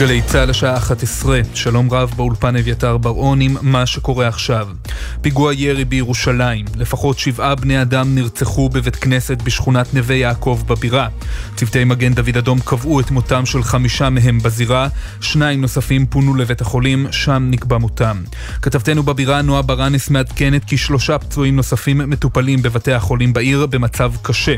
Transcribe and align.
גלי 0.00 0.22
צה"ל 0.22 0.50
השעה 0.50 0.76
11, 0.76 1.40
שלום 1.54 1.92
רב 1.92 2.12
באולפן 2.16 2.56
אביתר 2.56 2.96
בר-און 2.96 3.40
עם 3.40 3.56
מה 3.62 3.86
שקורה 3.86 4.28
עכשיו. 4.28 4.68
פיגוע 5.20 5.54
ירי 5.54 5.84
בירושלים, 5.84 6.64
לפחות 6.76 7.18
שבעה 7.18 7.54
בני 7.54 7.82
אדם 7.82 8.14
נרצחו 8.14 8.68
בבית 8.68 8.96
כנסת 8.96 9.42
בשכונת 9.42 9.94
נווה 9.94 10.16
יעקב 10.16 10.62
בבירה. 10.66 11.08
צוותי 11.56 11.84
מגן 11.84 12.14
דוד 12.14 12.36
אדום 12.36 12.60
קבעו 12.60 13.00
את 13.00 13.10
מותם 13.10 13.46
של 13.46 13.62
חמישה 13.62 14.10
מהם 14.10 14.38
בזירה, 14.38 14.88
שניים 15.20 15.60
נוספים 15.60 16.06
פונו 16.06 16.34
לבית 16.34 16.60
החולים, 16.60 17.06
שם 17.10 17.48
נקבע 17.50 17.78
מותם. 17.78 18.16
כתבתנו 18.62 19.02
בבירה 19.02 19.42
נועה 19.42 19.62
ברנס 19.62 20.10
מעדכנת 20.10 20.64
כי 20.64 20.76
שלושה 20.76 21.18
פצועים 21.18 21.56
נוספים 21.56 21.98
מטופלים 21.98 22.62
בבתי 22.62 22.92
החולים 22.92 23.32
בעיר 23.32 23.66
במצב 23.66 24.12
קשה. 24.22 24.54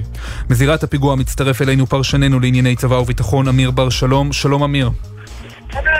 מזירת 0.51 0.83
הפיגוע 0.83 1.17
מצטרף 1.17 1.63
אלינו 1.63 1.87
פרשננו 1.87 2.41
לענייני 2.41 2.77
צבא 2.77 2.95
וביטחון 2.95 3.49
אמיר 3.49 3.71
בר 3.71 3.91
שלום, 3.91 4.33
שלום 4.33 4.63
אמיר. 4.63 4.91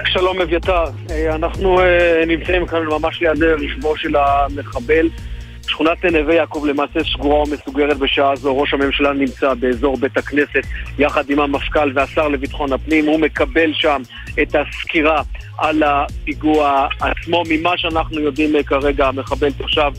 שלום 0.05 0.41
אביתר, 0.41 0.85
אה, 1.11 1.35
אנחנו 1.35 1.81
אה, 1.81 2.25
נמצאים 2.27 2.67
כאן 2.67 2.85
ממש 2.85 3.21
ליד 3.21 3.43
רכבו 3.43 3.97
של 3.97 4.17
המחבל. 4.17 5.09
שכונת 5.69 6.05
נווה 6.05 6.35
יעקב 6.35 6.65
למעשה 6.69 7.01
סגורה 7.13 7.43
ומסוגרת 7.43 7.99
בשעה 7.99 8.37
זו. 8.37 8.59
ראש 8.59 8.75
הממשלה 8.75 9.13
נמצא 9.13 9.55
באזור 9.55 9.97
בית 9.97 10.17
הכנסת 10.17 10.63
יחד 10.99 11.31
עם 11.31 11.41
המפכ"ל 11.41 11.93
והשר 11.95 12.29
לביטחון 12.29 12.73
הפנים. 12.73 13.07
הוא 13.07 13.21
מקבל 13.21 13.73
שם 13.75 14.03
את 14.43 14.55
הסקירה 14.55 15.23
על 15.59 15.83
הפיגוע 15.83 16.89
עצמו. 17.01 17.43
ממה 17.49 17.79
שאנחנו 17.79 18.21
יודעים 18.21 18.57
אה, 18.57 18.63
כרגע, 18.63 19.09
המחבל 19.09 19.53
תושב 19.53 19.91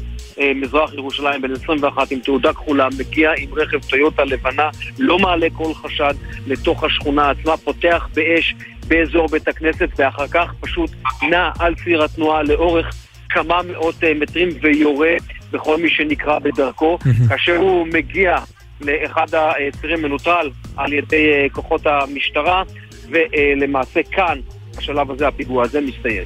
מזרח 0.56 0.94
ירושלים 0.94 1.42
בן 1.42 1.52
21 1.52 2.12
עם 2.12 2.20
תעודה 2.20 2.54
כחולה, 2.54 2.88
מגיע 3.00 3.32
עם 3.38 3.50
רכב 3.56 3.80
טויוטה 3.90 4.24
לבנה, 4.24 4.70
לא 5.00 5.20
מעלה 5.20 5.48
כל 5.54 5.74
חשד 5.74 6.14
לתוך 6.48 6.84
השכונה 6.84 7.30
עצמה, 7.30 7.58
פותח 7.58 8.08
באש 8.14 8.56
באזור 8.94 9.28
בית 9.28 9.48
הכנסת, 9.48 9.90
ואחר 9.98 10.28
כך 10.28 10.54
פשוט 10.60 10.92
נע 11.30 11.50
על 11.60 11.76
ציר 11.84 12.04
התנועה 12.04 12.44
לאורך 12.44 12.96
כמה 13.30 13.62
מאות 13.72 14.04
אה, 14.04 14.14
מטרים 14.20 14.50
ויורה 14.62 15.14
בכל 15.52 15.82
מי 15.82 15.90
שנקרא 15.90 16.40
בדרכו. 16.40 16.98
כאשר 17.30 17.56
הוא 17.58 17.88
מגיע 17.88 18.38
לאחד 18.82 19.28
הצירים 19.34 20.02
מנוטרל 20.02 20.50
על 20.78 20.94
ידי 20.94 21.32
אה, 21.32 21.48
כוחות 21.52 21.82
המשטרה, 21.86 22.64
ולמעשה 23.10 24.00
כאן, 24.12 24.38
בשלב 24.78 25.12
הזה, 25.12 25.28
הפיגוע 25.28 25.64
הזה 25.64 25.82
מסתיים. 25.82 26.24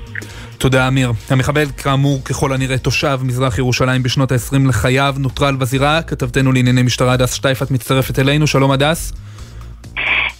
תודה 0.57 0.87
אמיר. 0.87 1.11
המחבל 1.29 1.65
כאמור 1.77 2.23
ככל 2.25 2.53
הנראה 2.53 2.77
תושב 2.77 3.19
מזרח 3.23 3.57
ירושלים 3.57 4.03
בשנות 4.03 4.31
ה-20 4.31 4.69
לחייו, 4.69 5.15
נוטרל 5.19 5.55
בזירה, 5.55 6.01
כתבתנו 6.01 6.51
לענייני 6.51 6.81
משטרה 6.81 7.13
הדס 7.13 7.33
שטייפת 7.33 7.71
מצטרפת 7.71 8.19
אלינו, 8.19 8.47
שלום 8.47 8.71
הדס. 8.71 9.13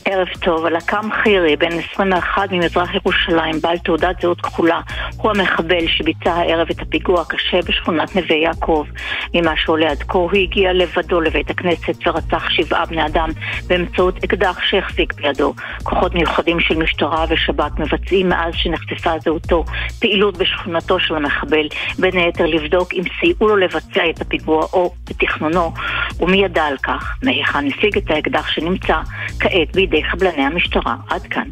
ערב 0.06 0.28
טוב, 0.42 0.66
הלקם 0.66 1.10
חירי, 1.24 1.56
בן 1.56 1.80
21 1.94 2.52
ממזרח 2.52 2.90
ירושלים, 2.94 3.62
בעל 3.62 3.78
תעודת 3.78 4.22
זהות 4.22 4.42
כחולה, 4.42 4.82
הוא 5.18 5.32
המחבל 5.32 5.88
שביצע 5.88 6.32
הערב 6.32 6.68
את 6.72 6.82
הפיגוע 6.82 7.22
הקשה 7.22 7.60
בשכונת 7.68 8.16
נווה 8.16 8.36
יעקב. 8.36 8.86
ממה 9.34 9.54
שעולה 9.58 9.92
עד 9.92 10.04
כה, 10.04 10.18
הוא 10.18 10.32
הגיע 10.34 10.74
לבדו 10.74 11.22
לבית 11.22 11.50
הכנסת 11.50 12.08
ורצח 12.08 12.50
שבעה 12.50 12.86
בני 12.86 13.06
אדם 13.06 13.30
באמצעות 13.68 14.24
אקדח 14.24 14.60
שהחזיק 14.62 15.14
בידו. 15.14 15.54
כוחות 15.84 16.16
מיוחדים 16.16 16.60
של 16.60 16.78
משטרה 16.78 17.26
ושב"כ 17.30 17.80
מבצעים 17.80 18.30
מאז 18.30 18.54
שנחשפה 18.56 19.20
זהותו 19.20 19.66
פעילות 20.00 20.38
בשכונתו 20.38 21.00
של 21.00 21.16
המחבל, 21.16 21.68
בין 22.00 22.18
היתר 22.18 22.46
לבדוק 22.46 22.94
אם 22.94 23.04
סייעו 23.20 23.48
לו 23.48 23.58
לבצע 23.58 24.10
את 24.10 24.22
הפיגוע 24.22 24.66
או 24.74 24.94
בתכנונו, 25.10 25.72
ומי 26.20 26.38
ידע 26.38 26.64
על 26.64 26.78
כך, 26.78 27.18
מהיכן 27.24 27.68
השיג 27.68 27.98
את 27.98 28.12
האקדח 28.12 28.48
שנמצא 28.48 28.98
כעת 29.40 29.57
בידי 29.58 29.82
ידי 29.82 30.04
חבלני 30.04 30.44
המשטרה. 30.44 30.96
עד 31.10 31.22
כאן. 31.22 31.50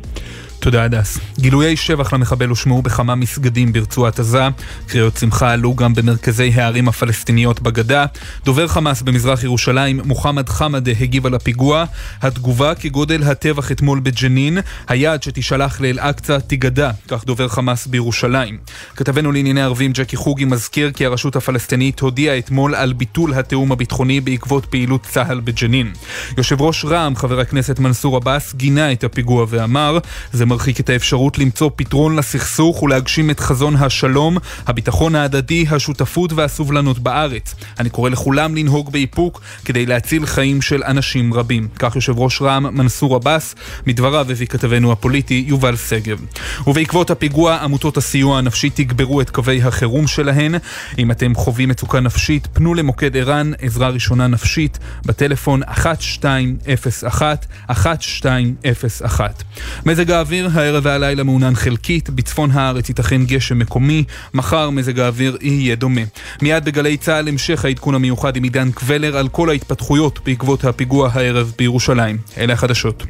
תודה 0.65 0.83
הדס. 0.83 1.19
גילויי 1.39 1.75
שבח 1.75 2.13
למחבל 2.13 2.49
הושמעו 2.49 2.81
בכמה 2.81 3.15
מסגדים 3.15 3.73
ברצועת 3.73 4.19
עזה. 4.19 4.47
קריאות 4.87 5.17
שמחה 5.17 5.51
עלו 5.51 5.75
גם 5.75 5.93
במרכזי 5.93 6.51
הערים 6.55 6.87
הפלסטיניות 6.87 7.61
בגדה. 7.61 8.05
דובר 8.45 8.67
חמאס 8.67 9.01
במזרח 9.01 9.43
ירושלים, 9.43 10.01
מוחמד 10.05 10.49
חמדה, 10.49 10.91
הגיב 10.99 11.25
על 11.25 11.35
הפיגוע. 11.35 11.85
התגובה 12.21 12.75
כגודל 12.75 13.23
הטבח 13.23 13.71
אתמול 13.71 13.99
בג'נין, 13.99 14.57
היד 14.87 15.23
שתישלח 15.23 15.81
לאל-אקצא 15.81 16.39
תיגדע, 16.39 16.91
כך 17.07 17.25
דובר 17.25 17.47
חמאס 17.47 17.87
בירושלים. 17.87 18.57
כתבנו 18.95 19.31
לענייני 19.31 19.61
ערבים 19.61 19.91
ג'קי 19.91 20.15
חוגי 20.15 20.45
מזכיר 20.45 20.91
כי 20.91 21.05
הרשות 21.05 21.35
הפלסטינית 21.35 21.99
הודיעה 21.99 22.37
אתמול 22.37 22.75
על 22.75 22.93
ביטול 22.93 23.33
התיאום 23.33 23.71
הביטחוני 23.71 24.21
בעקבות 24.21 24.65
פעילות 24.65 25.03
צה"ל 25.03 25.39
בג'נין. 25.39 25.93
יושב 26.37 26.61
ראש 26.61 26.85
רע"מ, 26.85 27.15
חבר 27.15 27.39
הכנסת 27.39 27.79
מנסור 27.79 28.15
עבאס, 28.15 28.53
גינה 28.55 28.91
את 28.91 29.03
הפיגוע 29.03 29.45
ואמר, 29.49 29.97
זה 30.33 30.45
מרחיק 30.55 30.79
את 30.79 30.89
האפשרות 30.89 31.37
למצוא 31.37 31.69
פתרון 31.75 32.15
לסכסוך 32.15 32.83
ולהגשים 32.83 33.29
את 33.29 33.39
חזון 33.39 33.75
השלום, 33.75 34.37
הביטחון 34.67 35.15
ההדדי, 35.15 35.65
השותפות 35.71 36.33
והסובלנות 36.33 36.99
בארץ. 36.99 37.55
אני 37.79 37.89
קורא 37.89 38.09
לכולם 38.09 38.55
לנהוג 38.55 38.91
באיפוק 38.91 39.41
כדי 39.65 39.85
להציל 39.85 40.25
חיים 40.25 40.61
של 40.61 40.83
אנשים 40.83 41.33
רבים. 41.33 41.67
כך 41.79 41.95
יושב 41.95 42.19
ראש 42.19 42.41
רע"מ 42.41 42.77
מנסור 42.77 43.15
עבאס, 43.15 43.55
מדבריו 43.87 44.31
הביא 44.31 44.47
כתבנו 44.47 44.91
הפוליטי 44.91 45.45
יובל 45.47 45.75
שגב. 45.75 46.19
ובעקבות 46.67 47.11
הפיגוע, 47.11 47.55
עמותות 47.55 47.97
הסיוע 47.97 48.37
הנפשי 48.37 48.69
תגברו 48.69 49.21
את 49.21 49.29
קווי 49.29 49.61
החירום 49.61 50.07
שלהן. 50.07 50.55
אם 50.97 51.11
אתם 51.11 51.35
חווים 51.35 51.69
מצוקה 51.69 51.99
נפשית, 51.99 52.47
פנו 52.53 52.73
למוקד 52.73 53.17
ער"ן, 53.17 53.51
עזרה 53.61 53.89
ראשונה 53.89 54.27
נפשית, 54.27 54.79
בטלפון 55.05 55.61
1201 55.63 57.45
1201. 57.69 59.43
מזג 59.85 60.11
האוויר 60.11 60.34
האוויר, 60.35 60.59
הערב 60.59 60.85
והלילה 60.85 61.23
מעונן 61.23 61.55
חלקית, 61.55 62.09
בצפון 62.09 62.51
הארץ 62.51 62.89
ייתכן 62.89 63.25
גשם 63.25 63.59
מקומי, 63.59 64.03
מחר 64.33 64.69
מזג 64.69 64.99
האוויר 64.99 65.37
יהיה 65.41 65.75
דומה. 65.75 66.01
מיד 66.41 66.65
בגלי 66.65 66.97
צה"ל 66.97 67.27
המשך 67.27 67.65
העדכון 67.65 67.95
המיוחד 67.95 68.35
עם 68.35 68.43
עידן 68.43 68.71
קבלר 68.71 69.17
על 69.17 69.27
כל 69.27 69.49
ההתפתחויות 69.49 70.19
בעקבות 70.25 70.65
הפיגוע 70.65 71.09
הערב 71.13 71.53
בירושלים. 71.57 72.17
אלה 72.37 72.53
החדשות. 72.53 73.05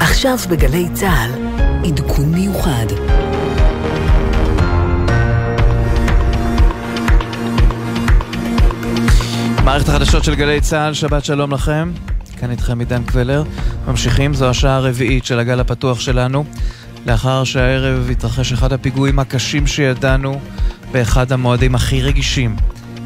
עכשיו 0.00 0.38
בגלי 0.50 0.86
צה"ל, 0.94 1.30
עדכון 1.84 2.32
מיוחד. 2.34 3.17
מערכת 9.68 9.88
החדשות 9.88 10.24
של 10.24 10.34
גלי 10.34 10.60
צה"ל, 10.60 10.94
שבת 10.94 11.24
שלום 11.24 11.52
לכם. 11.52 11.92
כאן 12.38 12.50
איתכם 12.50 12.78
עידן 12.78 13.02
קבלר. 13.04 13.42
ממשיכים, 13.88 14.34
זו 14.34 14.50
השעה 14.50 14.76
הרביעית 14.76 15.24
של 15.24 15.38
הגל 15.38 15.60
הפתוח 15.60 16.00
שלנו. 16.00 16.44
לאחר 17.06 17.44
שהערב 17.44 18.08
התרחש 18.10 18.52
אחד 18.52 18.72
הפיגועים 18.72 19.18
הקשים 19.18 19.66
שידענו 19.66 20.40
באחד 20.92 21.32
המועדים 21.32 21.74
הכי 21.74 22.02
רגישים. 22.02 22.56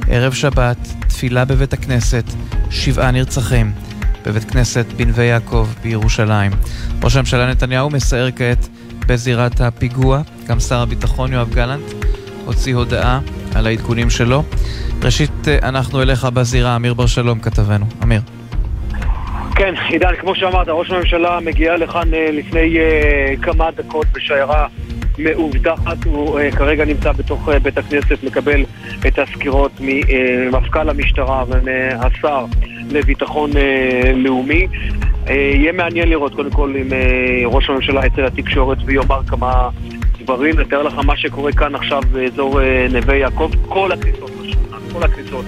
ערב 0.08 0.32
שבת, 0.32 0.76
תפילה 1.08 1.44
בבית 1.44 1.72
הכנסת, 1.72 2.24
שבעה 2.70 3.10
נרצחים 3.10 3.72
בבית 4.26 4.50
כנסת 4.50 4.86
בנווה 4.96 5.24
יעקב 5.24 5.68
בירושלים. 5.82 6.52
ראש 7.02 7.16
הממשלה 7.16 7.50
נתניהו 7.50 7.90
מסער 7.90 8.28
כעת 8.36 8.68
בזירת 9.06 9.60
הפיגוע. 9.60 10.22
גם 10.46 10.60
שר 10.60 10.80
הביטחון 10.80 11.32
יואב 11.32 11.54
גלנט 11.54 11.84
הוציא 12.44 12.74
הודעה 12.74 13.20
על 13.54 13.66
העדכונים 13.66 14.10
שלו. 14.10 14.42
ראשית, 15.04 15.48
אה, 15.48 15.68
אנחנו 15.68 16.02
אליך 16.02 16.24
בזירה, 16.24 16.76
אמיר 16.76 16.94
בר 16.94 17.06
שלום 17.06 17.40
כתבנו. 17.40 17.86
אמיר. 18.02 18.20
כן, 19.54 19.74
עידן, 19.88 20.12
כמו 20.20 20.34
שאמרת, 20.34 20.66
ראש 20.68 20.90
הממשלה 20.90 21.40
מגיע 21.40 21.76
לכאן 21.76 22.14
אה, 22.14 22.30
לפני 22.32 22.76
uh, 22.76 23.42
כמה 23.42 23.70
דקות 23.70 24.06
בשיירה 24.14 24.66
מאובטחת, 25.18 26.04
הוא 26.04 26.40
כרגע 26.56 26.84
נמצא 26.84 27.12
בתוך 27.12 27.48
בית 27.62 27.78
הכנסת, 27.78 28.24
מקבל 28.24 28.64
את 29.06 29.18
הסקירות 29.18 29.72
ממפכ"ל 29.80 30.88
המשטרה 30.88 31.44
ומהשר 31.48 32.44
לביטחון 32.90 33.50
לאומי. 34.14 34.66
יהיה 35.26 35.72
מעניין 35.72 36.08
לראות 36.08 36.34
קודם 36.34 36.50
כל 36.50 36.74
אם 36.80 36.88
ראש 37.46 37.70
הממשלה 37.70 38.06
יצא 38.06 38.22
לתקשורת 38.22 38.78
ויאמר 38.84 39.22
כמה 39.26 39.68
דברים, 40.22 40.58
לתאר 40.58 40.82
לך 40.82 40.94
מה 41.04 41.16
שקורה 41.16 41.52
כאן 41.52 41.74
עכשיו 41.74 42.02
באזור 42.12 42.60
uh, 42.60 42.92
נווה 42.92 43.16
יעקב, 43.16 43.50
כל 43.68 43.92
הכניסות 43.92 44.32
כל 44.92 45.02
הכניסות 45.02 45.44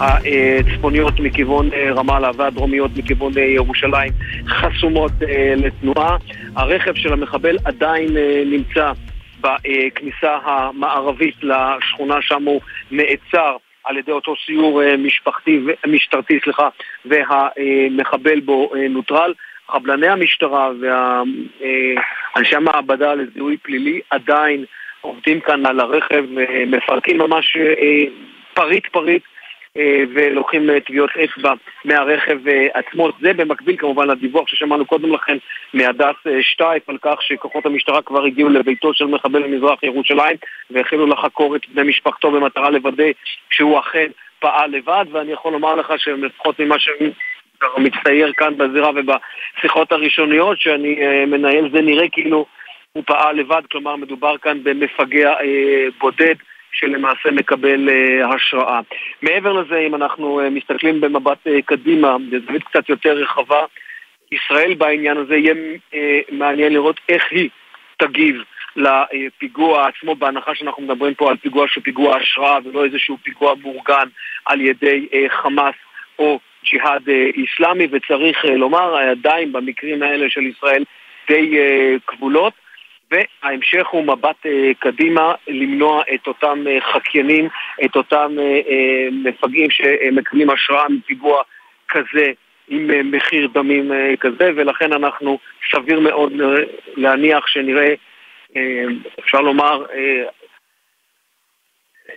הצפוניות 0.00 1.20
מכיוון 1.20 1.72
אה, 1.72 1.92
רמאללה 1.92 2.30
והדרומיות 2.36 2.90
מכיוון 2.96 3.32
אה, 3.38 3.42
ירושלים 3.42 4.12
חסומות 4.48 5.12
אה, 5.22 5.54
לתנועה. 5.56 6.16
הרכב 6.56 6.94
של 6.94 7.12
המחבל 7.12 7.56
עדיין 7.64 8.08
נמצא 8.46 8.92
בכניסה 9.40 10.38
המערבית 10.44 11.36
לשכונה, 11.42 12.22
שם 12.22 12.44
הוא 12.44 12.60
נעצר 12.90 13.56
על 13.84 13.96
ידי 13.96 14.12
אותו 14.12 14.34
סיור 14.46 14.82
משפחתי, 14.98 15.60
משטרתי, 15.86 16.38
סליחה, 16.44 16.68
והמחבל 17.04 18.40
בו 18.40 18.72
נוטרל. 18.90 19.32
חבלני 19.70 20.08
המשטרה 20.08 20.70
ואנשי 20.80 22.56
המעבדה 22.56 23.14
לזיהוי 23.14 23.56
פלילי 23.56 24.00
עדיין 24.10 24.64
עובדים 25.00 25.40
כאן 25.40 25.66
על 25.66 25.80
הרכב, 25.80 26.24
מפרקים 26.66 27.18
ממש 27.18 27.56
פריט 28.54 28.86
פריט 28.86 29.22
אה, 29.76 30.02
ולוקחים 30.14 30.70
אה, 30.70 30.80
טביעות 30.80 31.10
אצבע 31.24 31.52
מהרכב 31.84 32.48
אה, 32.48 32.66
עצמו. 32.74 33.08
זה 33.20 33.32
במקביל 33.32 33.76
כמובן 33.76 34.08
לדיווח 34.08 34.48
ששמענו 34.48 34.86
קודם 34.86 35.14
לכן 35.14 35.36
מהדס 35.74 36.16
שטייף 36.40 36.88
על 36.88 36.98
כך 37.02 37.22
שכוחות 37.22 37.66
המשטרה 37.66 38.02
כבר 38.02 38.24
הגיעו 38.24 38.48
לביתו 38.48 38.94
של 38.94 39.04
מחבל 39.04 39.42
במזרח 39.42 39.82
ירושלים 39.82 40.36
והחלו 40.70 41.06
לחקור 41.06 41.56
את 41.56 41.60
בני 41.68 41.88
משפחתו 41.88 42.30
במטרה 42.30 42.70
לוודא 42.70 43.04
שהוא 43.50 43.78
אכן 43.78 44.06
פעל 44.38 44.70
לבד 44.70 45.04
ואני 45.10 45.32
יכול 45.32 45.52
לומר 45.52 45.74
לך 45.74 45.92
שלפחות 45.96 46.60
ממה 46.60 46.76
שמצטייר 47.76 48.32
כאן 48.36 48.56
בזירה 48.56 48.90
ובשיחות 48.90 49.92
הראשוניות 49.92 50.60
שאני 50.60 50.96
מנהל 51.26 51.70
זה 51.72 51.80
נראה 51.80 52.08
כאילו 52.08 52.46
הוא 52.92 53.04
פעל 53.06 53.36
לבד, 53.36 53.62
כלומר 53.70 53.96
מדובר 53.96 54.38
כאן 54.38 54.58
במפגע 54.62 55.34
בודד 56.00 56.34
שלמעשה 56.72 57.30
מקבל 57.32 57.88
uh, 57.88 58.34
השראה. 58.34 58.80
מעבר 59.22 59.52
לזה, 59.52 59.78
אם 59.78 59.94
אנחנו 59.94 60.40
מסתכלים 60.50 61.00
במבט 61.00 61.38
קדימה, 61.64 62.16
בזווית 62.30 62.64
קצת 62.64 62.88
יותר 62.88 63.12
רחבה, 63.12 63.64
ישראל 64.32 64.74
בעניין 64.74 65.16
הזה 65.16 65.36
יהיה 65.36 65.54
מעניין 66.32 66.72
לראות 66.72 67.00
איך 67.08 67.24
היא 67.30 67.48
תגיב 67.96 68.36
לפיגוע 68.76 69.88
עצמו, 69.88 70.14
בהנחה 70.14 70.54
שאנחנו 70.54 70.82
מדברים 70.82 71.14
פה 71.14 71.30
על 71.30 71.36
פיגוע 71.36 71.68
שהוא 71.68 71.84
פיגוע 71.84 72.16
השראה 72.16 72.58
ולא 72.64 72.84
איזשהו 72.84 73.18
פיגוע 73.22 73.54
מאורגן 73.62 74.08
על 74.44 74.60
ידי 74.60 75.08
חמאס 75.28 75.74
או 76.18 76.38
ג'יהאד 76.64 77.08
uh, 77.08 77.12
איסלאמי, 77.36 77.86
וצריך 77.90 78.44
uh, 78.44 78.48
לומר, 78.48 78.96
עדיין 78.96 79.52
במקרים 79.52 80.02
האלה 80.02 80.30
של 80.30 80.46
ישראל 80.46 80.84
די 81.28 81.52
uh, 81.52 82.00
כבולות. 82.06 82.52
וההמשך 83.10 83.86
הוא 83.90 84.04
מבט 84.04 84.46
אה, 84.46 84.70
קדימה, 84.78 85.34
למנוע 85.48 86.02
את 86.14 86.26
אותם 86.26 86.64
אה, 86.66 86.78
חקיינים, 86.80 87.48
את 87.84 87.96
אותם 87.96 88.36
אה, 88.38 88.60
אה, 88.68 89.08
מפגעים 89.12 89.70
שמקבלים 89.70 90.50
השראה 90.50 90.88
מפיגוע 90.88 91.42
כזה 91.88 92.32
עם 92.68 92.90
אה, 92.90 93.02
מחיר 93.02 93.48
דמים 93.54 93.92
אה, 93.92 94.14
כזה, 94.20 94.50
ולכן 94.56 94.92
אנחנו 94.92 95.38
סביר 95.72 96.00
מאוד 96.00 96.32
להניח 96.96 97.46
שנראה, 97.46 97.94
אה, 98.56 98.84
אפשר 99.20 99.40
לומר, 99.40 99.84
אה, 99.94 100.22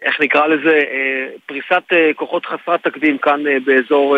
איך 0.01 0.21
נקרא 0.21 0.47
לזה, 0.47 0.83
אה, 0.91 1.27
פריסת 1.45 1.83
אה, 1.93 2.11
כוחות 2.15 2.45
חסרת 2.45 2.83
תקדים 2.83 3.17
כאן 3.17 3.47
אה, 3.47 3.57
באזור 3.65 4.17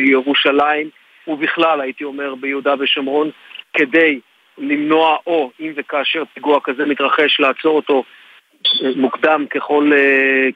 ירושלים, 0.00 0.88
ובכלל, 1.28 1.80
הייתי 1.80 2.04
אומר, 2.04 2.34
ביהודה 2.34 2.74
ושומרון, 2.78 3.30
כדי 3.72 4.20
למנוע, 4.58 5.16
או 5.26 5.50
אם 5.60 5.72
וכאשר 5.76 6.22
פיגוע 6.34 6.60
כזה 6.64 6.86
מתרחש, 6.86 7.40
לעצור 7.40 7.76
אותו 7.76 8.04
מוקדם 8.96 9.46
ככל, 9.50 9.90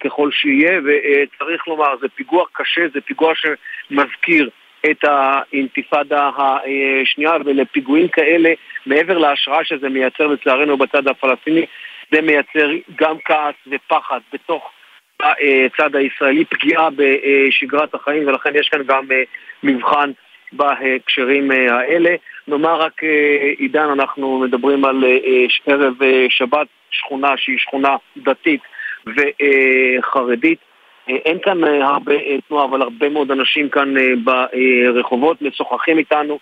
ככל 0.01 0.31
שיהיה, 0.33 0.81
וצריך 0.85 1.69
לומר, 1.69 1.97
זה 2.01 2.09
פיגוע 2.09 2.45
קשה, 2.53 2.83
זה 2.95 3.01
פיגוע 3.01 3.33
שמזכיר 3.35 4.51
את 4.91 5.05
האינתיפאדה 5.05 6.31
השנייה, 7.03 7.33
ולפיגועים 7.45 8.09
כאלה, 8.09 8.53
מעבר 8.87 9.19
להשראה 9.19 9.65
שזה 9.65 9.89
מייצר 9.89 10.27
לצערנו 10.27 10.77
בצד 10.77 11.09
הפלסטיני, 11.09 11.67
זה 12.13 12.21
מייצר 12.21 12.71
גם 12.97 13.17
כעס 13.25 13.55
ופחד 13.67 14.21
בתוך 14.33 14.71
הצד 15.21 15.97
הישראלי, 15.97 16.45
פגיעה 16.45 16.89
בשגרת 16.91 17.95
החיים, 17.95 18.29
ולכן 18.29 18.51
יש 18.55 18.69
כאן 18.69 18.83
גם 18.87 19.13
אה, 19.13 19.23
מבחן 19.63 20.11
בהקשרים 20.53 21.51
האלה. 21.51 22.15
נאמר 22.49 22.81
רק, 22.81 23.05
אה, 23.05 23.53
עידן, 23.59 23.89
אנחנו 23.91 24.39
מדברים 24.39 24.85
על 24.85 25.05
אה, 25.05 25.47
ערב 25.67 26.03
אה, 26.03 26.27
שבת, 26.29 26.67
שכונה 26.91 27.37
שהיא 27.37 27.59
שכונה 27.59 27.97
דתית 28.17 28.61
וחרדית. 29.07 30.59
אין 31.09 31.39
כאן 31.43 31.65
הרבה 31.65 32.15
תנועה, 32.49 32.65
אבל 32.65 32.83
הרבה 32.83 33.09
מאוד 33.09 33.31
אנשים 33.31 33.69
כאן 33.69 33.95
ברחובות 34.25 35.43
משוחחים 35.43 35.99
איתנו. 35.99 36.39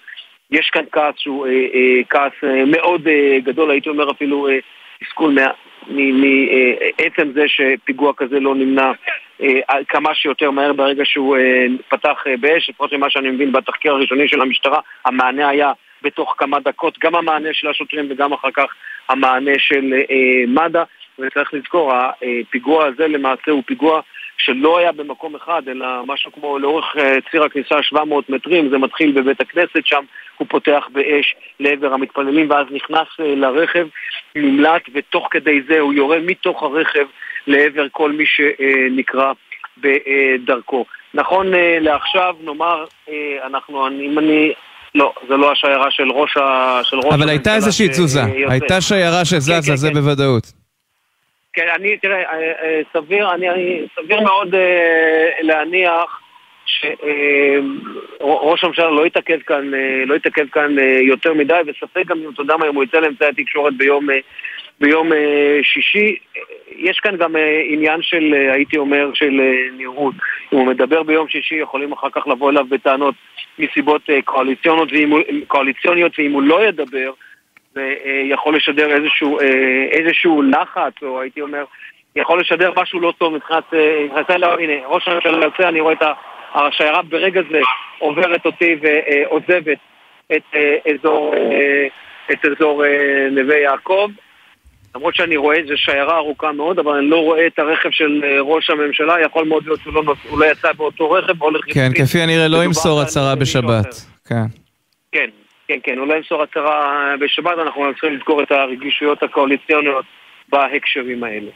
יש 0.50 0.70
כאן 0.70 0.84
כעס 0.92 1.14
שהוא 1.16 1.46
כעס 2.10 2.32
מאוד 2.66 3.08
גדול, 3.44 3.70
הייתי 3.70 3.88
אומר 3.88 4.10
אפילו 4.10 4.48
תסכול 5.00 5.37
מעצם 5.88 7.32
זה 7.34 7.44
שפיגוע 7.46 8.12
כזה 8.16 8.40
לא 8.40 8.54
נמנע 8.54 8.93
כמה 9.88 10.14
שיותר 10.14 10.50
מהר 10.50 10.72
ברגע 10.72 11.04
שהוא 11.04 11.37
פתח 11.88 12.25
באש, 12.40 12.70
לפחות 12.70 12.93
ממה 12.93 13.10
שאני 13.10 13.31
מבין 13.31 13.52
בתחקיר 13.52 13.93
הראשוני 13.93 14.28
של 14.28 14.40
המשטרה, 14.40 14.81
המענה 15.04 15.48
היה 15.48 15.72
בתוך 16.02 16.34
כמה 16.38 16.60
דקות, 16.60 16.98
גם 16.98 17.14
המענה 17.14 17.48
של 17.52 17.69
השוטרים 17.69 18.06
וגם 18.10 18.32
אחר 18.32 18.50
כך 18.54 18.75
המענה 19.08 19.52
של 19.58 19.94
אה, 20.10 20.44
מד"א. 20.48 20.82
וצריך 21.19 21.54
לזכור, 21.54 21.93
הפיגוע 21.93 22.87
הזה 22.87 23.08
למעשה 23.08 23.50
הוא 23.50 23.62
פיגוע 23.66 24.00
שלא 24.38 24.78
היה 24.78 24.92
במקום 24.92 25.34
אחד, 25.34 25.62
אלא 25.68 25.86
משהו 26.06 26.32
כמו 26.32 26.58
לאורך 26.58 26.84
אה, 26.98 27.14
ציר 27.30 27.44
הכניסה 27.44 27.82
700 27.82 28.30
מטרים, 28.30 28.70
זה 28.70 28.78
מתחיל 28.78 29.12
בבית 29.12 29.40
הכנסת, 29.40 29.86
שם 29.86 30.04
הוא 30.38 30.46
פותח 30.50 30.84
באש 30.92 31.34
לעבר 31.60 31.92
המתפללים 31.92 32.50
ואז 32.50 32.66
נכנס 32.70 33.08
אה, 33.20 33.34
לרכב, 33.34 33.86
נמלט, 34.36 34.82
ותוך 34.94 35.28
כדי 35.30 35.60
זה 35.68 35.80
הוא 35.80 35.92
יורה 35.92 36.18
מתוך 36.22 36.62
הרכב 36.62 37.06
לעבר 37.46 37.86
כל 37.92 38.12
מי 38.12 38.24
שנקרא 38.26 39.32
בדרכו. 39.78 40.84
נכון 41.14 41.54
אה, 41.54 41.78
לעכשיו, 41.80 42.34
נאמר, 42.44 42.84
אנחנו, 43.46 43.88
אם 43.88 44.18
אני 44.18 44.52
לא, 44.94 45.12
זה 45.28 45.36
לא 45.36 45.52
השיירה 45.52 45.90
של 45.90 46.10
ראש 46.10 46.36
ה... 46.36 46.80
של 46.82 46.96
ראש 46.96 47.14
אבל 47.14 47.28
הייתה 47.28 47.54
איזושהי 47.54 47.88
תזוזה, 47.88 48.22
הייתה 48.48 48.80
שיירה 48.80 49.24
שזזה, 49.24 49.52
כן, 49.52 49.60
כן, 49.66 49.76
זה 49.76 49.88
כן. 49.88 49.94
בוודאות. 49.94 50.56
כן, 51.56 51.69
אני, 51.75 51.97
תראה, 51.97 52.23
אה, 52.23 52.53
אה, 52.62 52.81
סביר, 52.93 53.35
אני, 53.35 53.49
סביר 53.94 54.20
מאוד 54.20 54.55
אה, 54.55 55.31
להניח 55.41 56.20
שראש 56.67 58.64
הממשלה 58.64 58.91
לא 58.91 59.06
יתעכב 59.06 59.38
כאן, 59.47 59.70
לא 60.06 60.14
יתעכב 60.14 60.49
כאן 60.53 60.76
יותר 61.00 61.35
מדי, 61.35 61.61
וספק 61.67 62.06
גם 62.06 62.19
אם 62.19 62.31
אתה 62.35 62.43
יודע 62.43 62.56
מה, 62.56 62.69
אם 62.69 62.75
הוא 62.75 62.85
יצא 62.85 62.99
לאמצעי 62.99 63.29
התקשורת 63.29 63.76
ביום, 63.76 64.08
ביום 64.81 65.11
שישי. 65.62 66.17
יש 66.76 67.00
כאן 67.00 67.17
גם 67.17 67.35
עניין 67.69 68.03
של, 68.03 68.35
הייתי 68.53 68.76
אומר, 68.76 69.11
של 69.14 69.41
נראות. 69.76 70.14
אם 70.53 70.58
הוא 70.58 70.67
מדבר 70.67 71.03
ביום 71.03 71.29
שישי, 71.29 71.55
יכולים 71.55 71.93
אחר 71.93 72.11
כך 72.12 72.26
לבוא 72.26 72.50
אליו 72.50 72.64
בטענות 72.64 73.14
מסיבות 73.58 74.03
קואליציוניות, 74.25 74.88
ואם 74.93 75.11
הוא, 75.11 75.20
קואליציוניות, 75.47 76.12
ואם 76.19 76.32
הוא 76.32 76.43
לא 76.43 76.67
ידבר, 76.67 77.12
זה 77.76 77.94
יכול 78.24 78.56
לשדר 78.56 78.90
איזשהו, 78.96 79.38
איזשהו 79.92 80.42
לחץ, 80.42 80.92
או 81.02 81.20
הייתי 81.20 81.40
אומר, 81.40 81.64
יכול 82.16 82.40
לשדר 82.40 82.72
משהו 82.76 83.00
לא 83.00 83.12
טוב 83.18 83.34
מבחינת... 83.34 83.64
הנה, 84.58 84.72
ראש 84.86 85.08
הממשלה 85.08 85.44
יוצא, 85.44 85.68
אני 85.68 85.80
רואה 85.80 85.92
את 85.92 86.02
השיירה 86.54 87.02
ברגע 87.02 87.40
זה 87.50 87.60
עוברת 87.98 88.46
אותי 88.46 88.76
ועוזבת 88.82 89.78
את 90.32 90.56
אזור, 90.94 91.34
את 92.32 92.44
אזור 92.44 92.82
נווה 93.30 93.56
יעקב. 93.56 94.10
למרות 94.94 95.14
שאני 95.14 95.36
רואה 95.36 95.56
איזו 95.56 95.76
שיירה 95.76 96.16
ארוכה 96.16 96.52
מאוד, 96.52 96.78
אבל 96.78 96.92
אני 96.96 97.10
לא 97.10 97.16
רואה 97.16 97.46
את 97.46 97.58
הרכב 97.58 97.90
של 97.90 98.24
ראש 98.40 98.70
הממשלה, 98.70 99.20
יכול 99.20 99.44
מאוד 99.44 99.64
להיות 99.64 99.80
שהוא 99.80 99.94
לא, 99.94 100.02
לא 100.38 100.44
יצא 100.44 100.72
באותו 100.72 101.10
רכב, 101.10 101.42
או 101.42 101.50
לחילופין. 101.50 101.92
כן, 101.94 102.04
כפי 102.04 102.18
הנראה 102.18 102.48
לא 102.48 102.64
ימסור 102.64 103.00
הצהרה 103.00 103.34
בשבת. 103.34 103.94
כן. 104.28 104.44
כן, 105.12 105.30
כן, 105.69 105.79
כן, 105.82 105.99
אולי 105.99 106.17
ימסור 106.17 106.43
הצהרה 106.43 107.15
בשבת, 107.20 107.58
אנחנו 107.63 107.85
צריכים 107.93 108.17
לזכור 108.17 108.43
את 108.43 108.53
הרגישויות 108.53 109.23
הקואליציוניות 109.23 110.05
בהקשרים 110.49 111.25
האלה. 111.25 111.51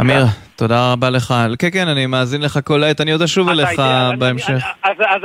אמיר, 0.00 0.24
תודה 0.56 0.92
רבה 0.92 1.10
לך. 1.10 1.34
כן, 1.58 1.68
כן, 1.72 1.88
אני 1.88 2.06
מאזין 2.06 2.42
לך 2.42 2.58
כל 2.64 2.82
העת, 2.82 3.00
אני 3.00 3.12
עוד 3.12 3.22
אשוב 3.22 3.48
אליך 3.48 3.82
בהמשך. 4.18 4.64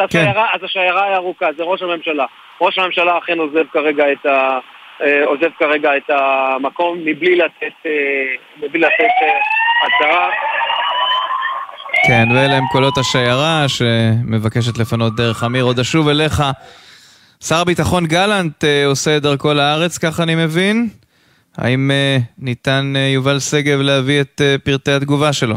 כן. 0.09 0.31
אז 0.53 0.63
השיירה 0.63 1.05
היא 1.05 1.15
ארוכה, 1.15 1.45
זה 1.57 1.63
ראש 1.63 1.81
הממשלה. 1.81 2.25
ראש 2.61 2.77
הממשלה 2.77 3.17
אכן 3.17 3.37
עוזב 3.39 3.63
כרגע 3.73 4.11
את 4.11 4.25
ה... 4.25 4.59
אה, 5.01 5.25
עוזב 5.25 5.49
כרגע 5.59 5.97
את 5.97 6.09
המקום 6.09 6.97
מבלי 7.05 7.35
לתת, 7.35 7.73
אה, 7.85 7.91
אה, 8.63 9.39
הצהרה. 9.85 10.29
כן, 12.07 12.27
ואלה 12.35 12.57
הם 12.57 12.63
קולות 12.71 12.97
השיירה 12.97 13.65
שמבקשת 13.67 14.77
לפנות 14.77 15.15
דרך 15.15 15.43
אמיר. 15.43 15.63
עוד 15.63 15.79
אשוב 15.79 16.07
אליך. 16.07 16.43
שר 17.43 17.55
הביטחון 17.55 18.05
גלנט 18.05 18.63
אה, 18.63 18.85
עושה 18.85 19.17
את 19.17 19.21
דרכו 19.21 19.53
לארץ, 19.53 19.97
כך 19.97 20.19
אני 20.19 20.35
מבין. 20.35 20.87
האם 21.57 21.91
אה, 21.91 22.17
ניתן 22.39 22.93
אה, 22.95 23.01
יובל 23.13 23.39
שגב 23.39 23.81
להביא 23.81 24.21
את 24.21 24.41
פרטי 24.63 24.91
התגובה 24.91 25.33
שלו? 25.33 25.55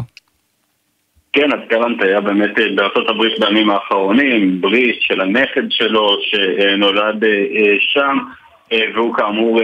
כן, 1.33 1.53
אז 1.53 1.61
גלנט 1.69 2.03
היה 2.03 2.21
באמת 2.21 2.55
בארצות 2.75 3.09
הברית 3.09 3.33
בימים 3.41 3.71
האחרונים, 3.71 4.61
ברית 4.61 4.97
של 5.01 5.21
הנכד 5.21 5.71
שלו 5.71 6.17
שנולד 6.23 7.25
שם. 7.81 8.19
והוא 8.95 9.15
כאמור 9.15 9.61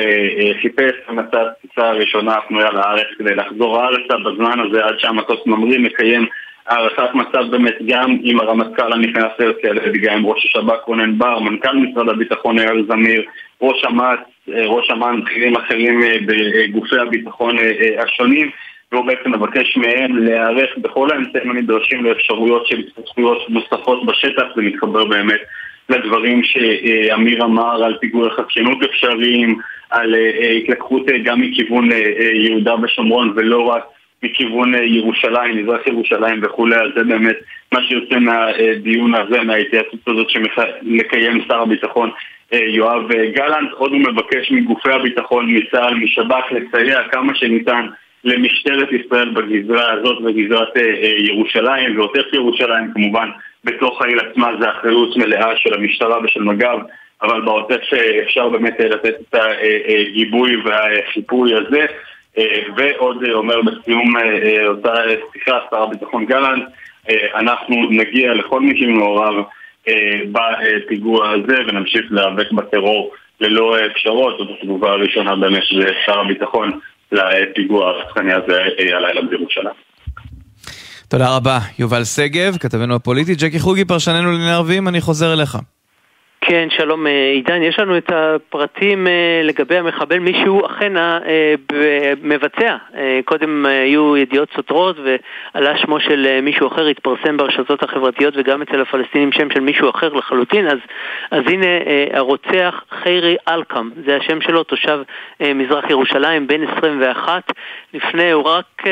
חיפש 0.63 0.93
ומצא 1.09 1.39
הטיסה 1.39 1.89
הראשונה 1.89 2.35
הפנויה 2.35 2.71
לארץ 2.71 3.07
כדי 3.19 3.35
לחזור 3.35 3.85
ארצה 3.85 4.15
בזמן 4.17 4.61
הזה 4.61 4.85
עד 4.85 4.95
שהמטוס 4.99 5.41
ממריא 5.47 5.79
מקיים 5.79 6.27
הערכת 6.69 7.15
מצב 7.15 7.51
באמת 7.51 7.75
גם 7.87 8.17
עם 8.23 8.41
הרמטכ"ל 8.41 8.93
הנכנס 8.93 9.33
הרצי 9.39 9.69
הלוי, 9.69 9.99
גם 9.99 10.15
עם 10.15 10.27
ראש 10.27 10.45
השב"כ 10.45 10.85
רונן 10.87 11.19
בר, 11.19 11.39
מנכ"ל 11.39 11.77
משרד 11.77 12.09
הביטחון 12.09 12.59
אייל 12.59 12.87
זמיר, 12.89 13.23
ראש 13.63 13.85
אמ"ץ, 13.85 14.19
ראש 14.49 14.91
אמ"ן, 14.91 15.21
בכירים 15.25 15.57
אחרים 15.57 16.01
בגופי 16.27 16.99
הביטחון 16.99 17.57
השונים 17.99 18.51
והוא 18.93 19.07
בעצם 19.07 19.33
מבקש 19.33 19.77
מהם 19.77 20.17
להיערך 20.17 20.79
בכל 20.79 21.09
האמצעים 21.13 21.51
הנדרשים 21.51 22.05
לאפשרויות 22.05 22.67
של 22.67 22.79
התפתחויות 22.79 23.39
נוספות 23.49 24.07
בשטח 24.07 24.45
ולהתחבר 24.57 25.05
באמת 25.05 25.41
לדברים 25.89 26.43
שאמיר 26.43 27.45
אמר 27.45 27.85
על 27.85 27.97
פיגועי 28.01 28.31
חדשנות 28.31 28.79
אפשריים, 28.83 29.59
על 29.91 30.15
התלקחות 30.63 31.07
גם 31.25 31.41
מכיוון 31.41 31.89
יהודה 32.35 32.75
ושומרון 32.83 33.33
ולא 33.37 33.61
רק 33.61 33.83
מכיוון 34.27 34.75
ירושלים, 34.75 35.57
מזרח 35.57 35.87
ירושלים 35.87 36.41
וכולי, 36.43 36.77
אז 36.77 36.91
זה 36.97 37.05
באמת 37.05 37.37
מה 37.73 37.83
שיוצא 37.83 38.19
מהדיון 38.19 39.15
הזה, 39.15 39.43
מההתייעצות 39.43 40.01
הזאת 40.07 40.31
שמקיים 40.31 41.41
שר 41.49 41.63
הביטחון 41.63 42.11
יואב 42.53 43.13
גלנט. 43.13 43.73
עוד 43.73 43.93
הוא 43.93 44.01
מבקש 44.01 44.51
מגופי 44.51 44.93
הביטחון, 44.93 45.47
מצה"ל, 45.49 45.95
משב"כ, 45.95 46.53
לסייע 46.53 47.03
כמה 47.13 47.35
שניתן 47.35 47.87
למשטרת 48.25 48.89
ישראל 48.93 49.29
בגזרה 49.29 49.93
הזאת, 49.93 50.23
בגזרת 50.23 50.77
ירושלים 51.19 51.99
ועוטף 51.99 52.33
ירושלים 52.33 52.93
כמובן. 52.95 53.29
בתוך 53.65 54.03
העיר 54.03 54.21
עצמה 54.21 54.51
זה 54.61 54.71
אחריות 54.71 55.17
מלאה 55.17 55.57
של 55.57 55.75
המשטרה 55.75 56.19
ושל 56.25 56.43
מג"ב, 56.43 56.79
אבל 57.23 57.41
בעוטף 57.41 57.81
אפשר 58.27 58.49
באמת 58.49 58.81
לתת 58.81 59.15
את 59.21 59.35
הגיבוי 59.89 60.57
והחיפוי 60.57 61.55
הזה. 61.55 61.87
ועוד 62.77 63.17
אומר 63.33 63.57
בסיום 63.63 64.15
אותה 64.69 64.95
שיחה 65.33 65.59
שר 65.71 65.83
הביטחון 65.83 66.27
גלנט, 66.27 66.63
אנחנו 67.35 67.77
נגיע 67.91 68.35
לכל 68.35 68.61
מי 68.61 68.79
שמעורב 68.79 69.35
בפיגוע 70.33 71.31
הזה 71.31 71.57
ונמשיך 71.69 72.03
להיאבק 72.11 72.53
בטרור 72.53 73.13
ללא 73.41 73.77
פשרות. 73.95 74.39
זאת 74.39 74.49
התגובה 74.61 74.91
הראשונה 74.91 75.37
באמת 75.37 75.63
של 75.65 75.87
שר 76.07 76.21
הביטחון 76.21 76.79
לפיגוע 77.13 77.89
הרצחני 77.89 78.33
הזה 78.33 78.63
הלילה 78.79 79.21
בירושלים. 79.31 79.75
תודה 81.09 81.37
רבה, 81.37 81.59
יובל 81.79 82.05
שגב, 82.05 82.57
כתבנו 82.61 82.95
הפוליטי. 82.95 83.35
ג'קי 83.35 83.59
חוגי, 83.59 83.85
פרשננו 83.85 84.31
לענייני 84.33 84.53
ערבים, 84.53 84.89
אני 84.89 85.01
חוזר 85.01 85.33
אליך. 85.33 85.57
כן, 86.41 86.69
שלום 86.71 87.07
עידן, 87.07 87.63
יש 87.63 87.79
לנו 87.79 87.97
את 87.97 88.13
הפרטים 88.13 89.07
לגבי 89.45 89.77
המחבל, 89.77 90.19
מי 90.19 90.33
שהוא 90.45 90.67
אכן 90.67 90.93
המבצע. 90.97 92.77
קודם 93.25 93.67
היו 93.67 94.17
ידיעות 94.17 94.49
סותרות 94.57 94.97
ועלה 95.55 95.79
שמו 95.79 96.01
של 96.01 96.41
מישהו 96.43 96.67
אחר, 96.69 96.87
התפרסם 96.87 97.37
ברשתות 97.37 97.83
החברתיות 97.83 98.35
וגם 98.37 98.63
אצל 98.63 98.81
הפלסטינים 98.81 99.33
שם 99.33 99.51
של 99.51 99.61
מישהו 99.61 99.91
אחר 99.91 100.09
לחלוטין, 100.13 100.67
אז, 100.67 100.79
אז 101.31 101.43
הנה 101.47 101.67
הרוצח 102.13 102.85
חיירי 103.03 103.37
אלקם, 103.49 103.91
זה 104.07 104.17
השם 104.17 104.41
שלו, 104.41 104.63
תושב 104.65 104.99
מזרח 105.41 105.91
ירושלים, 105.91 106.47
בן 106.47 106.63
21. 106.77 107.53
לפני, 107.95 108.31
הוא 108.31 108.43
רק 108.45 108.83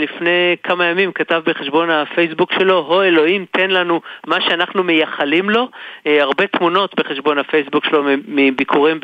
לפני 0.00 0.56
כמה 0.62 0.86
ימים 0.86 1.12
כתב 1.12 1.40
בחשבון 1.46 1.90
הפייסבוק 1.90 2.52
שלו, 2.52 2.78
הו 2.88 3.02
אלוהים, 3.02 3.44
תן 3.50 3.70
לנו 3.70 4.00
מה 4.26 4.40
שאנחנו 4.40 4.84
מייחלים 4.84 5.50
לו, 5.50 5.68
הרבה 6.06 6.46
תמונות 6.46 6.77
בחשבון 6.96 7.38
הפייסבוק 7.38 7.84
שלו 7.84 8.04
מביקורים 8.28 9.00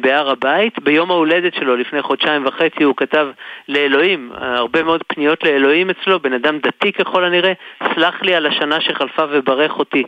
בהר 0.00 0.30
הבית. 0.30 0.78
ביום 0.78 1.10
ההולדת 1.10 1.54
שלו 1.54 1.76
לפני 1.76 2.02
חודשיים 2.02 2.46
וחצי 2.46 2.84
הוא 2.84 2.94
כתב 2.96 3.28
לאלוהים, 3.68 4.30
הרבה 4.34 4.82
מאוד 4.82 5.02
פניות 5.06 5.44
לאלוהים 5.44 5.90
אצלו, 5.90 6.20
בן 6.20 6.32
אדם 6.32 6.58
דתי 6.58 6.92
ככל 6.92 7.24
הנראה, 7.24 7.52
סלח 7.94 8.22
לי 8.22 8.34
על 8.34 8.46
השנה 8.46 8.80
שחלפה 8.80 9.24
וברך 9.30 9.78
אותי 9.78 10.02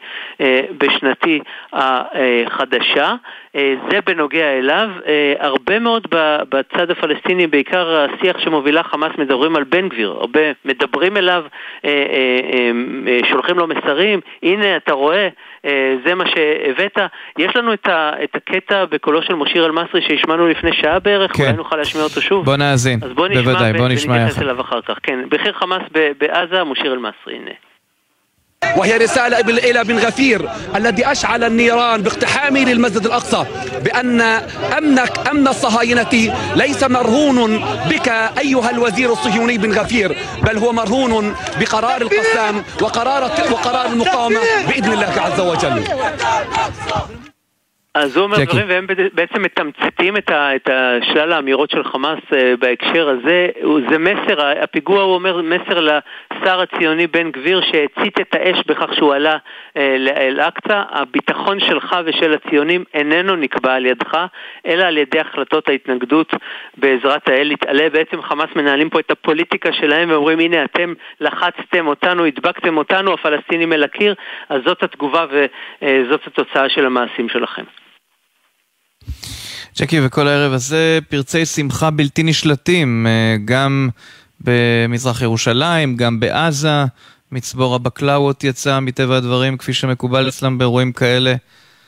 בשנתי 0.78 1.40
החדשה. 1.72 3.14
זה 3.90 4.00
בנוגע 4.06 4.58
אליו. 4.58 4.88
הרבה 5.38 5.78
מאוד 5.78 6.06
בצד 6.48 6.90
הפלסטיני, 6.90 7.46
בעיקר 7.46 7.96
השיח 7.96 8.38
שמובילה 8.38 8.82
חמאס, 8.82 9.12
מדברים 9.18 9.56
על 9.56 9.64
בן 9.64 9.88
גביר. 9.88 10.10
הרבה 10.10 10.40
מדברים 10.64 11.16
אליו, 11.16 11.44
שולחים 13.24 13.58
לו 13.58 13.66
מסרים, 13.66 14.20
הנה 14.42 14.76
אתה 14.76 14.92
רואה, 14.92 15.28
זה 16.06 16.14
מה 16.14 16.24
שהבאת. 16.26 16.98
יש 17.38 17.56
לנו 17.56 17.72
את, 17.72 17.86
ה, 17.86 18.10
את 18.24 18.36
הקטע 18.36 18.84
בקולו 18.84 19.22
של 19.22 19.34
מושיר 19.34 19.66
אל-מסרי 19.66 20.02
שהשמענו 20.08 20.48
לפני 20.48 20.72
שעה 20.72 20.98
בערך, 20.98 21.36
כן. 21.36 21.42
אולי 21.42 21.52
נוכל 21.52 21.76
להשמיע 21.76 22.04
אותו 22.04 22.20
שוב. 22.20 22.44
בוא 22.44 22.56
נאזין, 22.56 22.98
אז 23.02 23.12
בוא 23.12 23.28
נשמע 23.28 23.42
בוודאי, 23.42 23.72
בוא 23.72 23.88
נשמע 23.88 24.14
ונתייחס 24.14 24.42
אליו 24.42 24.60
אחר 24.60 24.80
כך. 24.80 24.98
כן, 25.02 25.28
בכיר 25.28 25.52
חמאס 25.52 25.82
בעזה, 26.18 26.64
מושיר 26.64 26.92
אל-מסרי, 26.92 27.34
הנה. 27.34 27.50
وهي 28.76 28.96
رسالة 28.96 29.38
إلى 29.38 29.84
بن 29.84 29.98
غفير 29.98 30.48
الذي 30.76 31.06
أشعل 31.12 31.44
النيران 31.44 32.02
باقتحامه 32.02 32.60
للمسجد 32.60 33.06
الأقصى 33.06 33.44
بأن 33.84 34.20
أمنك 34.78 35.28
أمن 35.30 35.48
الصهاينة 35.48 36.34
ليس 36.56 36.82
مرهون 36.82 37.64
بك 37.90 38.08
أيها 38.38 38.70
الوزير 38.70 39.12
الصهيوني 39.12 39.58
بن 39.58 39.72
غفير 39.72 40.16
بل 40.42 40.58
هو 40.58 40.72
مرهون 40.72 41.34
بقرار 41.60 42.02
القسام 42.02 42.64
وقرار 42.82 43.30
وقرار 43.50 43.86
المقاومة 43.86 44.40
بإذن 44.68 44.92
الله 44.92 45.14
عز 45.16 45.40
وجل. 45.40 45.84
אז 47.94 48.16
הוא 48.16 48.24
אומר 48.24 48.36
דברים 48.44 48.66
והם 48.68 48.86
בעצם 49.12 49.42
מתמצתים 49.42 50.16
את, 50.16 50.30
ה, 50.30 50.56
את 50.56 50.70
שלל 51.02 51.32
האמירות 51.32 51.70
של 51.70 51.84
חמאס 51.84 52.18
בהקשר 52.58 53.08
הזה. 53.08 53.48
זה 53.90 53.98
מסר, 53.98 54.46
הפיגוע 54.62 55.02
הוא 55.02 55.14
אומר 55.14 55.42
מסר 55.42 55.80
לשר 55.80 56.60
הציוני 56.60 57.06
בן 57.06 57.30
גביר 57.30 57.60
שהצית 57.60 58.20
את 58.20 58.34
האש 58.34 58.66
בכך 58.66 58.94
שהוא 58.94 59.14
עלה 59.14 59.36
לאל-אקצא. 59.76 60.82
הביטחון 60.90 61.60
שלך 61.60 61.96
ושל 62.04 62.34
הציונים 62.34 62.84
איננו 62.94 63.36
נקבע 63.36 63.74
על 63.74 63.86
ידך, 63.86 64.18
אלא 64.66 64.84
על 64.84 64.98
ידי 64.98 65.20
החלטות 65.20 65.68
ההתנגדות 65.68 66.34
בעזרת 66.76 67.28
האל. 67.28 67.46
להתעלה 67.48 67.90
בעצם 67.90 68.22
חמאס 68.22 68.48
מנהלים 68.56 68.90
פה 68.90 69.00
את 69.00 69.10
הפוליטיקה 69.10 69.72
שלהם 69.72 70.10
ואומרים 70.10 70.38
הנה 70.38 70.64
אתם 70.64 70.92
לחצתם 71.20 71.86
אותנו, 71.86 72.24
הדבקתם 72.24 72.76
אותנו, 72.76 73.12
הפלסטינים 73.12 73.72
אל 73.72 73.82
הקיר, 73.82 74.14
אז 74.48 74.60
זאת 74.66 74.82
התגובה 74.82 75.26
וזאת 75.82 76.26
התוצאה 76.26 76.68
של 76.68 76.86
המעשים 76.86 77.28
שלכם. 77.28 77.81
ג'קי, 79.78 80.00
וכל 80.02 80.28
הערב 80.28 80.52
הזה 80.52 80.98
פרצי 81.08 81.46
שמחה 81.46 81.90
בלתי 81.90 82.22
נשלטים, 82.22 83.06
גם 83.44 83.88
במזרח 84.40 85.22
ירושלים, 85.22 85.96
גם 85.96 86.20
בעזה. 86.20 86.84
מצבור 87.32 87.74
הבקלאוות 87.74 88.44
יצא 88.44 88.80
מטבע 88.80 89.16
הדברים, 89.16 89.56
כפי 89.56 89.72
שמקובל 89.72 90.28
אצלם 90.28 90.58
באירועים 90.58 90.92
כאלה. 90.92 91.34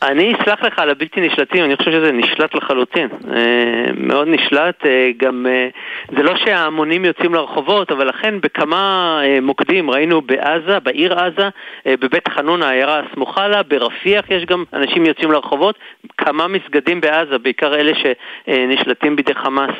אני 0.04 0.34
אסלח 0.34 0.62
לך 0.62 0.78
על 0.78 0.90
הבלתי 0.90 1.20
נשלטים, 1.20 1.64
אני 1.64 1.76
חושב 1.76 1.90
שזה 1.92 2.12
נשלט 2.12 2.54
לחלוטין. 2.54 3.08
אה, 3.34 3.92
מאוד 3.96 4.28
נשלט, 4.28 4.86
אה, 4.86 5.10
גם 5.16 5.46
אה, 5.46 5.68
זה 6.16 6.22
לא 6.22 6.36
שההמונים 6.36 7.04
יוצאים 7.04 7.34
לרחובות, 7.34 7.92
אבל 7.92 8.08
לכן 8.08 8.40
בכמה 8.40 9.20
מוקדים 9.42 9.90
ראינו 9.90 10.20
בעזה, 10.20 10.80
בעיר 10.80 11.18
עזה, 11.18 11.48
בבית 11.86 12.28
חנון 12.28 12.62
העיירה 12.62 13.00
הסמוכה 13.00 13.48
לה, 13.48 13.62
ברפיח 13.62 14.30
יש 14.30 14.44
גם 14.44 14.64
אנשים 14.72 15.06
יוצאים 15.06 15.32
לרחובות, 15.32 15.78
כמה 16.18 16.48
מסגדים 16.48 17.00
בעזה, 17.00 17.38
בעיקר 17.38 17.74
אלה 17.74 17.92
שנשלטים 17.94 19.16
בידי 19.16 19.34
חמאס, 19.34 19.74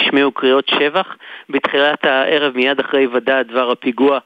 השמיעו 0.00 0.32
קריאות 0.32 0.68
שבח. 0.68 1.16
בתחילת 1.50 2.04
הערב, 2.04 2.56
מיד 2.56 2.80
אחרי 2.80 3.06
ודע 3.06 3.42
דבר 3.42 3.70
הפיגוע 3.70 4.18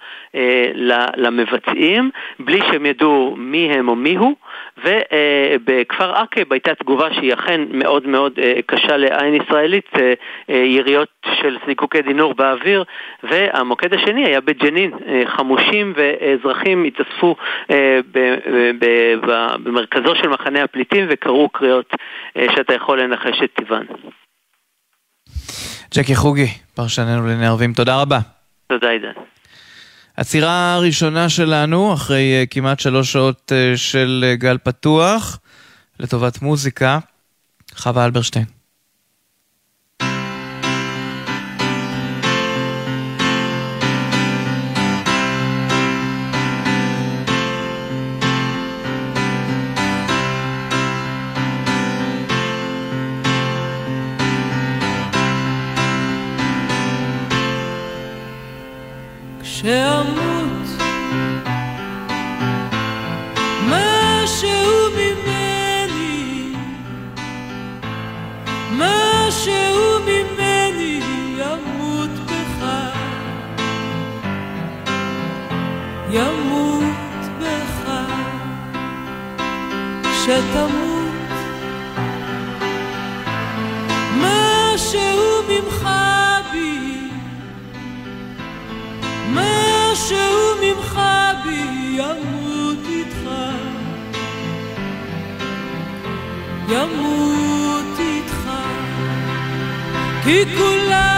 למבצעים, 1.17 2.11
בלי 2.39 2.61
שהם 2.71 2.87
ידעו 2.87 3.35
מי 3.39 3.71
הם 3.73 3.89
או 3.89 3.97
מי 3.97 4.17
הוא. 4.17 4.35
ובכפר 4.85 6.13
עקב 6.15 6.53
הייתה 6.53 6.75
תגובה 6.75 7.15
שהיא 7.15 7.35
אכן 7.35 7.61
מאוד 7.71 8.07
מאוד 8.07 8.33
קשה 8.67 8.97
לעין 8.97 9.35
ישראלית, 9.35 9.91
יריות 10.49 11.09
של 11.41 11.57
זיקוקי 11.67 12.03
דינור 12.03 12.35
באוויר, 12.35 12.85
והמוקד 13.23 13.95
השני 13.95 14.27
היה 14.27 14.41
בג'נין, 14.41 14.91
חמושים 15.27 15.93
ואזרחים 15.97 16.85
התאספו 16.85 17.37
במרכזו 19.65 20.17
של 20.17 20.29
מחנה 20.29 20.63
הפליטים 20.63 21.07
וקראו 21.09 21.49
קריאות 21.49 21.95
שאתה 22.57 22.75
יכול 22.75 23.03
לנחש 23.03 23.43
את 23.45 23.51
טיבן. 23.57 23.85
ג'קי 25.95 26.15
חוגי, 26.15 26.47
פרשננו 26.75 27.27
לענייני 27.27 27.47
ערבים, 27.47 27.73
תודה 27.73 28.03
רבה. 28.03 28.19
תודה 28.67 28.91
עידן. 28.91 29.13
עצירה 30.19 30.75
הראשונה 30.75 31.29
שלנו, 31.29 31.95
אחרי 31.95 32.47
כמעט 32.51 32.81
שלוש 32.81 33.13
שעות 33.13 33.53
של 33.77 34.35
גל 34.39 34.59
פתוח, 34.63 35.39
לטובת 36.01 36.43
מוזיקה, 36.43 36.99
חווה 37.77 38.05
אלברשטיין. 38.05 38.45
שאמות 59.43 60.08
כי 100.29 100.45
כולנו 100.57 101.18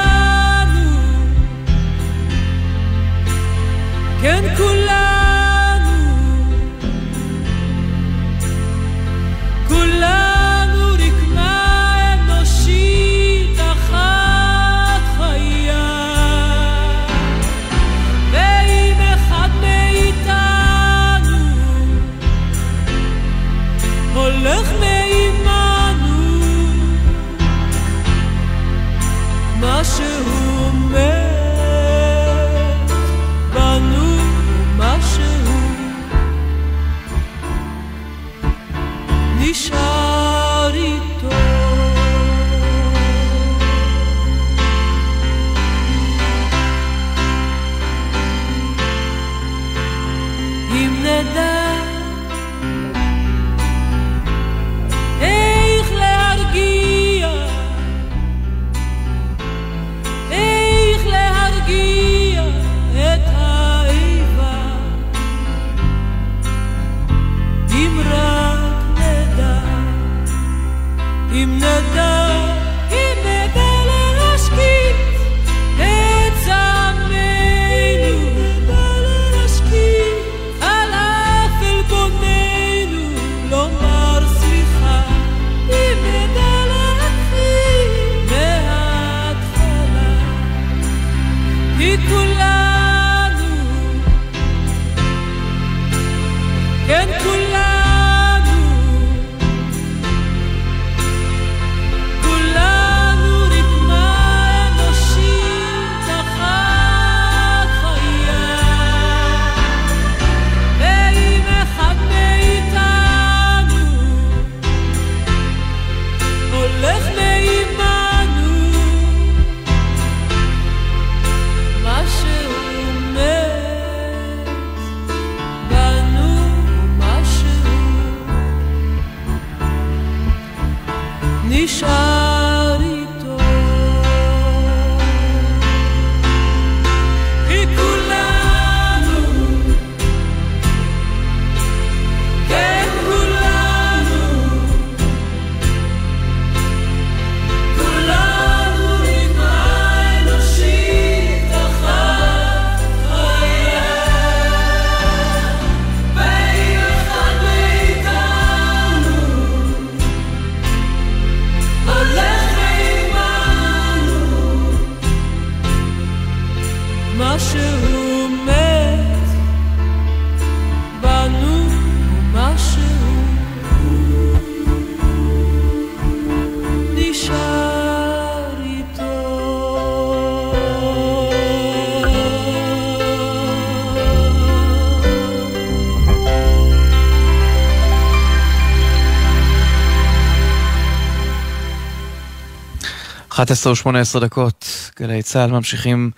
11 193.42 193.72
ו-18 193.72 194.20
דקות, 194.20 194.90
גלי 194.98 195.22
צה"ל 195.22 195.50
ממשיכים 195.50 196.10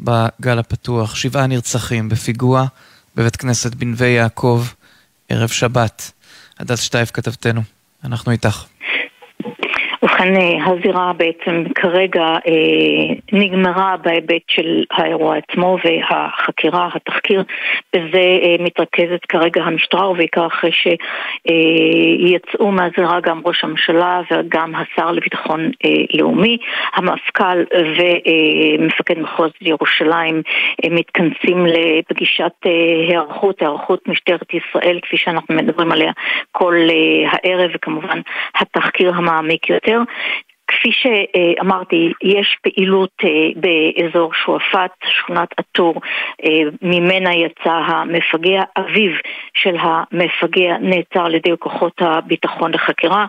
בגל 0.00 0.58
הפתוח. 0.58 1.14
שבעה 1.14 1.46
נרצחים 1.46 2.08
בפיגוע 2.08 2.66
בבית 3.16 3.36
כנסת 3.36 3.74
בנווה 3.74 4.06
יעקב, 4.06 4.66
ערב 5.28 5.48
שבת. 5.48 6.10
הדס 6.58 6.80
שטייף 6.80 7.10
כתבתנו, 7.10 7.62
אנחנו 8.04 8.32
איתך. 8.32 8.64
ובכן, 10.22 10.36
אה, 10.36 10.66
הזירה 10.66 11.12
בעצם 11.16 11.64
כרגע 11.74 12.22
אה, 12.22 13.14
נגמרה 13.32 13.96
בהיבט 14.02 14.42
של 14.48 14.84
האירוע 14.90 15.36
עצמו 15.36 15.76
והחקירה, 15.84 16.88
התחקיר, 16.94 17.42
בזה 17.92 18.38
אה, 18.42 18.56
מתרכזת 18.60 19.24
כרגע 19.28 19.62
המשטרה, 19.62 20.10
ובעיקר 20.10 20.46
אחרי 20.46 20.70
שיצאו 20.72 22.72
מהזירה 22.72 23.20
גם 23.20 23.40
ראש 23.44 23.64
הממשלה 23.64 24.20
וגם 24.30 24.72
השר 24.74 25.12
לביטחון 25.12 25.70
לאומי, 26.14 26.58
המפכ"ל 26.94 27.64
ומפקד 27.72 29.18
מחוז 29.18 29.50
ירושלים 29.60 30.42
מתכנסים 30.90 31.66
לפגישת 31.66 32.52
היערכות, 33.08 33.60
היערכות 33.60 34.08
משטרת 34.08 34.54
ישראל, 34.54 34.98
כפי 35.02 35.16
שאנחנו 35.16 35.54
מדברים 35.54 35.92
עליה 35.92 36.12
כל 36.52 36.74
הערב, 37.30 37.70
וכמובן 37.74 38.20
התחקיר 38.60 39.12
המעמיק 39.14 39.70
יותר. 39.70 40.00
כפי 40.82 40.90
שאמרתי, 40.92 42.12
יש 42.22 42.56
פעילות 42.62 43.10
אה, 43.24 43.28
באזור 43.56 44.34
שועפאט, 44.34 44.90
שכונת 45.06 45.48
עטור, 45.56 45.94
אה, 46.44 46.62
ממנה 46.82 47.34
יצא 47.34 47.70
המפגע, 47.70 48.62
אביו 48.78 49.12
של 49.54 49.76
המפגע 49.80 50.76
נעצר 50.80 51.24
על 51.24 51.34
ידי 51.34 51.50
כוחות 51.58 51.92
הביטחון 52.00 52.74
לחקירה. 52.74 53.26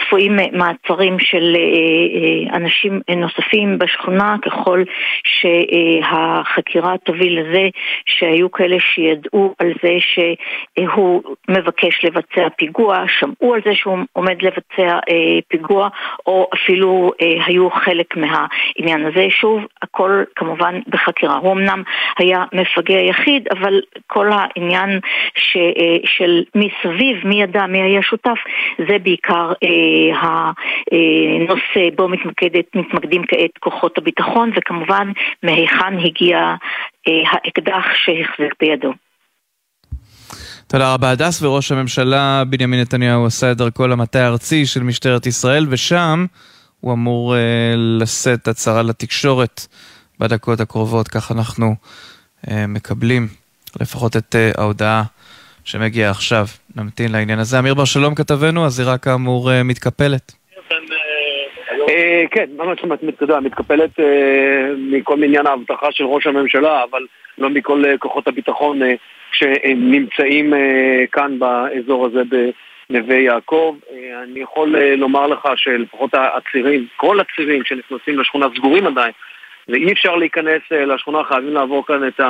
צפויים 0.00 0.36
מעצרים 0.52 1.18
של 1.18 1.56
אה, 1.56 2.56
אנשים 2.56 3.00
נוספים 3.16 3.78
בשכונה 3.78 4.36
ככל 4.42 4.82
שהחקירה 5.24 6.98
תוביל 6.98 7.40
לזה 7.40 7.68
שהיו 8.06 8.50
כאלה 8.50 8.76
שידעו 8.80 9.54
על 9.58 9.72
זה 9.82 9.96
שהוא 10.00 11.22
מבקש 11.48 12.04
לבצע 12.04 12.48
פיגוע, 12.56 13.04
שמעו 13.08 13.54
על 13.54 13.60
זה 13.64 13.74
שהוא 13.74 13.98
עומד 14.12 14.42
לבצע 14.42 14.98
פיגוע 15.48 15.88
או 16.26 16.48
אפילו 16.54 17.10
אה, 17.22 17.44
היו 17.46 17.70
חלק 17.70 18.16
מהעניין 18.16 19.06
הזה. 19.06 19.26
שוב, 19.30 19.62
הכל 19.82 20.22
כמובן 20.36 20.80
בחקירה. 20.88 21.36
הוא 21.36 21.52
אמנם 21.52 21.82
היה 22.18 22.44
מפגע 22.52 23.00
יחיד, 23.00 23.48
אבל 23.50 23.80
כל 24.06 24.30
העניין 24.32 25.00
ש, 25.34 25.56
אה, 25.56 25.96
של 26.04 26.42
מסביב, 26.54 27.26
מי 27.26 27.42
ידע, 27.42 27.66
מי 27.66 27.82
היה 27.82 28.02
שותף, 28.02 28.38
זה 28.88 28.98
בעיקר 28.98 29.52
אה, 29.62 29.81
הנושא 30.20 31.96
בו 31.96 32.08
מתמקדת, 32.08 32.64
מתמקדים 32.74 33.22
כעת 33.28 33.58
כוחות 33.60 33.98
הביטחון, 33.98 34.50
וכמובן 34.56 35.12
מהיכן 35.42 35.98
הגיע 36.04 36.38
אה, 37.08 37.12
האקדח 37.30 37.84
שהחזיק 37.94 38.54
בידו. 38.60 38.92
תודה 40.66 40.94
רבה 40.94 41.10
הדס, 41.10 41.42
וראש 41.42 41.72
הממשלה 41.72 42.42
בנימין 42.48 42.80
נתניהו 42.80 43.26
עשה 43.26 43.52
את 43.52 43.56
דרכו 43.56 43.86
למטה 43.86 44.24
הארצי 44.24 44.66
של 44.66 44.82
משטרת 44.82 45.26
ישראל, 45.26 45.66
ושם 45.70 46.26
הוא 46.80 46.92
אמור 46.92 47.34
uh, 47.34 47.38
לשאת 47.76 48.48
הצהרה 48.48 48.82
לתקשורת 48.82 49.66
בדקות 50.18 50.60
הקרובות, 50.60 51.08
כך 51.08 51.32
אנחנו 51.32 51.74
uh, 52.46 52.50
מקבלים 52.68 53.28
לפחות 53.80 54.16
את 54.16 54.34
uh, 54.34 54.60
ההודעה 54.60 55.02
שמגיעה 55.64 56.10
עכשיו. 56.10 56.44
נמתין 56.76 57.12
לעניין 57.12 57.38
הזה. 57.38 57.58
אמיר 57.58 57.74
בר 57.74 57.84
שלום 57.84 58.14
כתבנו, 58.14 58.64
הזירה 58.66 58.98
כאמור 58.98 59.50
uh, 59.50 59.52
מתקפלת. 59.64 60.32
אה, 61.88 62.24
כן, 62.30 62.46
ממש 62.56 62.78
מתקפלת 63.42 64.00
אה, 64.00 64.70
מכל 64.78 65.24
עניין 65.24 65.46
האבטחה 65.46 65.86
של 65.90 66.04
ראש 66.04 66.26
הממשלה, 66.26 66.84
אבל 66.90 67.06
לא 67.38 67.50
מכל 67.50 67.84
אה, 67.84 67.98
כוחות 67.98 68.28
הביטחון 68.28 68.82
אה, 68.82 68.94
שנמצאים 69.32 70.54
אה, 70.54 71.04
כאן 71.12 71.38
באזור 71.38 72.06
הזה 72.06 72.22
בנווה 72.90 73.16
יעקב. 73.16 73.76
אה, 73.92 74.22
אני 74.22 74.40
יכול 74.40 74.76
אה, 74.76 74.96
לומר 74.96 75.26
לך 75.26 75.48
שלפחות 75.56 76.10
הצירים, 76.14 76.86
כל 76.96 77.20
הצירים 77.20 77.64
שנכנסים 77.64 78.18
לשכונה 78.18 78.46
סגורים 78.56 78.86
עדיין, 78.86 79.12
ואי 79.68 79.92
אפשר 79.92 80.16
להיכנס 80.16 80.62
אה, 80.72 80.84
לשכונה, 80.84 81.24
חייבים 81.24 81.54
לעבור 81.54 81.86
כאן 81.86 82.08
את 82.08 82.20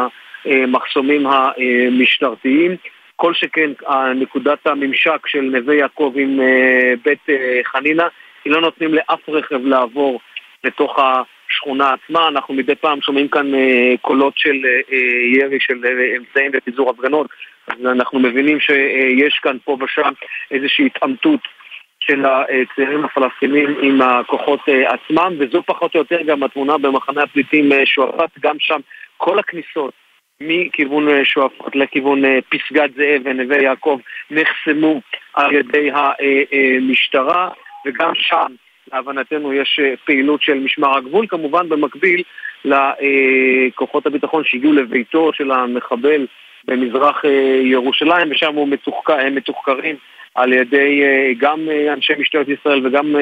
המחסומים 0.44 1.26
המשטרתיים. 1.26 2.76
כל 3.16 3.34
שכן 3.34 3.70
נקודת 4.14 4.66
הממשק 4.66 5.26
של 5.26 5.40
נווה 5.40 5.74
יעקב 5.74 6.12
עם 6.16 6.40
אה, 6.40 6.92
בית 7.04 7.30
אה, 7.30 7.60
חנינה, 7.64 8.08
כי 8.42 8.48
לא 8.48 8.60
נותנים 8.60 8.94
לאף 8.94 9.28
רכב 9.28 9.66
לעבור 9.66 10.20
לתוך 10.64 10.98
השכונה 10.98 11.92
עצמה. 11.92 12.28
אנחנו 12.28 12.54
מדי 12.54 12.74
פעם 12.74 13.00
שומעים 13.00 13.28
כאן 13.28 13.54
אה, 13.54 13.94
קולות 14.00 14.32
של 14.36 14.56
ירי 15.34 15.60
של 15.60 15.74
אמצעים 16.16 16.54
לפיזור 16.54 16.90
הפגנות, 16.90 17.26
אז 17.66 17.86
אנחנו 17.86 18.20
מבינים 18.20 18.60
שיש 18.60 19.38
כאן 19.42 19.56
פה 19.64 19.76
ושם 19.80 20.12
איזושהי 20.50 20.86
התעמתות 20.86 21.40
של 22.00 22.24
הצעירים 22.24 23.04
הפלסטינים 23.04 23.74
עם 23.82 24.02
הכוחות 24.02 24.60
עצמם, 24.86 25.32
וזו 25.38 25.62
פחות 25.66 25.94
או 25.94 26.00
יותר 26.00 26.22
גם 26.22 26.42
התמונה 26.42 26.78
במחנה 26.78 27.22
הפליטים 27.22 27.70
שועפאט, 27.84 28.30
גם 28.40 28.56
שם 28.58 28.80
כל 29.16 29.38
הכניסות 29.38 29.92
מכיוון 30.42 31.08
אה, 31.08 31.24
שועפאט 31.24 31.76
לכיוון 31.76 32.24
אה, 32.24 32.38
פסגת 32.48 32.90
זאב 32.96 33.22
ונווה 33.24 33.62
יעקב 33.62 33.98
נחסמו 34.30 35.00
על 35.34 35.52
ידי 35.54 35.90
המשטרה 35.92 37.48
וגם 37.86 38.12
שם 38.14 38.46
להבנתנו 38.92 39.52
יש 39.52 39.80
אה, 39.82 39.94
פעילות 40.04 40.42
של 40.42 40.54
משמר 40.54 40.96
הגבול, 40.96 41.26
כמובן 41.28 41.68
במקביל 41.68 42.22
לכוחות 42.64 44.06
הביטחון 44.06 44.44
שהגיעו 44.44 44.72
לביתו 44.72 45.32
של 45.32 45.50
המחבל 45.50 46.26
במזרח 46.64 47.24
ירושלים 47.62 48.30
ושם 48.30 48.58
הם 48.58 48.70
מתוחקר, 48.70 49.30
מתוחקרים 49.30 49.96
על 50.34 50.52
ידי 50.52 51.02
גם 51.38 51.60
אנשי 51.92 52.12
משטרת 52.18 52.48
ישראל 52.48 52.86
וגם 52.86 53.16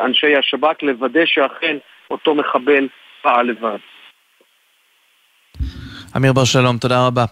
אנשי 0.00 0.36
השב"כ 0.36 0.82
לוודא 0.82 1.24
שאכן 1.24 1.76
אותו 2.10 2.34
מחבל 2.34 2.88
פעל 3.22 3.46
לבד. 3.46 3.78
אמיר 6.16 6.32
בר 6.32 6.44
שלום, 6.44 6.78
תודה 6.78 7.06
רבה. 7.06 7.24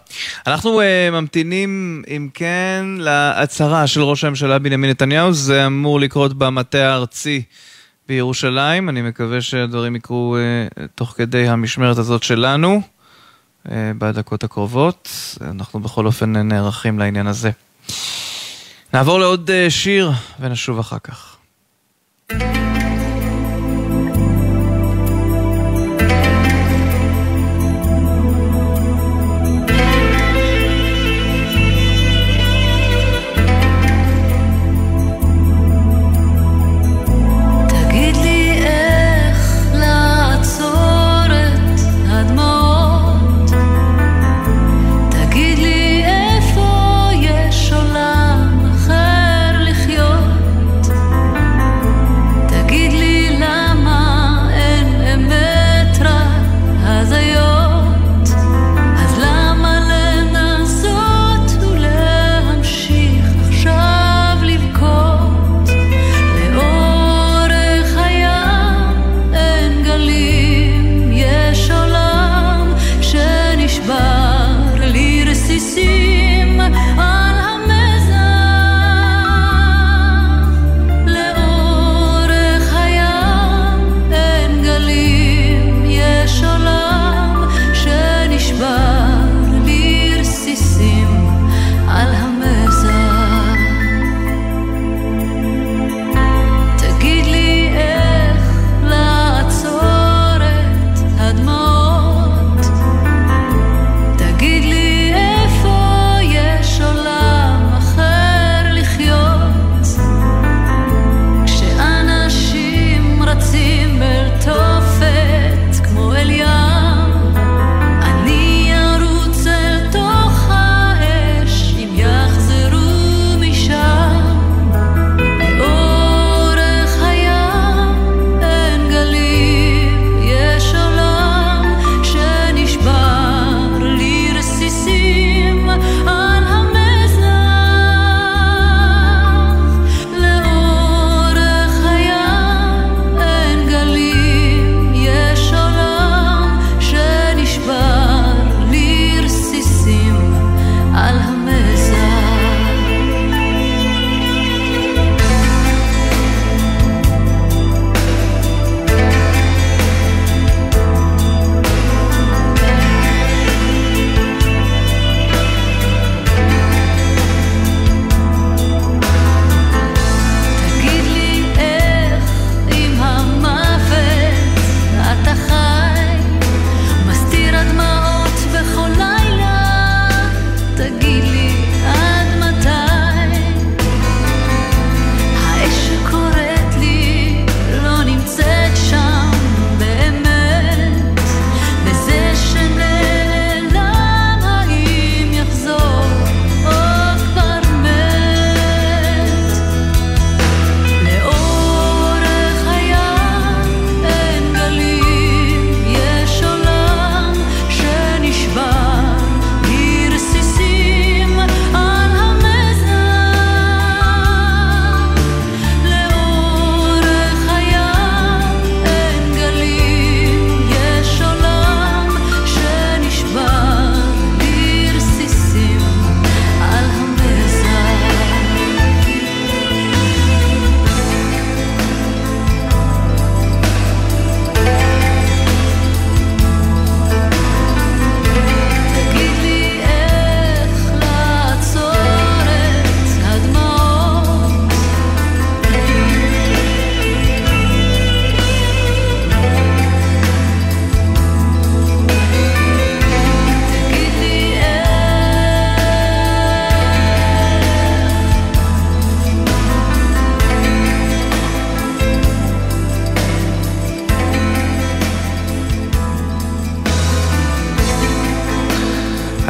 אנחנו 0.47 0.81
uh, 0.81 1.11
ממתינים, 1.11 2.03
אם 2.07 2.29
כן, 2.33 2.85
להצהרה 2.97 3.87
של 3.87 4.01
ראש 4.01 4.23
הממשלה 4.23 4.59
בנימין 4.59 4.89
נתניהו. 4.89 5.33
זה 5.33 5.65
אמור 5.65 5.99
לקרות 5.99 6.33
במטה 6.33 6.77
הארצי 6.77 7.43
בירושלים. 8.07 8.89
אני 8.89 9.01
מקווה 9.01 9.41
שהדברים 9.41 9.95
יקרו 9.95 10.37
uh, 10.37 10.81
תוך 10.95 11.13
כדי 11.17 11.47
המשמרת 11.47 11.97
הזאת 11.97 12.23
שלנו, 12.23 12.81
uh, 13.65 13.69
בדקות 13.97 14.43
הקרובות. 14.43 15.09
אנחנו 15.41 15.79
בכל 15.79 16.05
אופן 16.05 16.37
נערכים 16.37 16.99
לעניין 16.99 17.27
הזה. 17.27 17.51
נעבור 18.93 19.19
לעוד 19.19 19.49
uh, 19.49 19.69
שיר 19.69 20.11
ונשוב 20.39 20.79
אחר 20.79 20.99
כך. 20.99 21.32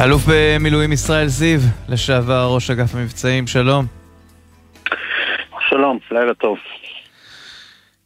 האלוף 0.04 0.22
במילואים 0.28 0.92
ישראל 0.92 1.26
זיו, 1.26 1.58
לשעבר 1.88 2.50
ראש 2.54 2.70
אגף 2.70 2.94
המבצעים, 2.94 3.46
שלום. 3.46 3.84
שלום, 5.68 5.98
לילה 6.10 6.34
טוב. 6.34 6.58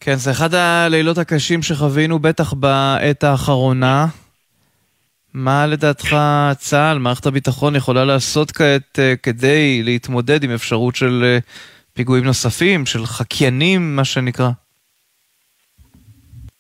כן, 0.01 0.15
זה 0.15 0.31
אחד 0.31 0.55
הלילות 0.55 1.19
הקשים 1.19 1.63
שחווינו 1.63 2.19
בטח 2.19 2.53
בעת 2.53 3.25
האחרונה. 3.25 4.07
מה 5.35 5.67
לדעתך 5.67 6.17
צה"ל, 6.57 6.99
מערכת 6.99 7.27
הביטחון, 7.27 7.77
יכולה 7.77 8.05
לעשות 8.05 8.51
כעת 8.51 8.99
uh, 8.99 9.17
כדי 9.23 9.83
להתמודד 9.85 10.45
עם 10.45 10.51
אפשרות 10.51 10.97
של 10.97 11.25
uh, 11.25 11.51
פיגועים 11.95 12.25
נוספים, 12.25 12.87
של 12.87 13.07
חקיינים, 13.07 13.97
מה 13.97 14.05
שנקרא? 14.05 14.51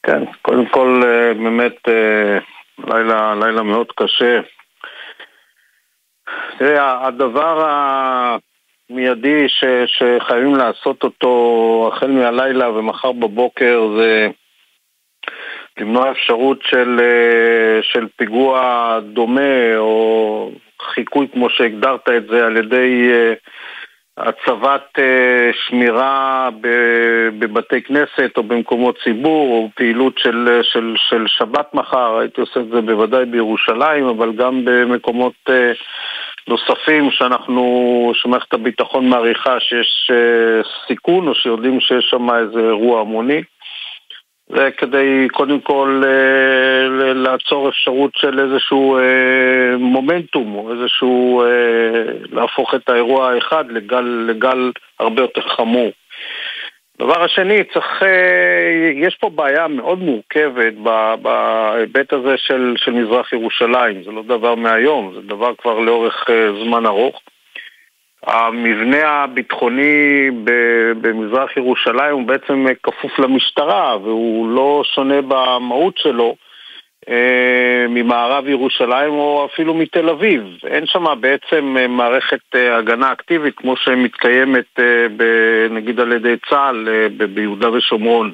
כן, 0.02 0.22
קודם 0.42 0.68
כל 0.70 1.02
uh, 1.02 1.42
באמת 1.42 1.76
לילה, 2.78 3.34
לילה 3.34 3.62
מאוד 3.62 3.86
קשה. 3.96 4.40
תראה, 6.58 7.06
הדבר 7.06 7.68
המיידי 8.90 9.48
ש, 9.48 9.64
שחייבים 9.86 10.54
לעשות 10.54 11.02
אותו 11.04 11.90
החל 11.92 12.10
מהלילה 12.10 12.70
ומחר 12.70 13.12
בבוקר 13.12 13.88
זה 13.96 14.28
למנוע 15.80 16.10
אפשרות 16.10 16.58
של, 16.62 17.00
אה, 17.00 17.82
של 17.82 18.06
פיגוע 18.16 18.98
דומה 19.12 19.76
או 19.76 20.50
חיקוי 20.82 21.28
כמו 21.32 21.50
שהגדרת 21.50 22.08
את 22.08 22.26
זה 22.30 22.46
על 22.46 22.56
ידי 22.56 23.10
אה, 23.12 23.34
הצבת 24.18 24.98
אה, 24.98 25.50
שמירה 25.52 26.48
בבתי 27.38 27.82
כנסת 27.82 28.36
או 28.36 28.42
במקומות 28.42 28.98
ציבור 29.04 29.48
או 29.48 29.70
פעילות 29.74 30.18
של, 30.18 30.60
של, 30.62 30.94
של 30.96 31.24
שבת 31.26 31.74
מחר, 31.74 32.18
הייתי 32.18 32.40
עושה 32.40 32.60
את 32.60 32.68
זה 32.68 32.80
בוודאי 32.80 33.24
בירושלים 33.24 34.04
אבל 34.04 34.32
גם 34.32 34.64
במקומות 34.64 35.34
נוספים 36.48 37.10
שאנחנו, 37.10 38.12
שמערכת 38.14 38.54
הביטחון 38.54 39.08
מעריכה 39.08 39.60
שיש 39.60 40.10
סיכון 40.86 41.28
או 41.28 41.34
שיודעים 41.34 41.80
שיש 41.80 42.04
שם 42.10 42.30
איזה 42.30 42.60
אירוע 42.60 43.00
המוני 43.00 43.42
זה 44.48 44.70
כדי 44.76 45.28
קודם 45.32 45.60
כל 45.60 46.02
אה, 46.04 47.12
לעצור 47.14 47.68
אפשרות 47.68 48.10
של 48.16 48.40
איזשהו 48.40 48.98
אה, 48.98 49.76
מומנטום 49.78 50.54
או 50.54 50.72
איזשהו 50.72 51.42
אה, 51.42 51.46
להפוך 52.32 52.74
את 52.74 52.88
האירוע 52.88 53.32
האחד 53.32 53.64
לגל, 53.70 54.24
לגל 54.28 54.72
הרבה 55.00 55.22
יותר 55.22 55.40
חמור. 55.40 55.90
דבר 56.98 57.24
השני, 57.24 57.64
צריך, 57.64 58.02
יש 58.94 59.16
פה 59.20 59.30
בעיה 59.30 59.68
מאוד 59.68 59.98
מורכבת 59.98 60.72
בהיבט 61.22 62.12
הזה 62.12 62.34
של, 62.36 62.74
של 62.76 62.92
מזרח 62.92 63.32
ירושלים, 63.32 64.02
זה 64.04 64.10
לא 64.10 64.22
דבר 64.22 64.54
מהיום, 64.54 65.12
זה 65.14 65.20
דבר 65.20 65.54
כבר 65.58 65.78
לאורך 65.78 66.26
זמן 66.64 66.86
ארוך. 66.86 67.20
המבנה 68.26 69.08
הביטחוני 69.08 70.30
במזרח 71.00 71.56
ירושלים 71.56 72.14
הוא 72.14 72.26
בעצם 72.26 72.66
כפוף 72.82 73.18
למשטרה 73.18 73.96
והוא 74.02 74.48
לא 74.48 74.82
שונה 74.94 75.22
במהות 75.22 75.98
שלו 75.98 76.28
אה, 76.28 76.47
ממערב 77.88 78.48
ירושלים 78.48 79.10
או 79.12 79.48
אפילו 79.52 79.74
מתל 79.74 80.08
אביב. 80.08 80.42
אין 80.66 80.86
שם 80.86 81.04
בעצם 81.20 81.76
מערכת 81.88 82.40
אה, 82.54 82.76
הגנה 82.76 83.12
אקטיבית 83.12 83.54
כמו 83.56 83.76
שמתקיימת 83.76 84.80
אה, 84.80 85.06
נגיד 85.70 86.00
על 86.00 86.12
ידי 86.12 86.34
צה"ל 86.50 86.88
ביהודה 87.34 87.70
ושומרון. 87.70 88.32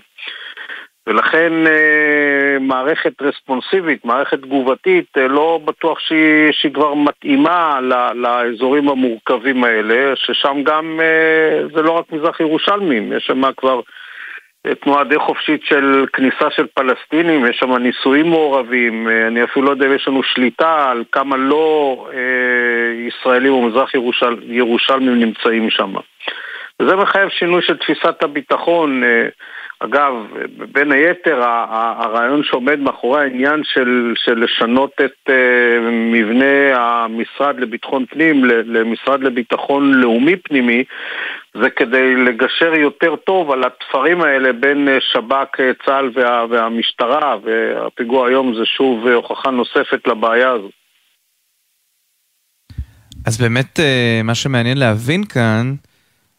ולכן 1.06 1.52
אה, 1.66 2.58
מערכת 2.60 3.22
רספונסיבית, 3.22 4.04
מערכת 4.04 4.38
תגובתית, 4.42 5.06
אה, 5.18 5.28
לא 5.28 5.60
בטוח 5.64 5.98
שהיא, 5.98 6.52
שהיא 6.52 6.74
כבר 6.74 6.94
מתאימה 6.94 7.80
לאזורים 8.14 8.88
המורכבים 8.88 9.64
האלה, 9.64 10.16
ששם 10.16 10.62
גם 10.64 11.00
אה, 11.02 11.66
זה 11.74 11.82
לא 11.82 11.90
רק 11.90 12.12
מזרח 12.12 12.40
ירושלמים, 12.40 13.12
יש 13.12 13.24
שם 13.26 13.52
כבר 13.56 13.80
תנועה 14.80 15.04
די 15.04 15.18
חופשית 15.18 15.60
של 15.64 16.06
כניסה 16.12 16.50
של 16.50 16.66
פלסטינים, 16.74 17.46
יש 17.46 17.56
שם 17.58 17.76
נישואים 17.76 18.30
מעורבים, 18.30 19.08
אני 19.26 19.44
אפילו 19.44 19.66
לא 19.66 19.70
יודע 19.70 19.86
אם 19.86 19.94
יש 19.94 20.08
לנו 20.08 20.22
שליטה 20.22 20.90
על 20.90 21.04
כמה 21.12 21.36
לא 21.36 22.08
ישראלים 23.06 23.52
או 23.52 23.62
מזרח 23.62 23.94
ירושל, 23.94 24.36
ירושלמים 24.42 25.20
נמצאים 25.20 25.70
שם. 25.70 25.94
וזה 26.84 26.96
מחייב 26.96 27.28
שינוי 27.28 27.62
של 27.62 27.76
תפיסת 27.76 28.22
הביטחון. 28.22 29.02
אגב, 29.80 30.12
בין 30.72 30.92
היתר, 30.92 31.42
הרעיון 31.98 32.44
שעומד 32.44 32.78
מאחורי 32.78 33.20
העניין 33.22 33.62
של, 33.64 34.12
של 34.16 34.44
לשנות 34.44 34.92
את 35.04 35.28
uh, 35.28 35.32
מבנה 35.90 36.76
המשרד 36.76 37.60
לביטחון 37.60 38.06
פנים 38.06 38.44
למשרד 38.44 39.20
לביטחון 39.20 39.94
לאומי 39.94 40.36
פנימי, 40.36 40.84
זה 41.54 41.70
כדי 41.70 42.16
לגשר 42.16 42.74
יותר 42.74 43.16
טוב 43.16 43.50
על 43.50 43.64
התפרים 43.64 44.20
האלה 44.20 44.52
בין 44.52 44.88
אה, 44.88 44.98
שב"כ, 45.00 45.60
אה, 45.60 45.70
צה"ל 45.86 46.10
וה, 46.14 46.44
והמשטרה, 46.50 47.36
והפיגוע 47.44 48.28
היום 48.28 48.54
זה 48.54 48.64
שוב 48.64 49.06
הוכחה 49.06 49.50
נוספת 49.50 50.06
לבעיה 50.06 50.50
הזאת. 50.50 50.72
אז 53.26 53.40
באמת, 53.40 53.80
מה 54.24 54.34
שמעניין 54.34 54.78
להבין 54.78 55.24
כאן, 55.24 55.74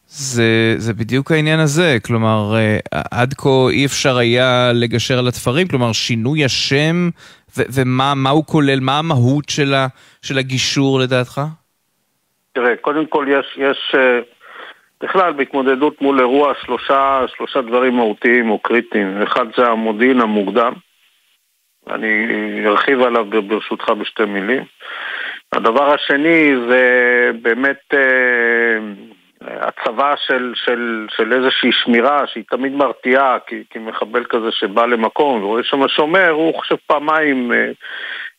זה, 0.08 0.74
זה 0.76 0.92
בדיוק 0.94 1.32
העניין 1.32 1.60
הזה, 1.60 1.96
כלומר, 2.04 2.54
אה, 2.56 2.78
עד 3.10 3.34
כה 3.34 3.48
אי 3.70 3.86
אפשר 3.86 4.16
היה 4.16 4.70
לגשר 4.74 5.18
על 5.18 5.28
התפרים, 5.28 5.68
כלומר, 5.68 5.92
שינוי 5.92 6.44
השם 6.44 7.08
ו- 7.56 7.62
ומה 7.74 8.30
הוא 8.30 8.46
כולל, 8.46 8.80
מה 8.80 8.98
המהות 8.98 9.48
של, 9.48 9.74
ה- 9.74 9.86
של 10.22 10.38
הגישור 10.38 11.00
לדעתך? 11.00 11.40
תראה, 12.52 12.76
קודם 12.80 13.06
כל 13.06 13.26
יש, 13.28 13.46
יש 13.56 13.94
אה, 13.94 14.20
בכלל 15.00 15.32
בהתמודדות 15.32 16.02
מול 16.02 16.20
אירוע 16.20 16.52
שלושה, 16.64 17.24
שלושה 17.36 17.60
דברים 17.62 17.96
מהותיים 17.96 18.50
או 18.50 18.58
קריטיים. 18.58 19.22
אחד 19.22 19.46
זה 19.56 19.66
המודיעין 19.66 20.20
המוקדם, 20.20 20.72
אני 21.90 22.26
ארחיב 22.66 23.00
עליו 23.00 23.24
ברשותך 23.48 23.88
בשתי 23.88 24.24
מילים. 24.24 24.64
הדבר 25.52 25.94
השני 25.94 26.54
זה 26.68 27.30
באמת... 27.42 27.94
הצבה 29.46 30.14
של, 30.16 30.52
של, 30.54 31.06
של 31.16 31.32
איזושהי 31.32 31.72
שמירה 31.72 32.26
שהיא 32.26 32.44
תמיד 32.50 32.72
מרתיעה, 32.72 33.38
כי, 33.46 33.62
כי 33.70 33.78
מחבל 33.78 34.24
כזה 34.24 34.52
שבא 34.52 34.86
למקום 34.86 35.42
ורואה 35.42 35.62
שם 35.62 35.88
שומר, 35.88 36.30
הוא 36.30 36.54
חושב 36.54 36.76
פעמיים 36.86 37.52
אה, 37.52 37.70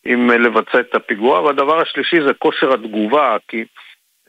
אם 0.06 0.32
לבצע 0.32 0.80
את 0.80 0.96
הפיגוע. 0.96 1.41
והדבר 1.41 1.82
השלישי 1.82 2.22
זה 2.22 2.34
כושר 2.34 2.74
התגובה, 2.74 3.38
כי 3.48 3.65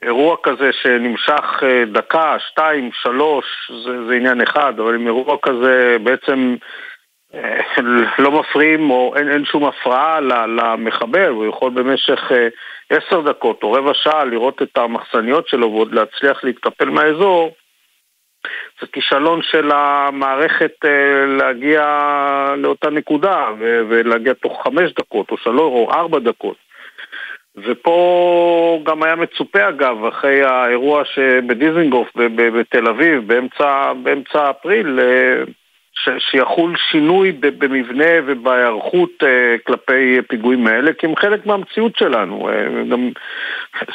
אירוע 0.01 0.37
כזה 0.43 0.69
שנמשך 0.81 1.63
אה, 1.63 1.83
דקה, 1.85 2.35
שתיים, 2.39 2.89
שלוש, 2.93 3.45
זה, 3.85 4.07
זה 4.07 4.13
עניין 4.13 4.41
אחד, 4.41 4.79
אבל 4.79 4.95
אם 4.95 5.07
אירוע 5.07 5.37
כזה 5.41 5.97
בעצם 6.03 6.55
אה, 7.33 7.59
לא 8.19 8.31
מפריעים 8.31 8.89
או 8.89 9.13
אין, 9.15 9.31
אין 9.31 9.45
שום 9.45 9.65
הפרעה 9.65 10.19
למחבל, 10.47 11.27
הוא 11.27 11.45
יכול 11.45 11.71
במשך 11.71 12.31
עשר 12.89 13.21
דקות 13.21 13.63
או 13.63 13.71
רבע 13.71 13.93
שעה 13.93 14.25
לראות 14.25 14.61
את 14.61 14.77
המחסניות 14.77 15.47
שלו 15.47 15.71
ועוד 15.71 15.93
להצליח 15.93 16.43
להתקפל 16.43 16.89
מהאזור, 16.89 17.55
זה 18.81 18.87
כישלון 18.87 19.41
של 19.41 19.71
המערכת 19.73 20.71
אה, 20.85 21.25
להגיע 21.25 21.83
לאותה 22.57 22.89
נקודה 22.89 23.47
ולהגיע 23.59 24.33
תוך 24.33 24.63
חמש 24.63 24.91
דקות 24.93 25.31
או 25.31 25.37
שלוש 25.37 25.59
או 25.59 25.91
ארבע 25.91 26.19
דקות. 26.19 26.57
ופה 27.55 28.79
גם 28.83 29.03
היה 29.03 29.15
מצופה 29.15 29.69
אגב, 29.69 30.05
אחרי 30.05 30.43
האירוע 30.43 31.05
שבדיזינגוף 31.05 32.07
בתל 32.35 32.87
אביב 32.87 33.27
באמצע, 33.27 33.93
באמצע 33.93 34.49
אפריל, 34.49 34.99
אה, 36.07 36.19
שיחול 36.19 36.75
שינוי 36.91 37.31
במבנה 37.31 38.11
ובהיערכות 38.25 39.23
אה, 39.23 39.55
כלפי 39.67 40.17
פיגועים 40.27 40.67
האלה, 40.67 40.93
כי 40.93 41.07
הם 41.07 41.15
חלק 41.15 41.45
מהמציאות 41.45 41.95
שלנו. 41.95 42.49
אה, 42.49 42.83
גם 42.91 43.09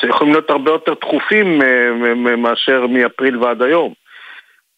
יכולים 0.02 0.32
להיות 0.32 0.50
הרבה 0.50 0.70
יותר 0.70 0.94
דחופים 1.00 1.62
אה, 1.62 2.14
מאשר 2.36 2.86
מאפריל 2.86 3.36
ועד 3.36 3.62
היום. 3.62 3.92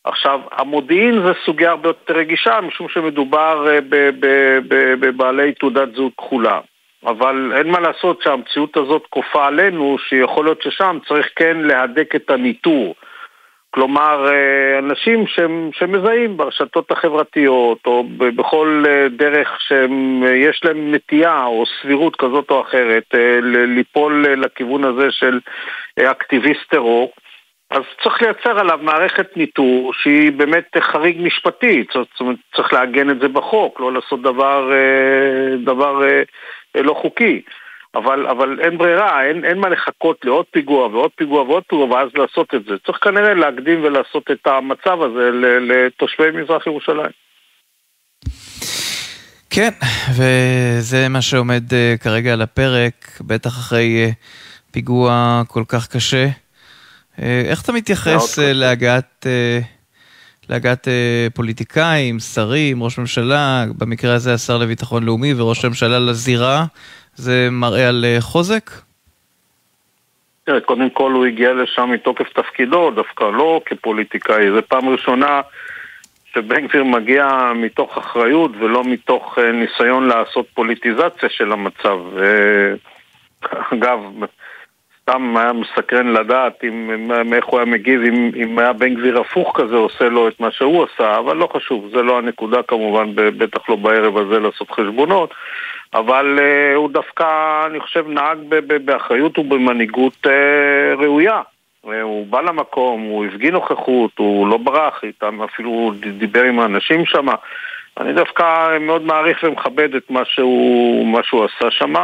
עכשיו, 0.04 0.40
המודיעין 0.52 1.22
זה 1.22 1.32
סוגיה 1.44 1.70
הרבה 1.70 1.88
יותר 1.88 2.14
רגישה, 2.14 2.60
משום 2.60 2.88
שמדובר 2.88 3.66
בבעלי 5.00 5.52
תעודת 5.52 5.94
זהות 5.94 6.12
כחולה. 6.18 6.60
אבל 7.06 7.52
אין 7.56 7.68
מה 7.70 7.80
לעשות 7.80 8.22
שהמציאות 8.22 8.76
הזאת 8.76 9.06
כופה 9.10 9.46
עלינו, 9.46 9.96
שיכול 9.98 10.44
להיות 10.44 10.62
ששם 10.62 10.98
צריך 11.08 11.28
כן 11.36 11.56
להדק 11.56 12.14
את 12.14 12.30
הניטור. 12.30 12.94
כלומר, 13.76 14.28
אה, 14.32 14.78
אנשים 14.78 15.24
שמזהים 15.72 16.36
ברשתות 16.36 16.90
החברתיות 16.90 17.78
או 17.86 18.04
בכל 18.18 18.84
אה, 18.88 19.08
דרך 19.08 19.60
שיש 19.60 20.64
להם 20.64 20.94
נטייה 20.94 21.44
או 21.44 21.64
סבירות 21.66 22.16
כזאת 22.16 22.50
או 22.50 22.60
אחרת 22.60 23.04
אה, 23.14 23.38
ליפול 23.66 24.26
לכיוון 24.36 24.84
הזה 24.84 25.06
של 25.10 25.40
אקטיביסט 26.00 26.70
טרור, 26.70 27.12
אז 27.70 27.82
צריך 28.02 28.22
לייצר 28.22 28.58
עליו 28.60 28.78
מערכת 28.82 29.36
ניטור 29.36 29.92
שהיא 29.94 30.32
באמת 30.32 30.76
חריג 30.80 31.16
משפטי, 31.20 31.84
זאת 31.94 32.20
אומרת, 32.20 32.36
צריך 32.56 32.72
לעגן 32.72 33.10
את 33.10 33.20
זה 33.20 33.28
בחוק, 33.28 33.80
לא 33.80 33.92
לעשות 33.92 34.22
דבר, 34.22 34.70
דבר 35.64 36.02
לא 36.74 36.94
חוקי. 36.94 37.42
אבל, 37.96 38.26
אבל 38.26 38.60
אין 38.60 38.78
ברירה, 38.78 39.24
אין, 39.24 39.44
אין 39.44 39.58
מה 39.58 39.68
לחכות 39.68 40.24
לעוד 40.24 40.44
פיגוע 40.50 40.86
ועוד 40.86 41.10
פיגוע 41.16 41.42
ועוד 41.42 41.62
פיגוע 41.68 41.84
ואז 41.84 42.08
לעשות 42.14 42.54
את 42.54 42.64
זה. 42.64 42.74
צריך 42.86 42.98
כנראה 43.02 43.34
להקדים 43.34 43.84
ולעשות 43.84 44.30
את 44.30 44.46
המצב 44.46 45.02
הזה 45.02 45.30
לתושבי 45.60 46.30
מזרח 46.30 46.66
ירושלים. 46.66 47.10
כן, 49.50 49.70
וזה 50.16 51.08
מה 51.08 51.22
שעומד 51.22 51.62
uh, 51.70 52.02
כרגע 52.02 52.32
על 52.32 52.42
הפרק, 52.42 53.20
בטח 53.20 53.50
אחרי 53.50 54.10
uh, 54.10 54.14
פיגוע 54.70 55.42
כל 55.48 55.62
כך 55.68 55.88
קשה. 55.88 56.28
Uh, 57.16 57.22
איך 57.48 57.62
אתה 57.62 57.72
מתייחס 57.72 58.38
להגעת, 58.38 59.26
להגעת 60.48 60.88
פוליטיקאים, 61.34 62.20
שרים, 62.20 62.82
ראש 62.82 62.98
ממשלה, 62.98 63.64
במקרה 63.78 64.14
הזה 64.14 64.34
השר 64.34 64.58
לביטחון 64.58 65.02
לאומי 65.02 65.34
וראש 65.34 65.64
הממשלה 65.64 65.98
לזירה? 65.98 66.64
זה 67.16 67.48
מראה 67.50 67.88
על 67.88 68.04
uh, 68.04 68.20
חוזק? 68.20 68.70
תראה, 70.44 70.60
קודם 70.60 70.90
כל 70.90 71.12
הוא 71.12 71.26
הגיע 71.26 71.52
לשם 71.52 71.90
מתוקף 71.90 72.28
תפקידו, 72.32 72.90
דווקא 72.90 73.24
לא 73.24 73.60
כפוליטיקאי. 73.66 74.50
זו 74.50 74.60
פעם 74.68 74.88
ראשונה 74.88 75.40
שבן 76.34 76.66
גביר 76.66 76.84
מגיע 76.84 77.52
מתוך 77.54 77.98
אחריות 77.98 78.50
ולא 78.58 78.84
מתוך 78.84 79.38
אה, 79.38 79.52
ניסיון 79.52 80.08
לעשות 80.08 80.46
פוליטיזציה 80.54 81.28
של 81.28 81.52
המצב. 81.52 81.98
אגב, 83.72 83.98
סתם 85.02 85.36
היה 85.36 85.52
מסקרן 85.52 86.06
לדעת 86.06 86.64
אם, 86.64 87.10
איך 87.32 87.44
הוא 87.44 87.58
היה 87.58 87.66
מגיב 87.66 88.00
אם, 88.00 88.30
אם 88.36 88.58
היה 88.58 88.72
בן 88.72 88.94
גביר 88.94 89.20
הפוך 89.20 89.52
כזה 89.60 89.76
עושה 89.76 90.08
לו 90.08 90.28
את 90.28 90.40
מה 90.40 90.50
שהוא 90.50 90.84
עשה, 90.84 91.18
אבל 91.18 91.36
לא 91.36 91.48
חשוב, 91.52 91.90
זה 91.94 92.02
לא 92.02 92.18
הנקודה 92.18 92.62
כמובן, 92.62 93.14
בטח 93.14 93.68
לא 93.68 93.76
בערב 93.76 94.16
הזה 94.16 94.40
לעשות 94.40 94.70
חשבונות, 94.70 95.34
אבל 95.94 96.38
uh, 96.38 96.76
הוא 96.76 96.90
דווקא, 96.90 97.26
אני 97.66 97.80
חושב, 97.80 98.08
נהג 98.08 98.38
באחריות 98.84 99.38
ובמנהיגות 99.38 100.26
uh, 100.26 100.30
ראויה. 101.02 101.42
הוא 102.02 102.26
בא 102.26 102.40
למקום, 102.40 103.00
הוא 103.00 103.26
הפגין 103.26 103.52
נוכחות, 103.52 104.10
הוא 104.18 104.48
לא 104.48 104.56
ברח 104.56 105.00
איתם, 105.04 105.42
אפילו 105.42 105.92
דיבר 106.18 106.42
עם 106.42 106.60
האנשים 106.60 107.06
שם. 107.06 107.26
אני 108.00 108.12
דווקא 108.12 108.78
מאוד 108.80 109.02
מעריך 109.02 109.42
ומכבד 109.42 109.94
את 109.94 110.10
מה 110.10 110.22
שהוא, 110.24 111.06
מה 111.06 111.20
שהוא 111.22 111.44
עשה 111.44 111.70
שם. 111.70 111.94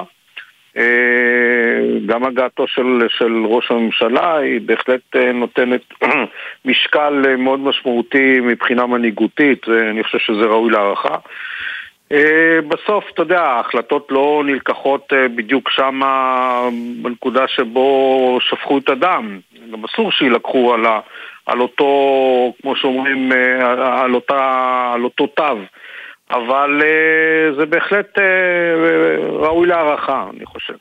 אה, 0.77 1.99
גם 2.07 2.25
הגעתו 2.25 2.67
של, 2.67 3.07
של 3.09 3.45
ראש 3.47 3.71
הממשלה 3.71 4.37
היא 4.37 4.61
בהחלט 4.65 5.17
אה, 5.17 5.33
נותנת 5.33 5.81
משקל 6.65 7.37
מאוד 7.39 7.61
משמעותי 7.61 8.41
מבחינה 8.41 8.87
מנהיגותית, 8.87 9.69
ואני 9.69 10.05
חושב 10.05 10.19
שזה 10.19 10.45
ראוי 10.45 10.71
להערכה. 10.71 11.17
בסוף, 12.69 13.05
אתה 13.15 13.23
יודע, 13.23 13.41
ההחלטות 13.41 14.07
לא 14.11 14.43
נלקחות 14.47 15.13
בדיוק 15.37 15.71
שם 15.71 16.01
בנקודה 17.03 17.49
שבו 17.49 18.39
שפכו 18.41 18.79
את 18.79 18.89
הדם. 18.89 19.41
גם 19.73 19.85
אסור 19.85 20.13
שיילקחו 20.13 20.75
על, 20.75 20.87
ה, 20.87 21.01
על 21.47 21.61
אותו, 21.61 21.87
כמו 22.63 22.77
שאומרים, 22.77 23.33
אה, 23.33 24.03
על, 24.03 24.15
אותה, 24.15 24.93
על 24.95 25.05
אותו 25.05 25.27
תו. 25.27 25.59
אבל 26.31 26.83
אה, 26.85 27.55
זה 27.59 27.67
בהחלט 27.67 28.19
אה, 28.19 28.25
ראוי 29.47 29.67
להערכה, 29.67 30.27
אני 30.37 30.47
חושב. 30.47 30.75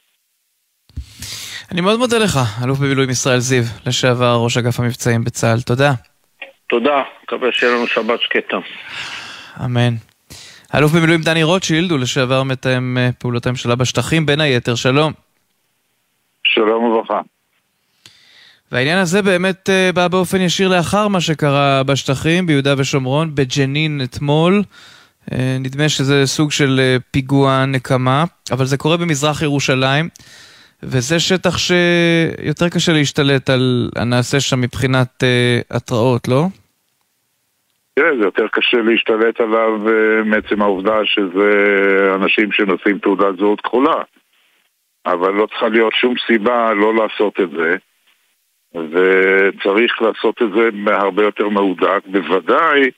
אני 1.72 1.82
מאוד 1.82 2.00
מודה 2.00 2.17
לך, 2.17 2.38
אלוף 2.63 2.80
במילואים 2.80 3.10
ישראל 3.10 3.39
זיו, 3.39 3.63
לשעבר 3.88 4.36
ראש 4.44 4.58
אגף 4.58 4.80
המבצעים 4.80 5.24
בצה"ל. 5.24 5.62
תודה. 5.62 5.91
תודה, 6.70 7.04
מקווה 7.24 7.52
שיהיה 7.52 7.76
לנו 7.76 7.88
שבת 7.88 8.22
שקטה. 8.22 8.58
אמן. 9.65 10.11
אלוף 10.76 10.92
במילואים 10.92 11.22
דני 11.22 11.44
רוטשילד, 11.44 11.92
הוא 11.92 12.00
לשעבר 12.00 12.44
מתאם 12.44 12.98
פעולות 13.20 13.48
הממשלה 13.48 13.76
בשטחים, 13.76 14.26
בין 14.26 14.42
היתר, 14.42 14.76
שלום. 14.76 15.14
שלום 16.44 16.84
וברכה. 16.84 17.22
והעניין 18.72 18.98
הזה 18.98 19.22
באמת 19.22 19.70
uh, 19.70 19.96
בא 19.96 20.08
באופן 20.08 20.42
ישיר 20.42 20.70
לאחר 20.70 21.08
מה 21.08 21.22
שקרה 21.22 21.84
בשטחים, 21.84 22.46
ביהודה 22.46 22.74
ושומרון, 22.78 23.36
בג'נין 23.36 24.02
אתמול. 24.04 24.64
Uh, 25.30 25.34
נדמה 25.60 25.90
שזה 25.90 26.26
סוג 26.26 26.52
של 26.52 26.98
פיגוע 27.12 27.66
נקמה, 27.66 28.24
אבל 28.52 28.66
זה 28.66 28.78
קורה 28.78 28.98
במזרח 28.98 29.42
ירושלים, 29.42 30.10
וזה 30.84 31.20
שטח 31.20 31.58
שיותר 31.58 32.70
קשה 32.70 32.94
להשתלט 32.94 33.50
על 33.50 33.90
הנעשה 33.96 34.40
שם 34.40 34.62
מבחינת 34.62 35.24
התראות, 35.72 36.28
לא? 36.28 36.48
כן, 38.00 38.18
זה 38.20 38.26
יותר 38.26 38.48
קשה 38.48 38.78
להשתלט 38.78 39.42
עליו 39.42 39.80
uh, 39.88 40.24
מעצם 40.26 40.62
העובדה 40.62 41.06
שזה 41.06 41.52
אנשים 42.16 42.52
שנושאים 42.52 43.00
תעודת 43.00 43.38
זהות 43.38 43.62
כחולה. 43.62 44.02
אבל 45.06 45.34
לא 45.34 45.46
צריכה 45.46 45.70
להיות 45.70 45.94
שום 45.94 46.14
סיבה 46.28 46.74
לא 46.74 46.94
לעשות 46.96 47.39
את 47.39 47.50
זה. 47.50 47.76
וצריך 48.74 50.02
לעשות 50.02 50.42
את 50.42 50.48
זה 50.56 50.70
הרבה 50.88 51.24
יותר 51.24 51.50
מהודק, 51.50 52.00
בוודאי 52.06 52.92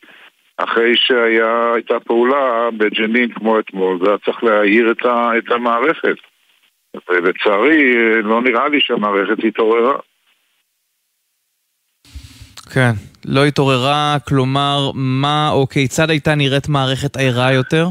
אחרי 0.58 0.96
שהייתה 0.96 2.00
פעולה 2.00 2.70
בג'נין 2.78 3.34
כמו 3.34 3.60
אתמול, 3.60 4.00
זה 4.04 4.10
היה 4.10 4.18
צריך 4.18 4.44
להעיר 4.44 4.91
את, 4.91 5.06
ה, 5.06 5.38
את 5.38 5.52
המערכת. 5.52 6.16
ולצערי, 7.10 7.94
לא 8.24 8.41
נראה 8.41 8.68
לי 8.68 8.82
שהמערכת 8.82 9.44
התעוררה. 9.44 10.00
כן, 12.74 12.91
לא 13.26 13.45
התעוררה, 13.45 14.17
כלומר, 14.28 14.91
מה 14.93 15.49
או 15.51 15.67
כיצד 15.67 16.09
הייתה 16.09 16.36
נראית 16.36 16.69
מערכת 16.69 17.17
ערה 17.17 17.53
יותר? 17.53 17.86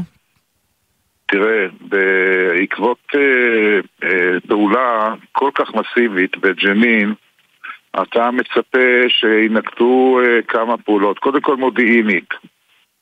תראה, 1.27 1.65
בעקבות 1.81 2.97
אה, 3.15 3.79
אה, 4.03 4.39
פעולה 4.47 5.13
כל 5.31 5.49
כך 5.55 5.69
מסיבית 5.73 6.37
בג'נין, 6.37 7.13
אתה 8.01 8.31
מצפה 8.31 8.87
שינקטו 9.07 10.19
אה, 10.23 10.41
כמה 10.47 10.77
פעולות, 10.77 11.19
קודם 11.19 11.41
כל 11.41 11.55
מודיעינית. 11.55 12.29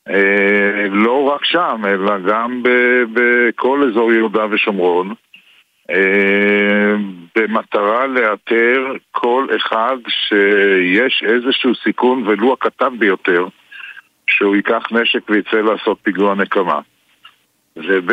אה, 0.09 0.87
לא 0.89 1.23
רק 1.23 1.45
שם, 1.45 1.81
אלא 1.85 2.19
גם 2.19 2.63
בכל 3.13 3.89
אזור 3.89 4.13
יהודה 4.13 4.45
ושומרון, 4.51 5.09
אה, 5.09 5.15
במטרה 7.35 8.07
לאתר 8.07 8.93
כל 9.11 9.47
אחד 9.55 9.97
שיש 10.07 11.23
איזשהו 11.27 11.75
סיכון, 11.75 12.27
ולו 12.27 12.53
הקטן 12.53 12.99
ביותר, 12.99 13.47
שהוא 14.27 14.55
ייקח 14.55 14.83
נשק 14.91 15.29
ויצא 15.29 15.57
לעשות 15.57 15.97
פיגוע 16.03 16.35
נקמה. 16.35 16.79
וב' 17.75 18.11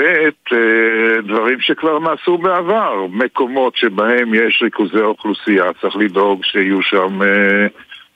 אה, 0.52 1.20
דברים 1.22 1.60
שכבר 1.60 1.98
נעשו 1.98 2.38
בעבר, 2.38 3.06
מקומות 3.10 3.76
שבהם 3.76 4.34
יש 4.34 4.62
ריכוזי 4.62 5.00
אוכלוסייה, 5.00 5.64
צריך 5.80 5.96
לדאוג 5.96 6.44
שיהיו 6.44 6.82
שם 6.82 7.22
אה, 7.22 7.66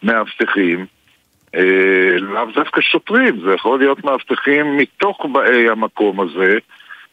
מאבטחים. 0.03 0.87
אה, 1.55 2.19
לאו 2.19 2.45
דווקא 2.55 2.81
שוטרים, 2.81 3.41
זה 3.45 3.55
יכול 3.55 3.79
להיות 3.79 4.05
מאבטחים 4.05 4.77
מתוך 4.77 5.27
באי 5.33 5.69
המקום 5.69 6.21
הזה, 6.21 6.59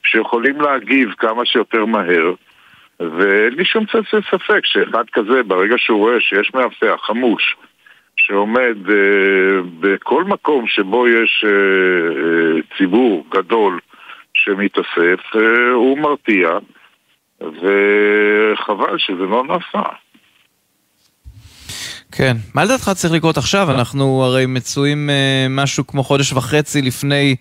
שיכולים 0.03 0.61
להגיב 0.61 1.09
כמה 1.17 1.45
שיותר 1.45 1.85
מהר. 1.85 2.33
ואין 2.99 3.53
לי 3.53 3.65
שום 3.65 3.85
ספק 4.31 4.61
שאחד 4.63 5.03
כזה, 5.13 5.43
ברגע 5.43 5.75
שהוא 5.77 5.99
רואה 5.99 6.19
שיש 6.19 6.51
מאבטח 6.53 7.01
חמוש, 7.01 7.55
שעומד 8.15 8.75
uh, 8.85 8.91
בכל 9.79 10.23
מקום 10.23 10.67
שבו 10.67 11.07
יש 11.07 11.45
uh, 11.45 11.49
uh, 11.49 12.77
ציבור 12.77 13.25
גדול 13.31 13.79
שמתאסף 14.33 15.35
אה, 15.35 15.71
הוא 15.73 15.97
מרתיע, 15.97 16.49
וחבל 17.41 18.97
שזה 18.97 19.23
לא 19.23 19.43
נעשה. 19.43 19.89
כן. 22.11 22.37
מה 22.55 22.63
לדעתך 22.63 22.89
צריך 22.95 23.13
לקרות 23.13 23.37
עכשיו? 23.37 23.71
אנחנו 23.71 24.23
הרי 24.23 24.45
מצויים 24.45 25.09
אה, 25.09 25.47
משהו 25.49 25.87
כמו 25.87 26.03
חודש 26.03 26.33
וחצי 26.33 26.81
לפני 26.81 27.35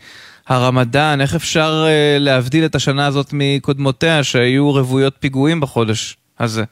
הרמדאן. 0.49 1.21
איך 1.21 1.35
אפשר 1.35 1.85
אה, 1.87 2.17
להבדיל 2.21 2.65
את 2.65 2.75
השנה 2.75 3.07
הזאת 3.07 3.27
מקודמותיה, 3.33 4.25
שהיו 4.25 4.71
רוויות 4.71 5.15
פיגועים 5.21 5.61
בחודש 5.61 6.17
הזה? 6.41 6.65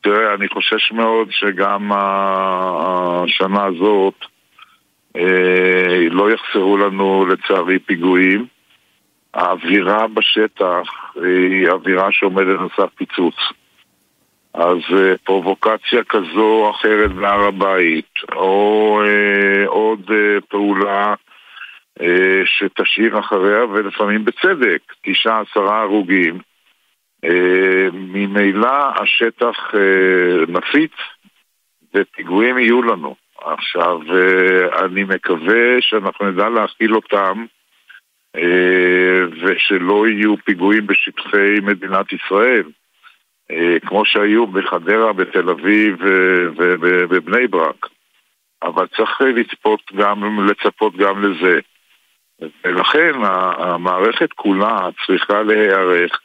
תראה, 0.00 0.34
אני 0.34 0.48
חושש 0.48 0.92
מאוד 0.92 1.28
שגם 1.30 1.90
השנה 1.94 3.64
הזאת 3.64 4.14
לא 6.10 6.30
יחסרו 6.30 6.76
לנו 6.76 7.26
לצערי 7.26 7.78
פיגועים. 7.78 8.46
האווירה 9.34 10.06
בשטח 10.08 10.82
היא 11.14 11.68
אווירה 11.68 12.08
שעומדת 12.12 12.60
על 12.60 12.68
סף 12.76 12.94
פיצוץ. 12.94 13.34
אז 14.54 14.78
אה, 14.96 15.14
פרובוקציה 15.24 16.04
כזו 16.08 16.40
או 16.40 16.70
אחרת 16.70 17.12
בהר 17.12 17.40
הבית, 17.40 18.14
או 18.32 19.00
אה, 19.04 19.66
עוד 19.66 20.10
אה, 20.10 20.40
פעולה 20.48 21.08
אה, 21.08 21.14
שתשאיר 22.44 23.18
אחריה, 23.18 23.64
ולפעמים 23.64 24.24
בצדק, 24.24 24.82
תשעה 25.02 25.40
עשרה 25.40 25.80
הרוגים, 25.80 26.38
אה, 27.24 27.88
ממילא 27.92 29.02
השטח 29.02 29.74
אה, 29.74 30.44
נפיץ 30.48 30.92
ופיגועים 31.94 32.58
יהיו 32.58 32.82
לנו. 32.82 33.14
עכשיו, 33.44 34.00
אה, 34.14 34.84
אני 34.84 35.04
מקווה 35.04 35.80
שאנחנו 35.80 36.30
נדע 36.30 36.48
להכיל 36.48 36.94
אותם 36.94 37.44
אה, 38.36 39.22
ושלא 39.42 40.06
יהיו 40.08 40.36
פיגועים 40.36 40.86
בשטחי 40.86 41.60
מדינת 41.62 42.12
ישראל, 42.12 42.64
אה, 43.50 43.76
כמו 43.86 44.04
שהיו 44.04 44.46
בחדרה, 44.46 45.12
בתל 45.12 45.50
אביב 45.50 45.96
ובבני 46.56 47.46
ברק. 47.46 47.86
אבל 48.62 48.86
צריך 48.96 49.20
לצפות 49.20 49.80
גם, 49.96 50.48
לצפות 50.48 50.96
גם 50.96 51.22
לזה. 51.22 51.60
ולכן 52.40 53.12
המערכת 53.58 54.32
כולה 54.32 54.88
צריכה 55.06 55.42
להיערך, 55.42 56.20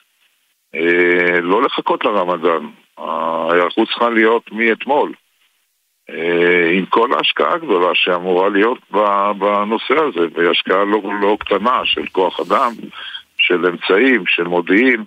אה, 0.75 1.41
לא 1.41 1.63
לחכות 1.63 2.05
לרמדאן. 2.05 2.69
ההיערכות 2.97 3.87
צריכה 3.87 4.09
להיות 4.09 4.51
מאתמול. 4.51 5.13
אה, 6.09 6.69
עם 6.73 6.85
כל 6.85 7.13
ההשקעה 7.13 7.53
הגדולה 7.53 7.89
שאמורה 7.93 8.49
להיות 8.49 8.79
בנושא 9.37 9.93
הזה, 9.93 10.27
והיא 10.33 10.49
השקעה 10.49 10.83
לא, 10.83 11.01
לא 11.21 11.37
קטנה 11.39 11.81
של 11.85 12.05
כוח 12.11 12.39
אדם, 12.39 12.71
של 13.37 13.65
אמצעים, 13.65 14.23
של 14.27 14.43
מודיעין. 14.43 15.03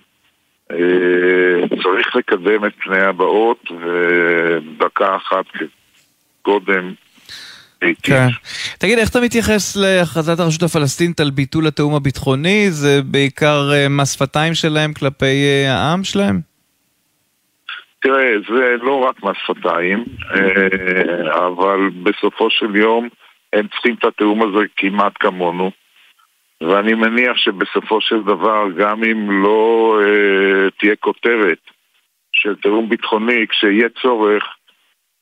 אה, 0.70 1.68
צריך 1.82 2.16
לקדם 2.16 2.64
את 2.64 2.72
פני 2.84 3.00
הבאות, 3.00 3.70
ודקה 3.80 5.16
אחת 5.16 5.46
קודם 6.42 6.92
כן. 8.02 8.26
תגיד, 8.78 8.98
איך 8.98 9.10
אתה 9.10 9.20
מתייחס 9.20 9.76
להכרזת 9.76 10.40
הרשות 10.40 10.62
הפלסטינית 10.62 11.20
על 11.20 11.30
ביטול 11.30 11.66
התיאום 11.66 11.94
הביטחוני? 11.94 12.70
זה 12.70 13.02
בעיקר 13.02 13.70
אה, 13.72 13.86
מס 13.88 14.14
שפתיים 14.14 14.54
שלהם 14.54 14.92
כלפי 14.92 15.66
העם 15.68 16.04
שלהם? 16.04 16.40
תראה, 18.02 18.32
זה 18.48 18.76
לא 18.82 18.94
רק 18.94 19.22
מס 19.22 19.36
שפתיים, 19.46 20.04
אה, 20.34 21.46
אבל 21.46 21.90
בסופו 22.02 22.50
של 22.50 22.76
יום 22.76 23.08
הם 23.52 23.68
צריכים 23.68 23.94
את 23.94 24.04
התיאום 24.04 24.42
הזה 24.42 24.64
כמעט 24.76 25.12
כמונו. 25.20 25.70
ואני 26.60 26.94
מניח 26.94 27.36
שבסופו 27.36 28.00
של 28.00 28.22
דבר, 28.22 28.64
גם 28.78 29.04
אם 29.04 29.42
לא 29.42 29.98
אה, 30.04 30.70
תהיה 30.78 30.96
כותרת 30.96 31.58
של 32.32 32.54
תיאום 32.56 32.88
ביטחוני, 32.88 33.46
כשיהיה 33.48 33.88
צורך, 34.02 34.44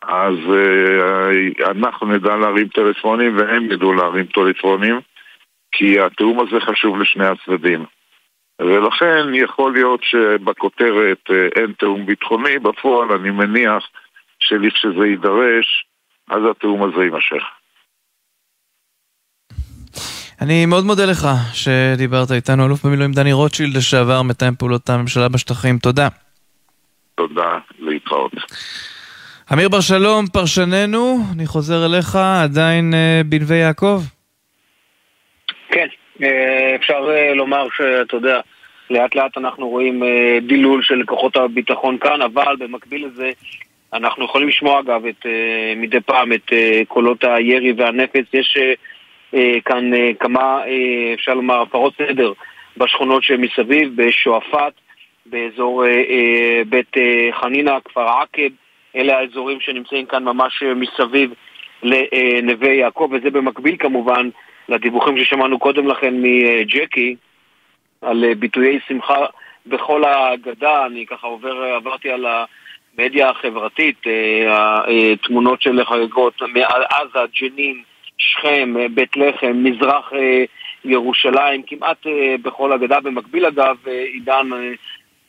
אז 0.03 0.35
אה, 0.55 1.71
אנחנו 1.71 2.07
נדע 2.07 2.37
להרים 2.37 2.69
טלפונים 2.69 3.37
והם 3.37 3.73
ידעו 3.73 3.93
להרים 3.93 4.27
טלפונים, 4.27 5.01
כי 5.73 6.01
התיאום 6.01 6.41
הזה 6.41 6.61
חשוב 6.61 6.99
לשני 6.99 7.27
הצדדים. 7.27 7.85
ולכן 8.61 9.35
יכול 9.35 9.73
להיות 9.73 10.01
שבכותרת 10.03 11.19
אה, 11.31 11.49
אין 11.57 11.73
תיאום 11.79 12.07
ביטחוני, 12.07 12.59
בפועל 12.59 13.13
אני 13.13 13.31
מניח 13.31 13.85
שלכשזה 14.39 15.07
יידרש, 15.07 15.87
אז 16.31 16.43
התיאום 16.51 16.83
הזה 16.83 17.05
יימשך. 17.05 17.45
אני 20.41 20.67
מאוד 20.67 20.85
מודה 20.85 21.07
לך 21.07 21.29
שדיברת 21.53 22.31
איתנו, 22.33 22.67
אלוף 22.67 22.87
במילואים 22.87 23.13
דני 23.13 23.33
רוטשילד, 23.33 23.77
לשעבר 23.77 24.23
מתאם 24.23 24.55
פעולות 24.55 24.91
הממשלה 24.91 25.29
בשטחים. 25.29 25.79
תודה. 25.79 26.09
תודה, 27.15 27.59
להתראות. 27.79 28.33
אמיר 29.53 29.69
בר 29.69 29.81
שלום, 29.81 30.27
פרשננו, 30.33 31.17
אני 31.35 31.47
חוזר 31.47 31.87
אליך, 31.87 32.17
עדיין 32.45 32.93
uh, 32.93 33.27
בנווה 33.27 33.57
יעקב? 33.57 34.01
כן, 35.69 35.87
אה, 36.23 36.75
אפשר 36.75 37.11
אה, 37.11 37.35
לומר 37.35 37.67
שאתה 37.77 38.17
יודע, 38.17 38.41
לאט 38.91 39.15
לאט 39.15 39.39
אנחנו 39.39 39.69
רואים 39.69 40.03
אה, 40.03 40.39
דילול 40.43 40.83
של 40.83 41.03
כוחות 41.07 41.37
הביטחון 41.37 41.99
כאן, 41.99 42.23
אבל 42.23 42.57
במקביל 42.59 43.07
לזה 43.07 43.31
אנחנו 43.93 44.25
יכולים 44.25 44.49
לשמוע 44.49 44.81
אגב 44.81 45.07
את, 45.07 45.27
מדי 45.77 46.01
פעם 46.01 46.33
את 46.33 46.53
קולות 46.89 47.25
הירי 47.25 47.73
והנפץ. 47.73 48.25
יש 48.33 48.59
כאן 49.65 49.91
כמה, 50.21 50.63
אפשר 51.15 51.35
לומר, 51.35 51.63
הפרות 51.63 51.95
סדר 51.99 52.33
בשכונות 52.77 53.23
שמסביב, 53.23 53.93
בשועפאט, 53.97 54.73
באזור 55.27 55.85
בית 56.69 56.97
חנינא, 57.41 57.79
כפר 57.85 58.09
עקב, 58.09 58.53
אלה 58.97 59.19
האזורים 59.19 59.61
שנמצאים 59.61 60.07
כאן 60.07 60.25
ממש 60.25 60.63
מסביב 60.77 61.35
לנווה 61.83 62.71
יעקב, 62.71 63.09
וזה 63.13 63.31
במקביל 63.31 63.77
כמובן 63.79 64.29
לדיווחים 64.69 65.19
ששמענו 65.19 65.59
קודם 65.59 65.87
לכן 65.87 66.15
מג'קי 66.23 67.17
על 68.03 68.35
ביטויי 68.35 68.79
שמחה 68.89 69.27
בכל 69.67 70.05
הגדה, 70.05 70.87
אני 70.87 71.07
ככה 71.07 71.27
עובר, 71.27 71.63
עברתי 71.63 72.11
על 72.11 72.27
המדיה 72.27 73.31
החברתית, 73.31 74.07
אה, 74.07 75.13
התמונות 75.13 75.63
של 75.63 75.85
חגיגות 75.85 76.43
מעל 76.43 76.83
עזה, 76.85 77.27
ג'נין, 77.41 77.83
שכם, 78.17 78.75
בית 78.95 79.17
לחם, 79.17 79.53
מזרח 79.65 80.13
אה, 80.13 80.45
ירושלים, 80.85 81.63
כמעט 81.67 82.07
אה, 82.07 82.35
בכל 82.43 82.73
הגדה. 82.73 83.01
במקביל 83.01 83.47
אגב, 83.47 83.77
עידן 83.87 84.49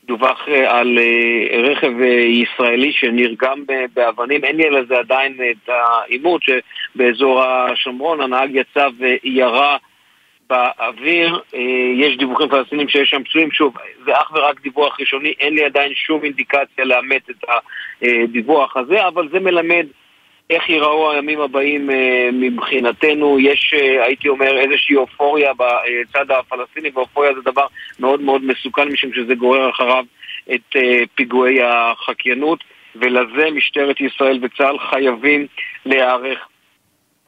דווח 0.06 0.47
אה, 0.47 0.80
על 0.80 0.97
אה, 0.99 1.62
רכב 1.62 2.02
אה, 2.02 2.08
ישראלי 2.08 2.91
שנרגם 2.91 3.64
באבנים, 3.93 4.43
אין 4.43 4.58
לי 4.58 4.68
על 4.68 4.86
זה 4.88 4.97
עדיין 4.97 5.38
את 5.52 5.70
העימות 5.70 6.41
שבאזור 6.43 7.43
השומרון. 7.43 8.22
הנהג 8.22 8.49
יצא 8.54 8.88
וירה 8.97 9.78
באוויר, 10.49 11.39
יש 11.97 12.18
דיווחים 12.18 12.49
פלסטינים 12.49 12.89
שיש 12.89 13.10
שם 13.10 13.24
פצועים, 13.24 13.52
שוב, 13.52 13.74
זה 14.06 14.12
אך 14.14 14.32
ורק 14.32 14.62
דיווח 14.62 14.99
ראשוני, 14.99 15.34
אין 15.39 15.54
לי 15.54 15.66
עדיין 15.66 15.93
שום 15.95 16.24
אינדיקציה 16.24 16.86
לאמת 16.86 17.30
את 17.30 17.45
הדיווח 18.02 18.78
הזה, 18.78 19.08
אבל 19.08 19.30
זה 19.32 19.39
מלמד 19.39 19.86
איך 20.52 20.70
ייראו 20.70 21.12
הימים 21.12 21.41
הבאים 21.41 21.89
אה, 21.89 22.30
מבחינתנו. 22.34 23.39
יש, 23.39 23.74
אה, 23.78 24.06
הייתי 24.06 24.30
אומר, 24.30 24.58
איזושהי 24.58 24.95
אופוריה 24.95 25.52
בצד 25.54 26.32
הפלסטיני, 26.32 26.89
ואופוריה 26.93 27.34
זה 27.34 27.41
דבר 27.52 27.66
מאוד 27.99 28.22
מאוד 28.22 28.45
מסוכן, 28.45 28.88
משום 28.88 29.14
שזה 29.14 29.36
גורר 29.36 29.70
אחריו 29.70 30.04
את 30.54 30.76
אה, 30.76 31.04
פיגועי 31.16 31.60
החקיינות, 31.64 32.64
ולזה 32.95 33.52
משטרת 33.52 34.02
ישראל 34.02 34.39
וצה"ל 34.41 34.80
חייבים 34.89 35.47
להיערך. 35.86 36.39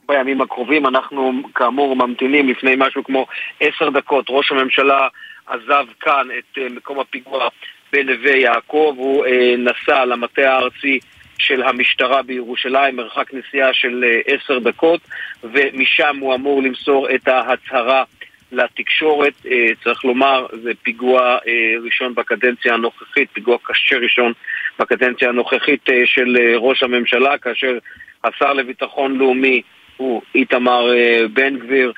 בימים 0.07 0.41
הקרובים. 0.41 0.85
אנחנו 0.85 1.31
כאמור 1.55 1.95
ממתינים 1.95 2.49
לפני 2.49 2.73
משהו 2.77 3.03
כמו 3.03 3.25
עשר 3.59 3.89
דקות. 3.89 4.25
ראש 4.29 4.51
הממשלה 4.51 5.07
עזב 5.47 5.85
כאן 5.99 6.27
את 6.39 6.57
מקום 6.71 6.99
הפיגוע 6.99 7.47
בנווה 7.93 8.37
יעקב, 8.37 8.95
הוא 8.97 9.25
נסע 9.57 10.05
למטה 10.05 10.53
הארצי 10.53 10.99
של 11.37 11.63
המשטרה 11.63 12.21
בירושלים, 12.21 12.95
מרחק 12.95 13.33
נסיעה 13.33 13.73
של 13.73 14.03
אה, 14.07 14.35
עשר 14.35 14.59
דקות, 14.59 15.01
ומשם 15.43 16.17
הוא 16.19 16.35
אמור 16.35 16.63
למסור 16.63 17.15
את 17.15 17.27
ההצהרה 17.27 18.03
לתקשורת. 18.51 19.33
אה, 19.51 19.67
צריך 19.83 20.05
לומר, 20.05 20.45
זה 20.63 20.71
פיגוע 20.83 21.21
אה, 21.21 21.73
ראשון 21.85 22.15
בקדנציה 22.15 22.73
הנוכחית, 22.73 23.29
פיגוע 23.33 23.57
קשה 23.63 23.97
ראשון 23.97 24.33
בקדנציה 24.79 25.29
הנוכחית 25.29 25.89
של 26.05 26.37
ראש 26.55 26.83
הממשלה, 26.83 27.37
כאשר 27.37 27.77
השר 28.23 28.53
לביטחון 28.53 29.17
לאומי 29.17 29.61
הוא 29.97 30.21
איתמר 30.35 30.91
בן 31.33 31.59
גביר, 31.59 31.93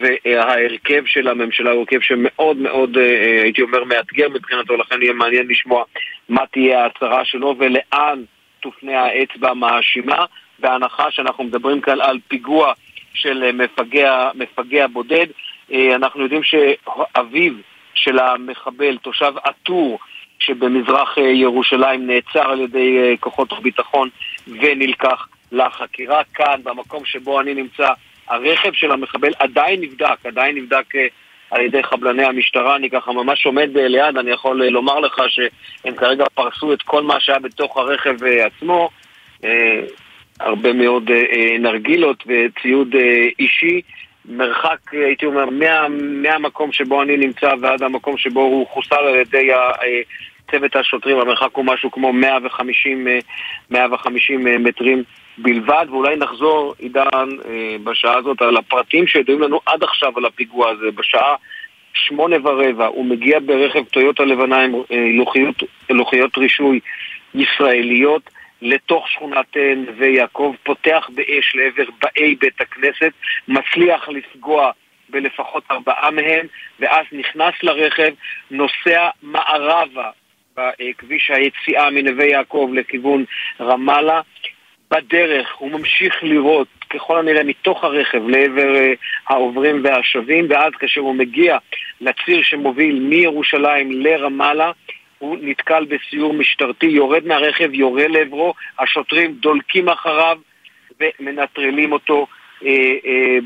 וההרכב 0.00 1.02
של 1.06 1.28
הממשלה 1.28 1.70
הוא 1.70 1.80
הרכב 1.80 2.00
שמאוד 2.00 2.56
מאוד, 2.56 2.98
הייתי 3.42 3.62
אומר, 3.62 3.84
מאתגר 3.84 4.28
מבחינתו, 4.28 4.76
לכן 4.76 5.02
יהיה 5.02 5.12
מעניין 5.12 5.46
לשמוע 5.48 5.84
מה 6.28 6.46
תהיה 6.52 6.82
ההצהרה 6.82 7.24
שלו 7.24 7.56
ולאן 7.58 8.22
תופנה 8.64 9.00
האצבע 9.00 9.50
המאשימה, 9.50 10.24
בהנחה 10.58 11.10
שאנחנו 11.10 11.44
מדברים 11.44 11.80
כאן 11.80 12.00
על 12.00 12.18
פיגוע 12.28 12.72
של 13.14 13.52
מפגע, 13.52 14.30
מפגע 14.34 14.86
בודד. 14.86 15.26
אה, 15.72 15.94
אנחנו 15.94 16.22
יודעים 16.22 16.42
שאביו 16.42 17.52
של 17.94 18.18
המחבל, 18.18 18.96
תושב 18.96 19.32
עטור, 19.44 19.98
שבמזרח 20.38 21.18
אה, 21.18 21.22
ירושלים 21.22 22.06
נעצר 22.06 22.50
על 22.50 22.60
ידי 22.60 22.98
אה, 22.98 23.14
כוחות 23.20 23.52
הביטחון 23.52 24.08
ונלקח 24.46 25.28
לחקירה. 25.52 26.22
כאן, 26.34 26.60
במקום 26.62 27.04
שבו 27.04 27.40
אני 27.40 27.54
נמצא, 27.54 27.88
הרכב 28.28 28.72
של 28.72 28.90
המחבל 28.90 29.30
עדיין 29.38 29.80
נבדק, 29.80 30.26
עדיין 30.26 30.56
נבדק 30.56 30.94
על 31.54 31.60
ידי 31.60 31.82
חבלני 31.82 32.24
המשטרה, 32.24 32.76
אני 32.76 32.90
ככה 32.90 33.12
ממש 33.12 33.46
עומד 33.46 33.68
ליד, 33.74 34.16
אני 34.16 34.30
יכול 34.30 34.62
אה, 34.62 34.70
לומר 34.70 35.00
לך 35.00 35.22
שהם 35.28 35.94
כרגע 35.96 36.24
פרסו 36.34 36.72
את 36.72 36.82
כל 36.82 37.02
מה 37.02 37.20
שהיה 37.20 37.38
בתוך 37.38 37.76
הרכב 37.76 38.24
אה, 38.24 38.46
עצמו, 38.46 38.90
אה, 39.44 39.80
הרבה 40.40 40.72
מאוד 40.72 41.10
נרגילות 41.58 42.24
וציוד 42.26 42.94
אישי, 43.38 43.80
מרחק, 44.24 44.78
הייתי 44.92 45.26
אומר, 45.26 45.44
מה, 45.50 45.88
מהמקום 45.98 46.72
שבו 46.72 47.02
אני 47.02 47.16
נמצא 47.16 47.54
ועד 47.60 47.82
המקום 47.82 48.18
שבו 48.18 48.40
הוא 48.40 48.66
חוסל 48.66 48.94
על 48.94 49.14
ידי 49.14 49.50
צוות 50.50 50.76
השוטרים, 50.76 51.18
המרחק 51.18 51.48
הוא 51.52 51.64
משהו 51.64 51.90
כמו 51.90 52.12
150, 52.12 53.08
150 53.70 54.64
מטרים 54.64 55.02
בלבד, 55.38 55.86
ואולי 55.90 56.16
נחזור, 56.16 56.74
עידן, 56.78 57.28
אה, 57.48 57.76
בשעה 57.84 58.16
הזאת 58.16 58.42
על 58.42 58.56
הפרטים 58.56 59.06
שידועים 59.06 59.42
לנו 59.42 59.60
עד 59.66 59.82
עכשיו 59.82 60.12
על 60.16 60.24
הפיגוע 60.24 60.70
הזה. 60.70 60.90
בשעה 60.94 61.34
שמונה 61.94 62.36
ורבע 62.44 62.86
הוא 62.86 63.06
מגיע 63.06 63.38
ברכב 63.46 63.84
טויוטה 63.84 64.24
לבנה 64.24 64.62
עם 64.62 64.74
אה, 64.74 65.10
לוחיות, 65.90 66.38
רישוי 66.38 66.80
ישראליות 67.34 68.30
לתוך 68.62 69.08
שכונת 69.08 69.56
אה, 69.56 69.74
נווה 69.76 70.06
יעקב, 70.06 70.54
פותח 70.62 71.10
באש 71.14 71.54
לעבר 71.54 71.90
באי 72.02 72.34
בית 72.34 72.60
הכנסת, 72.60 73.12
מצליח 73.48 74.08
לפגוע 74.08 74.70
בלפחות 75.08 75.64
ארבעה 75.70 76.10
מהם, 76.10 76.46
ואז 76.80 77.06
נכנס 77.12 77.54
לרכב, 77.62 78.12
נוסע 78.50 79.08
מערבה 79.22 80.10
בכביש 80.56 81.30
היציאה 81.30 81.90
מנווה 81.90 82.24
יעקב 82.24 82.70
לכיוון 82.74 83.24
רמאללה. 83.60 84.20
בדרך 84.94 85.54
הוא 85.58 85.70
ממשיך 85.70 86.22
לירות 86.22 86.68
ככל 86.90 87.18
הנראה 87.18 87.44
מתוך 87.44 87.84
הרכב 87.84 88.28
לעבר 88.28 88.74
uh, 88.74 88.96
העוברים 89.28 89.80
והשבים 89.84 90.46
ואז 90.50 90.72
כאשר 90.78 91.00
הוא 91.00 91.14
מגיע 91.14 91.58
לציר 92.00 92.42
שמוביל 92.42 93.00
מירושלים 93.00 93.92
לרמאללה 93.92 94.72
הוא 95.18 95.36
נתקל 95.42 95.84
בסיור 95.84 96.32
משטרתי, 96.32 96.86
יורד 96.86 97.26
מהרכב, 97.26 97.74
יורה 97.74 98.08
לעברו, 98.08 98.54
השוטרים 98.78 99.32
דולקים 99.32 99.88
אחריו 99.88 100.38
ומנטרלים 101.00 101.92
אותו 101.92 102.26
uh, 102.60 102.64
uh, 102.64 102.66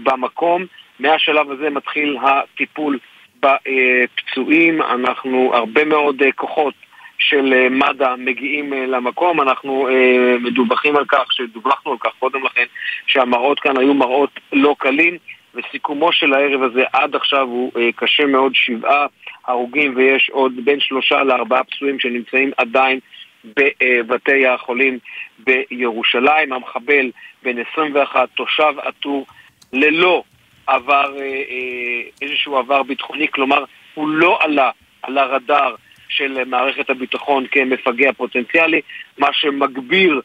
במקום. 0.03 0.67
מהשלב 1.01 1.51
הזה 1.51 1.71
מתחיל 1.71 2.17
הטיפול 2.23 2.99
בפצועים, 3.41 4.83
אנחנו 4.83 5.51
הרבה 5.55 5.85
מאוד 5.85 6.23
uh, 6.23 6.33
כוחות 6.35 6.75
של 7.19 7.53
אה, 7.53 7.69
מד"א 7.69 8.15
מגיעים 8.19 8.73
אה, 8.73 8.87
למקום, 8.87 9.41
אנחנו 9.41 9.89
אה, 9.89 10.37
מדווחים 10.41 10.97
על 10.97 11.05
כך, 11.09 11.33
שדווחנו 11.33 11.93
על 11.93 11.99
כך 12.01 12.11
קודם 12.19 12.45
לכן, 12.45 12.65
שהמראות 13.07 13.61
כאן 13.61 13.79
היו 13.79 13.95
מראות 13.95 14.31
לא 14.53 14.77
קלים, 14.79 15.17
וסיכומו 15.55 16.13
של 16.13 16.35
הערב 16.35 16.63
הזה 16.63 16.85
עד 16.93 17.17
עכשיו 17.17 17.47
הוא 17.47 17.73
קשה 17.97 18.27
מאוד, 18.27 18.55
שבעה 18.55 19.07
הרוגים 19.47 19.97
ויש 19.97 20.31
עוד 20.31 20.53
בין 20.65 20.81
שלושה 20.81 21.23
לארבעה 21.23 21.65
פצועים 21.65 22.01
שנמצאים 22.01 22.51
עדיין 22.57 22.99
בבתי 23.45 24.47
החולים 24.47 24.99
בירושלים. 25.39 26.53
המחבל 26.53 27.11
בן 27.43 27.57
21, 27.73 28.29
תושב 28.37 28.73
עטור, 28.83 29.27
ללא 29.73 30.23
עבר, 30.67 31.15
איזשהו 32.23 32.57
עבר 32.57 32.83
ביטחוני, 32.83 33.29
כלומר 33.29 33.65
הוא 33.95 34.09
לא 34.09 34.39
עלה 34.43 34.71
על 35.03 35.19
הרדאר 35.19 35.75
של 36.09 36.45
מערכת 36.45 36.91
הביטחון 36.91 37.47
כמפגע 37.51 38.13
פוטנציאלי, 38.13 38.81
מה 39.19 39.29
שמגביר 39.33 40.21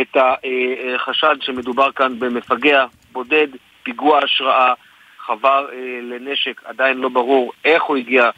את 0.00 0.16
החשד 0.16 1.36
שמדובר 1.40 1.92
כאן 1.92 2.18
במפגע 2.18 2.84
בודד, 3.12 3.48
פיגוע 3.82 4.20
השראה, 4.24 4.74
חבר 5.18 5.66
אה, 5.72 6.00
לנשק, 6.02 6.60
עדיין 6.64 6.98
לא 6.98 7.08
ברור 7.08 7.52
איך 7.64 7.82
הוא 7.82 7.96
הגיע, 7.96 8.30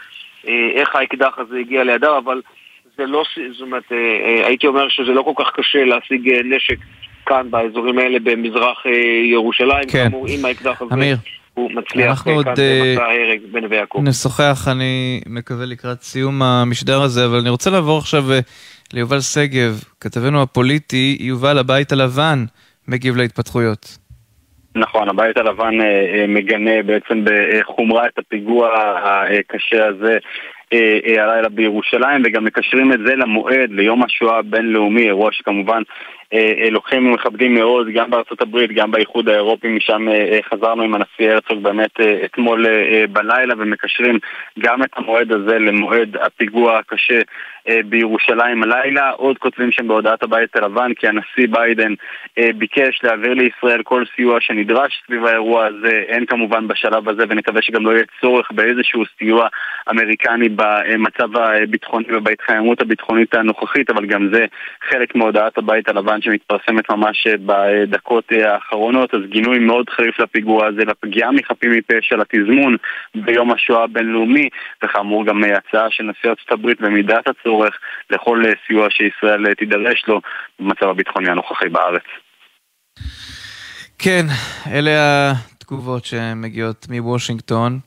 אה, 0.49 0.71
איך 0.75 0.97
האקדח 0.97 1.39
הזה 1.39 1.59
הגיע 1.59 1.85
לידיו, 1.85 2.19
אבל 2.19 2.43
זה 2.97 3.07
לא, 3.07 3.25
זאת 3.53 3.61
אומרת, 3.61 3.93
אה, 3.93 4.47
הייתי 4.47 4.67
אומר 4.67 4.89
שזה 4.89 5.13
לא 5.13 5.23
כל 5.23 5.45
כך 5.45 5.51
קשה 5.53 5.85
להשיג 5.85 6.33
נשק 6.45 6.77
כאן 7.27 7.51
באזורים 7.51 7.99
האלה 7.99 8.19
במזרח 8.23 8.87
ירושלים, 9.25 9.85
כן. 9.93 10.05
כאמור 10.05 10.27
עם 10.29 10.45
האקדח 10.45 10.83
הזה. 10.83 10.95
אמיר. 10.95 11.17
הוא 11.55 11.71
מצליח 11.75 12.11
אנחנו 12.11 12.33
עוד 12.33 12.45
כאן 12.45 12.55
במסע 12.55 13.05
ההרג 13.05 13.41
בנווה 13.53 13.77
יעקב. 13.77 14.01
נשוחח, 14.03 14.69
אני 14.69 15.21
מקווה 15.27 15.67
לקראת 15.67 16.03
סיום 16.03 16.43
המשדר 16.43 17.03
הזה, 17.03 17.25
אבל 17.27 17.39
אני 17.39 17.51
רוצה 17.51 17.71
לעבור 17.71 17.99
עכשיו 17.99 18.33
אה, 18.33 18.39
ליובל 18.93 19.21
שגב, 19.21 19.81
כתבנו 20.01 20.43
הפוליטי, 20.43 21.17
יובל 21.21 21.59
הבית 21.59 21.93
הלבן, 21.93 22.45
מגיב 22.89 23.17
להתפתחויות. 23.17 23.99
נכון, 24.77 25.09
הבית 25.09 25.37
הלבן 25.37 25.81
אה, 25.81 25.87
אה, 25.87 26.27
מגנה 26.29 26.83
בעצם 26.87 27.25
בחומרה 27.25 28.07
את 28.07 28.19
הפיגוע 28.19 28.69
הקשה 29.05 29.87
הזה 29.87 30.19
הלילה 31.19 31.49
בירושלים 31.49 32.23
וגם 32.25 32.45
מקשרים 32.45 32.93
את 32.93 32.99
זה 33.07 33.17
למועד, 33.17 33.71
ליום 33.71 34.03
השואה 34.03 34.39
הבינלאומי, 34.39 35.03
אירוע 35.03 35.33
שכמובן 35.33 35.83
אה, 36.33 36.53
אה, 36.59 36.71
לוקחים 36.71 37.07
ומכבדים 37.07 37.55
מאוד, 37.55 37.87
גם 37.95 38.11
בארצות 38.11 38.43
הברית, 38.43 38.73
גם 38.73 38.91
באיחוד 38.91 39.29
האירופי, 39.29 39.69
משם 39.69 40.09
אה, 40.09 40.39
חזרנו 40.43 40.83
עם 40.83 40.95
הנשיא 40.95 41.31
הרצוג 41.31 41.63
באמת 41.63 42.01
אתמול 42.25 42.67
בלילה 43.13 43.55
ומקשרים 43.59 44.19
גם 44.59 44.83
את 44.83 44.91
המועד 44.97 45.33
הזה 45.33 45.59
למועד 45.59 46.17
הפיגוע 46.17 46.79
הקשה 46.79 47.21
בירושלים 47.85 48.63
הלילה. 48.63 49.11
עוד 49.11 49.39
כותבים 49.39 49.73
שם 49.73 49.89
בהודעת 49.89 50.23
הבית 50.23 50.57
הלבן 50.57 50.95
כי 50.95 51.09
הנשיא 51.09 51.47
ביידן 51.51 51.95
ביקש 52.57 53.01
להעביר 53.03 53.35
לישראל 53.35 53.83
כל 53.83 54.05
סיוע 54.17 54.41
שנדרש 54.41 55.03
סביב 55.07 55.25
האירוע 55.25 55.67
הזה, 55.67 56.03
אין 56.09 56.27
כמובן 56.27 56.69
בשלב 56.69 57.09
הזה 57.09 57.23
ונקווה 57.29 57.63
שגם 57.63 57.87
לא 57.87 57.91
יהיה 57.91 58.05
צורך 58.21 58.53
באיזשהו 58.53 59.03
סיוע 59.19 59.49
אמריקני 59.91 60.49
במצב 60.49 61.37
הביטחוני 61.37 62.05
ובהתחממות 62.17 62.81
הביטחונית 62.81 63.35
הנוכחית, 63.35 63.91
אבל 63.91 64.07
גם 64.07 64.29
זה 64.33 64.47
חלק 64.91 65.15
מהודעת 65.15 65.59
הבית 65.59 65.89
הלבן 65.89 66.23
שמתפרסמת 66.23 66.91
ממש 66.91 67.27
אה, 67.27 67.35
בדקות 67.47 68.33
אה, 68.33 68.55
האחרונות, 68.55 69.15
אז 69.15 69.21
גינוי 69.29 69.59
מאוד 69.59 69.91
חריף 69.91 70.21
לפיגוע 70.21 70.67
הזה, 70.67 70.85
לפגיעה 70.85 71.33
מחפים 71.33 71.71
מפשע, 71.73 72.17
לתזמון 72.17 72.77
ביום 73.15 73.53
השואה 73.53 73.85
הבינלאומי, 73.85 74.49
וכאמור 74.85 75.27
גם 75.27 75.45
אה, 75.45 75.57
הצעה 75.57 75.91
של 75.91 76.05
נשיא 76.05 76.31
ארצות 76.31 76.53
הברית 76.53 76.81
במידת 76.81 77.29
הצורך 77.29 77.52
לכל 78.11 78.43
סיוע 78.67 78.87
שישראל 78.91 79.55
תידרש 79.55 80.05
לו 80.09 80.21
במצב 80.61 80.87
הביטחוני 80.87 81.31
הנוכחי 81.31 81.69
בארץ. 81.69 82.05
כן, 83.99 84.27
אלה 84.73 85.33
התגובות 85.57 86.05
שמגיעות 86.05 86.87
מוושינגטון. 86.91 87.79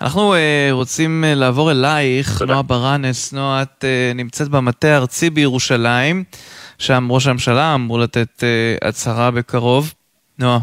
אנחנו 0.00 0.34
uh, 0.34 0.36
רוצים 0.72 1.24
uh, 1.24 1.38
לעבור 1.38 1.70
אלייך, 1.70 2.42
נועה 2.48 2.62
ברנס. 2.62 3.32
נועה, 3.32 3.62
את 3.62 3.84
uh, 3.84 4.16
נמצאת 4.16 4.48
במטה 4.48 4.88
הארצי 4.88 5.30
בירושלים. 5.30 6.24
שם 6.78 7.08
ראש 7.10 7.26
הממשלה 7.26 7.74
אמור 7.74 7.98
לתת 7.98 8.28
uh, 8.38 8.88
הצהרה 8.88 9.30
בקרוב. 9.30 9.94
נועה. 10.38 10.58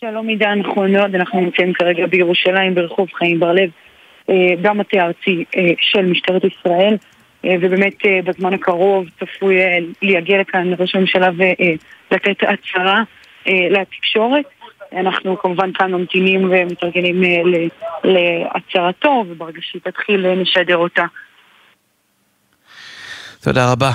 שלום 0.00 0.28
עידן, 0.28 0.58
נכון 0.58 0.92
מאוד, 0.92 1.14
אנחנו 1.14 1.40
נמצאים 1.40 1.72
כרגע 1.72 2.06
בירושלים 2.06 2.74
ברחוב 2.74 3.08
חיים 3.18 3.40
בר-לב, 3.40 3.70
uh, 4.28 4.32
במטה 4.62 5.02
הארצי 5.02 5.44
uh, 5.52 5.58
של 5.80 6.06
משטרת 6.06 6.42
ישראל, 6.44 6.94
uh, 6.94 7.46
ובאמת 7.60 7.94
בזמן 8.24 8.54
הקרוב 8.54 9.06
צפוי 9.20 9.56
להגיע 10.02 10.40
לכאן 10.40 10.72
ראש 10.78 10.94
הממשלה 10.94 11.28
ולתת 11.36 12.36
הצהרה 12.42 13.02
לתקשורת. 13.46 14.44
אנחנו 14.92 15.38
כמובן 15.38 15.72
כאן 15.72 15.94
ממתינים 15.94 16.50
ומתארגנים 16.50 17.22
להצהרתו, 18.04 19.24
וברגע 19.28 19.58
שהיא 19.62 19.82
תתחיל 19.82 20.34
נשדר 20.34 20.76
אותה. 20.76 21.04
תודה 23.40 23.72
רבה. 23.72 23.90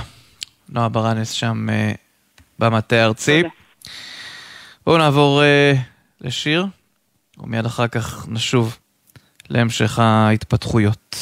נועה 0.70 0.90
ברנס 0.90 1.32
שם 1.32 1.68
במטה 2.60 2.96
הארצי. 2.96 3.44
בואו 4.86 4.98
נעבור 4.98 5.42
לשיר, 6.22 6.66
ומיד 7.38 7.66
אחר 7.66 7.88
כך 7.88 8.28
נשוב 8.30 8.78
להמשך 9.54 10.00
ההתפתחויות. 10.00 11.16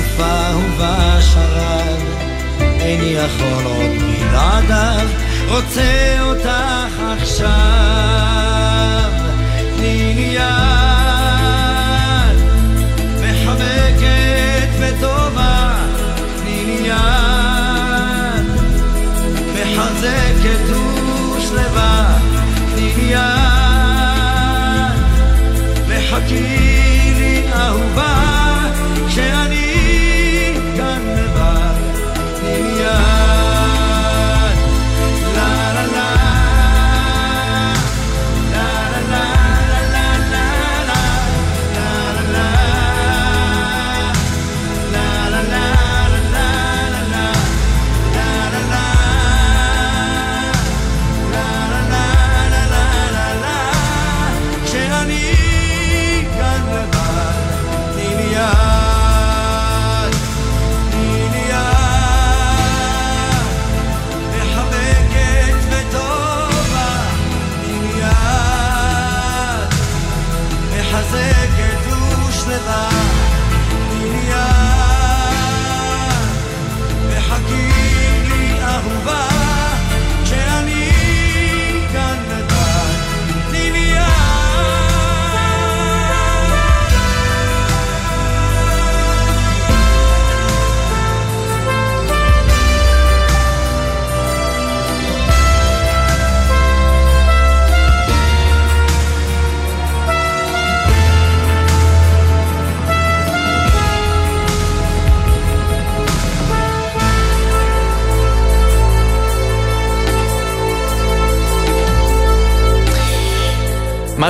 בסופה 0.00 0.56
ובשרד, 0.56 1.98
איני 2.58 3.04
יכול 3.04 3.64
עוד 3.64 3.90
בלעדיו, 4.30 5.08
רוצה 5.48 6.16
אותך 6.20 7.02
עכשיו, 7.18 7.50
תני 9.76 10.14
לי 10.14 10.30
יד, 10.34 10.40
מחבקת 13.20 14.70
וטובה, 14.78 15.74
תני 16.36 16.64
לי 16.64 16.88
יד, 16.88 18.46
מחזקת 19.54 20.64
ושלווה, 21.36 22.18
תני 22.74 22.88
לי 22.96 23.12
יד, 23.12 23.20
וחכי 25.88 26.40
לי 27.18 27.44
אהובה, 27.52 28.19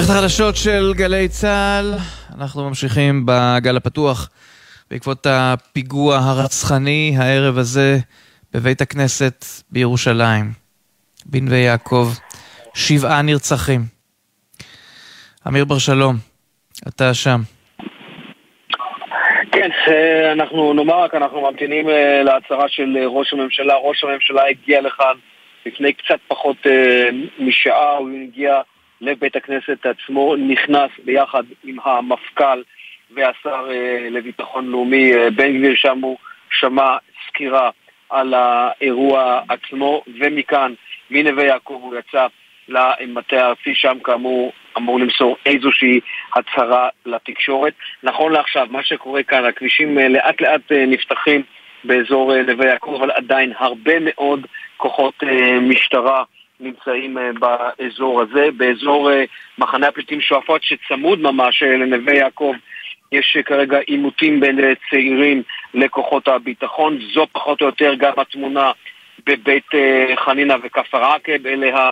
מערכת 0.01 0.15
החדשות 0.15 0.57
של 0.57 0.93
גלי 0.97 1.29
צה"ל, 1.29 1.95
אנחנו 2.39 2.69
ממשיכים 2.69 3.27
בגל 3.27 3.77
הפתוח 3.77 4.31
בעקבות 4.91 5.27
הפיגוע 5.31 6.19
הרצחני 6.19 7.15
הערב 7.19 7.59
הזה 7.59 7.97
בבית 8.55 8.81
הכנסת 8.81 9.45
בירושלים, 9.71 10.45
בנווה 11.27 11.57
יעקב, 11.57 12.07
שבעה 12.75 13.23
נרצחים. 13.23 13.81
אמיר 15.49 15.65
בר 15.65 15.79
שלום, 15.79 16.15
אתה 16.89 17.15
שם. 17.15 17.41
כן, 19.53 19.71
אה, 19.89 20.33
אנחנו 20.33 20.73
נאמר 20.73 21.03
רק, 21.03 21.15
אנחנו 21.15 21.41
ממתינים 21.41 21.89
אה, 21.89 22.23
להצהרה 22.23 22.69
של 22.69 22.97
אה, 23.01 23.07
ראש 23.07 23.33
הממשלה. 23.33 23.75
ראש 23.75 24.05
הממשלה 24.05 24.43
הגיע 24.51 24.81
לכאן 24.81 25.15
לפני 25.67 25.93
קצת 25.93 26.19
פחות 26.29 26.57
משעה, 27.39 27.97
הוא 27.97 28.11
הגיע 28.23 28.61
לבית 29.01 29.37
הכנסת 29.37 29.87
עצמו, 29.87 30.37
נכנס 30.37 30.91
ביחד 31.05 31.43
עם 31.65 31.77
המפכ"ל 31.85 32.63
והשר 33.15 33.67
אה, 33.71 34.09
לביטחון 34.11 34.67
לאומי 34.67 35.13
אה, 35.15 35.31
בן 35.31 35.59
גביר, 35.59 35.75
שם 35.77 35.99
הוא 36.03 36.19
שמע 36.51 36.97
סקירה 37.29 37.71
על 38.11 38.35
האירוע 38.35 39.41
עצמו, 39.49 40.03
ומכאן, 40.21 40.73
מנווה 41.11 41.45
יעקב 41.45 41.79
הוא 41.83 41.95
יצא 41.97 42.27
למטה 42.69 43.37
הארצי, 43.37 43.75
שם 43.75 43.99
כאמור 44.05 44.53
אמור 44.77 45.01
למסור 45.01 45.37
איזושהי 45.47 46.01
הצהרה 46.35 46.89
לתקשורת. 47.07 47.75
נכון 48.03 48.33
לעכשיו, 48.33 48.67
מה 48.71 48.83
שקורה 48.83 49.23
כאן, 49.23 49.45
הכבישים 49.45 49.99
אה, 49.99 50.09
לאט 50.09 50.41
לאט 50.41 50.73
נפתחים 50.73 51.43
באזור 51.85 52.43
נווה 52.43 52.67
יעקב, 52.67 52.95
אבל 52.99 53.11
עדיין 53.11 53.53
הרבה 53.59 53.95
מאוד 54.01 54.47
כוחות 54.77 55.15
משטרה 55.61 56.25
נמצאים 56.61 57.19
אה, 57.19 57.31
באזור 57.33 58.23
הזה. 58.23 58.49
באזור 58.57 59.11
אה, 59.13 59.25
מחנה 59.59 59.89
הפליטים 59.89 60.21
שועפאט, 60.21 60.63
שצמוד 60.63 61.21
ממש 61.21 61.63
אה, 61.63 61.77
לנווה 61.77 62.15
יעקב, 62.15 62.55
יש 63.13 63.37
כרגע 63.45 63.79
עימותים 63.79 64.41
בין 64.41 64.59
צעירים 64.91 65.43
לכוחות 65.75 66.29
הביטחון. 66.29 66.99
זו 67.15 67.27
פחות 67.33 67.61
או 67.61 67.67
יותר 67.67 67.95
גם 67.95 68.13
התמונה 68.17 68.73
בבית 69.27 69.67
חנינה 70.17 70.55
וכפר 70.63 71.05
עקב, 71.05 71.47
אלה 71.47 71.91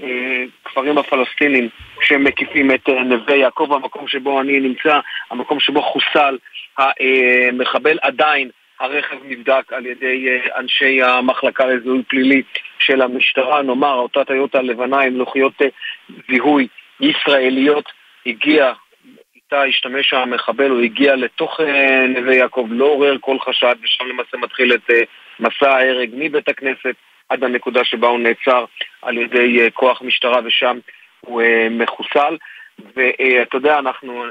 הכפרים 0.00 0.98
הפלסטינים 0.98 1.68
שמקיפים 2.02 2.70
את 2.70 2.88
נווה 2.88 3.36
יעקב, 3.36 3.72
המקום 3.72 4.08
שבו 4.08 4.40
אני 4.40 4.60
נמצא, 4.60 5.00
המקום 5.30 5.60
שבו 5.60 5.82
חוסל 5.82 6.38
המחבל 6.78 7.98
עדיין. 8.02 8.50
הרכב 8.80 9.16
נבדק 9.24 9.72
על 9.72 9.86
ידי 9.86 10.28
אה, 10.28 10.58
אנשי 10.58 11.02
המחלקה 11.02 11.66
לזיהוי 11.66 12.02
פלילי 12.02 12.42
של 12.78 13.02
המשטרה, 13.02 13.62
נאמר, 13.62 13.94
אותה 13.94 14.24
טיוטה 14.24 14.62
לבנה 14.62 15.00
עם 15.00 15.16
לוחיות 15.16 15.62
אה, 15.62 15.66
זיהוי 16.28 16.68
ישראליות, 17.00 17.92
הגיע, 18.26 18.72
איתה 19.34 19.62
השתמש 19.62 20.12
המחבל, 20.12 20.70
הוא 20.70 20.80
הגיע 20.80 21.16
לתוך 21.16 21.60
אה, 21.60 22.06
נווה 22.06 22.34
יעקב, 22.34 22.66
לא 22.70 22.84
עורר 22.84 23.16
כל 23.20 23.38
חשד, 23.38 23.74
ושם 23.82 24.04
למעשה 24.06 24.36
מתחיל 24.36 24.74
את 24.74 24.90
מסע 25.40 25.70
ההרג 25.70 26.10
מבית 26.12 26.48
הכנסת 26.48 26.94
עד 27.28 27.44
הנקודה 27.44 27.84
שבה 27.84 28.08
הוא 28.08 28.18
נעצר 28.18 28.64
על 29.02 29.18
ידי 29.18 29.70
כוח 29.74 30.02
משטרה, 30.02 30.40
ושם 30.44 30.78
הוא 31.20 31.42
מחוסל. 31.70 32.36
ואתה 32.96 33.56
יודע, 33.56 33.78
אנחנו, 33.78 34.24
אה, 34.24 34.28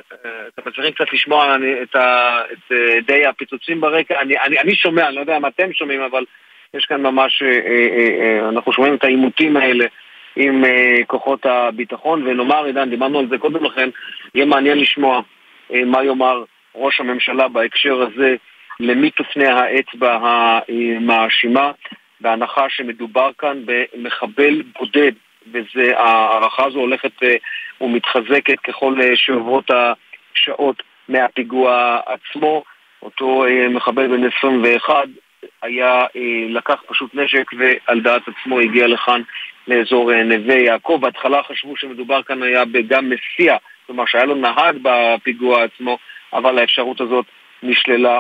אתם 0.48 0.70
מצליחים 0.70 0.94
קצת 0.94 1.14
לשמוע 1.14 1.56
את, 1.84 1.96
ה, 1.96 2.40
את 2.54 2.72
אה, 2.72 3.02
די 3.08 3.26
הפיצוצים 3.26 3.82
ברקע. 3.82 4.22
אני, 4.22 4.40
אני, 4.40 4.60
אני 4.60 4.76
שומע, 4.76 5.08
אני 5.08 5.16
לא 5.16 5.22
יודע 5.22 5.38
אם 5.38 5.46
אתם 5.46 5.74
שומעים, 5.74 6.02
אבל 6.02 6.26
יש 6.74 6.86
כאן 6.86 7.02
ממש, 7.02 7.44
אה, 7.44 8.50
אנחנו 8.50 8.74
שומעים 8.74 8.94
את 8.94 9.04
העימותים 9.04 9.58
האלה 9.58 9.86
עם 10.36 10.64
כוחות 11.08 11.46
הביטחון, 11.46 12.28
ונאמר, 12.28 12.64
עידן, 12.64 12.90
דיברנו 12.90 13.20
על 13.20 13.28
זה 13.30 13.38
קודם 13.38 13.64
לכן, 13.64 13.90
יהיה 14.36 14.46
מעניין 14.46 14.80
לשמוע 14.80 15.22
מה 15.86 16.04
יאמר 16.04 16.44
ראש 16.76 17.00
הממשלה 17.00 17.48
בהקשר 17.48 18.02
הזה, 18.02 18.36
למי 18.80 19.12
תופנה 19.12 19.60
האצבע 19.60 20.20
המאשימה, 20.22 21.72
בהנחה 22.22 22.66
שמדובר 22.70 23.32
כאן 23.38 23.64
במחבל 23.66 24.62
בודד 24.80 25.12
וההערכה 25.52 26.66
הזו 26.66 26.80
הולכת 26.80 27.12
ומתחזקת 27.82 28.60
ככל 28.60 28.96
שעוברות 29.16 29.72
השעות 29.72 30.84
מהפיגוע 31.10 32.00
עצמו. 32.06 32.64
אותו 33.02 33.46
מחבל 33.70 34.08
בן 34.08 34.28
21 34.38 34.94
היה, 35.62 36.06
לקח 36.50 36.84
פשוט 36.88 37.16
נשק 37.16 37.52
ועל 37.58 38.02
דעת 38.02 38.22
עצמו 38.28 38.60
הגיע 38.60 38.88
לכאן 38.88 39.22
לאזור 39.68 40.12
נווה 40.24 40.56
יעקב. 40.56 40.98
בהתחלה 41.02 41.44
חשבו 41.44 41.78
שמדובר 41.78 42.24
כאן 42.24 42.44
היה 42.44 42.64
גם 42.88 43.10
מסיע, 43.10 43.58
כלומר 43.88 44.06
שהיה 44.06 44.26
לו 44.26 44.36
נהג 44.36 44.78
בפיגוע 44.82 45.64
עצמו, 45.64 45.98
אבל 46.34 46.60
האפשרות 46.60 47.02
הזאת 47.02 47.26
נשללה 47.64 48.20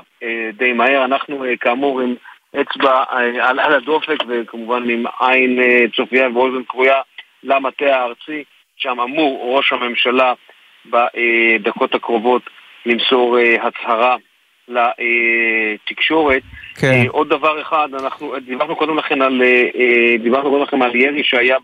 די 0.53 0.73
מהר. 0.73 1.05
אנחנו 1.05 1.45
כאמור 1.59 2.01
עם 2.01 2.15
אצבע 2.61 3.03
על, 3.09 3.59
על 3.59 3.73
הדופק 3.73 4.17
וכמובן 4.27 4.89
עם 4.89 5.03
עין 5.19 5.59
צופייה 5.95 6.29
ואוזן 6.33 6.63
כרויה 6.67 7.01
למטה 7.43 7.85
הארצי, 7.85 8.43
שם 8.77 8.99
אמור 8.99 9.55
ראש 9.57 9.73
הממשלה 9.73 10.33
בדקות 10.85 11.95
הקרובות 11.95 12.41
למסור 12.85 13.37
הצהרה 13.61 14.15
לתקשורת. 14.69 16.41
כן. 16.75 16.87
אה, 16.87 17.03
עוד 17.09 17.29
דבר 17.29 17.61
אחד, 17.61 17.87
אנחנו 17.93 18.39
דיברנו 18.39 18.75
קודם 18.75 18.97
לכן 18.97 19.21
על, 19.21 19.41
אה, 19.41 19.67
אה, 19.75 20.17
דיברנו 20.19 20.49
קודם 20.49 20.63
לכן 20.63 20.81
על 20.81 20.95
ירי 20.95 21.23
שהיה 21.23 21.57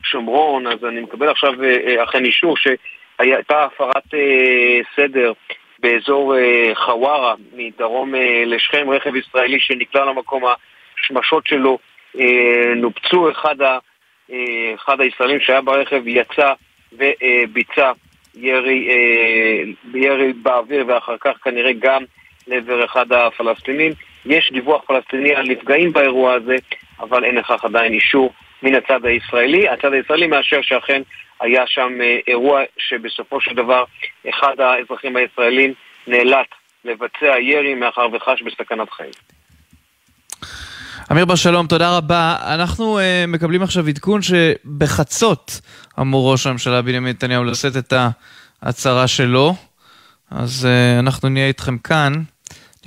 בשומרון, 0.00 0.66
אז 0.66 0.84
אני 0.84 1.00
מקבל 1.00 1.28
עכשיו 1.28 1.64
אה, 1.64 1.76
אה, 1.86 2.04
אכן 2.04 2.24
אישור 2.24 2.56
שהייתה 2.56 3.64
הפרת 3.64 4.14
אה, 4.14 4.80
סדר 4.96 5.32
באזור 5.78 6.36
אה, 6.36 6.72
חווארה, 6.74 7.34
מדרום 7.52 8.14
אה, 8.14 8.42
לשכם, 8.46 8.90
רכב 8.90 9.16
ישראלי 9.16 9.60
שנקלע 9.60 10.04
למקום, 10.04 10.42
השמשות 10.98 11.46
שלו 11.46 11.78
אה, 12.18 12.74
נופצו, 12.76 13.30
אחד, 13.30 13.62
ה, 13.62 13.72
אה, 13.72 13.78
אחד 14.74 15.00
הישראלים 15.00 15.40
שהיה 15.40 15.60
ברכב 15.60 16.02
יצא 16.06 16.52
וביצע 16.92 17.92
ירי, 18.34 18.88
אה, 18.90 19.62
ירי 19.94 20.32
באוויר 20.32 20.84
ואחר 20.88 21.16
כך 21.20 21.32
כנראה 21.44 21.72
גם 21.72 22.04
לעבר 22.46 22.84
אחד 22.84 23.12
הפלסטינים. 23.12 23.92
יש 24.26 24.50
דיווח 24.52 24.82
פלסטיני 24.86 25.34
על 25.34 25.46
נפגעים 25.46 25.92
באירוע 25.92 26.32
הזה, 26.32 26.56
אבל 27.00 27.24
אין 27.24 27.34
לכך 27.34 27.64
עדיין 27.64 27.92
אישור 27.92 28.32
מן 28.62 28.74
הצד 28.74 29.04
הישראלי. 29.04 29.68
הצד 29.68 29.92
הישראלי 29.92 30.26
מאשר 30.26 30.62
שאכן 30.62 31.02
היה 31.40 31.66
שם 31.66 32.00
אה, 32.00 32.18
אירוע 32.28 32.62
שבסופו 32.78 33.40
של 33.40 33.54
דבר 33.54 33.84
אחד 34.28 34.60
האזרחים 34.60 35.16
הישראלים 35.16 35.74
נאלץ 36.06 36.48
לבצע 36.84 37.38
ירי 37.40 37.74
מאחר 37.74 38.06
וחש 38.12 38.42
בסכנת 38.42 38.90
חיים. 38.90 39.10
אמיר 41.12 41.24
בר 41.24 41.34
שלום, 41.34 41.66
תודה 41.66 41.96
רבה. 41.96 42.36
אנחנו 42.42 42.98
uh, 42.98 43.02
מקבלים 43.28 43.62
עכשיו 43.62 43.86
עדכון 43.88 44.20
שבחצות 44.22 45.60
אמור 46.00 46.32
ראש 46.32 46.46
הממשלה 46.46 46.82
בנימין 46.82 47.10
נתניהו 47.10 47.44
לשאת 47.44 47.76
את 47.76 47.92
ההצהרה 48.62 49.06
שלו, 49.06 49.56
אז 50.30 50.68
uh, 50.68 51.00
אנחנו 51.00 51.28
נהיה 51.28 51.46
איתכם 51.46 51.78
כאן. 51.78 52.12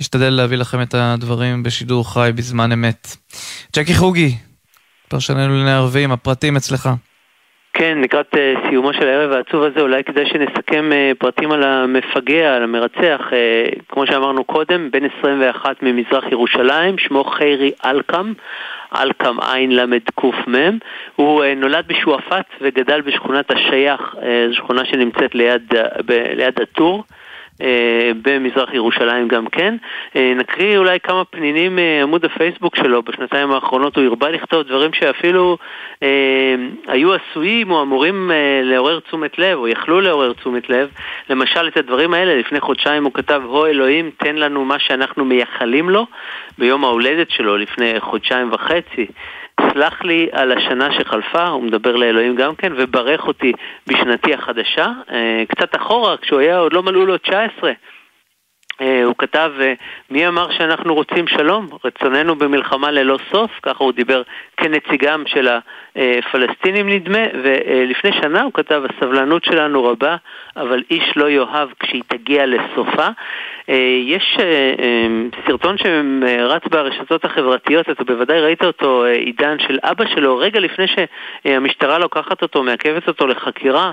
נשתדל 0.00 0.30
להביא 0.30 0.56
לכם 0.56 0.82
את 0.82 0.94
הדברים 0.94 1.62
בשידור 1.62 2.12
חי 2.12 2.30
בזמן 2.34 2.72
אמת. 2.72 3.16
ג'קי 3.76 3.94
חוגי, 3.94 4.36
פרשננו 5.08 5.48
לענייני 5.48 5.72
ערבים, 5.72 6.12
הפרטים 6.12 6.56
אצלך. 6.56 6.90
כן, 7.76 7.98
לקראת 8.02 8.34
אה, 8.36 8.54
סיומו 8.68 8.92
של 8.92 9.08
הערב 9.08 9.32
העצוב 9.32 9.62
הזה, 9.62 9.80
אולי 9.80 10.04
כדאי 10.04 10.26
שנסכם 10.26 10.92
אה, 10.92 11.12
פרטים 11.18 11.52
על 11.52 11.62
המפגע, 11.62 12.56
על 12.56 12.62
המרצח. 12.62 13.20
אה, 13.32 13.64
כמו 13.88 14.06
שאמרנו 14.06 14.44
קודם, 14.44 14.90
בן 14.90 15.04
21 15.18 15.82
ממזרח 15.82 16.24
ירושלים, 16.32 16.98
שמו 16.98 17.24
חיירי 17.24 17.72
אלקם, 17.84 18.32
אלקם 18.96 19.36
עלק"מ. 19.40 20.78
הוא 21.16 21.44
נולד 21.56 21.84
בשועפאט 21.86 22.46
וגדל 22.60 23.00
בשכונת 23.00 23.50
השייח, 23.50 24.14
זו 24.48 24.54
שכונה 24.54 24.84
שנמצאת 24.84 25.34
ליד, 25.34 25.72
הטור. 26.62 27.04
אה, 27.62 28.10
במזרח 28.22 28.74
ירושלים 28.74 29.28
גם 29.28 29.46
כן. 29.46 29.74
אה, 30.16 30.32
נקריא 30.36 30.78
אולי 30.78 31.00
כמה 31.00 31.24
פנינים 31.24 31.76
מעמוד 31.76 32.24
הפייסבוק 32.24 32.76
שלו, 32.76 33.02
בשנתיים 33.02 33.50
האחרונות 33.50 33.96
הוא 33.96 34.04
הרבה 34.04 34.30
לכתוב 34.30 34.62
דברים 34.62 34.92
שאפילו 34.92 35.58
אה, 36.02 36.54
היו 36.86 37.10
עשויים 37.14 37.70
או 37.70 37.82
אמורים 37.82 38.30
אה, 38.30 38.60
לעורר 38.62 39.00
תשומת 39.00 39.38
לב, 39.38 39.58
או 39.58 39.68
יכלו 39.68 40.00
לעורר 40.00 40.32
תשומת 40.32 40.70
לב. 40.70 40.88
למשל 41.30 41.68
את 41.68 41.76
הדברים 41.76 42.14
האלה, 42.14 42.36
לפני 42.36 42.60
חודשיים 42.60 43.04
הוא 43.04 43.12
כתב, 43.14 43.42
הו 43.44 43.66
אלוהים, 43.66 44.10
תן 44.16 44.36
לנו 44.36 44.64
מה 44.64 44.78
שאנחנו 44.78 45.24
מייחלים 45.24 45.90
לו, 45.90 46.06
ביום 46.58 46.84
ההולדת 46.84 47.30
שלו 47.30 47.56
לפני 47.56 48.00
חודשיים 48.00 48.52
וחצי. 48.52 49.06
סלח 49.60 50.02
לי 50.02 50.28
על 50.32 50.52
השנה 50.52 50.88
שחלפה, 50.92 51.46
הוא 51.46 51.62
מדבר 51.62 51.96
לאלוהים 51.96 52.36
גם 52.36 52.54
כן, 52.54 52.72
וברך 52.76 53.26
אותי 53.26 53.52
בשנתי 53.86 54.34
החדשה. 54.34 54.86
אה, 55.10 55.42
קצת 55.48 55.76
אחורה, 55.76 56.16
כשהוא 56.16 56.40
היה, 56.40 56.58
עוד 56.58 56.72
לא 56.72 56.82
מלאו 56.82 57.06
לו 57.06 57.18
19. 57.18 57.72
אה, 58.80 59.04
הוא 59.04 59.14
כתב, 59.18 59.52
אה, 59.60 59.72
מי 60.10 60.28
אמר 60.28 60.50
שאנחנו 60.50 60.94
רוצים 60.94 61.26
שלום? 61.26 61.68
רצוננו 61.84 62.36
במלחמה 62.36 62.90
ללא 62.90 63.18
סוף, 63.32 63.50
ככה 63.62 63.84
הוא 63.84 63.92
דיבר 63.92 64.22
כנציגם 64.56 65.22
של 65.26 65.48
הפלסטינים 65.96 66.88
נדמה, 66.88 67.22
ולפני 67.42 68.10
שנה 68.22 68.42
הוא 68.42 68.52
כתב, 68.54 68.82
הסבלנות 68.90 69.44
שלנו 69.44 69.84
רבה, 69.84 70.16
אבל 70.56 70.82
איש 70.90 71.12
לא 71.16 71.30
יאהב 71.30 71.68
כשהיא 71.80 72.02
תגיע 72.08 72.46
לסופה. 72.46 73.08
אה, 73.68 73.98
יש 74.06 74.38
סרטון 75.46 75.76
שרץ 75.78 76.62
ברשתות 76.70 77.24
החברתיות, 77.24 77.90
אתה 77.90 78.04
בוודאי 78.04 78.40
ראית 78.40 78.64
אותו, 78.64 79.04
עידן, 79.04 79.56
של 79.58 79.78
אבא 79.82 80.04
שלו, 80.14 80.38
רגע 80.38 80.60
לפני 80.60 80.84
שהמשטרה 80.86 81.98
לוקחת 81.98 82.42
אותו, 82.42 82.62
מעכבת 82.62 83.08
אותו 83.08 83.26
לחקירה, 83.26 83.92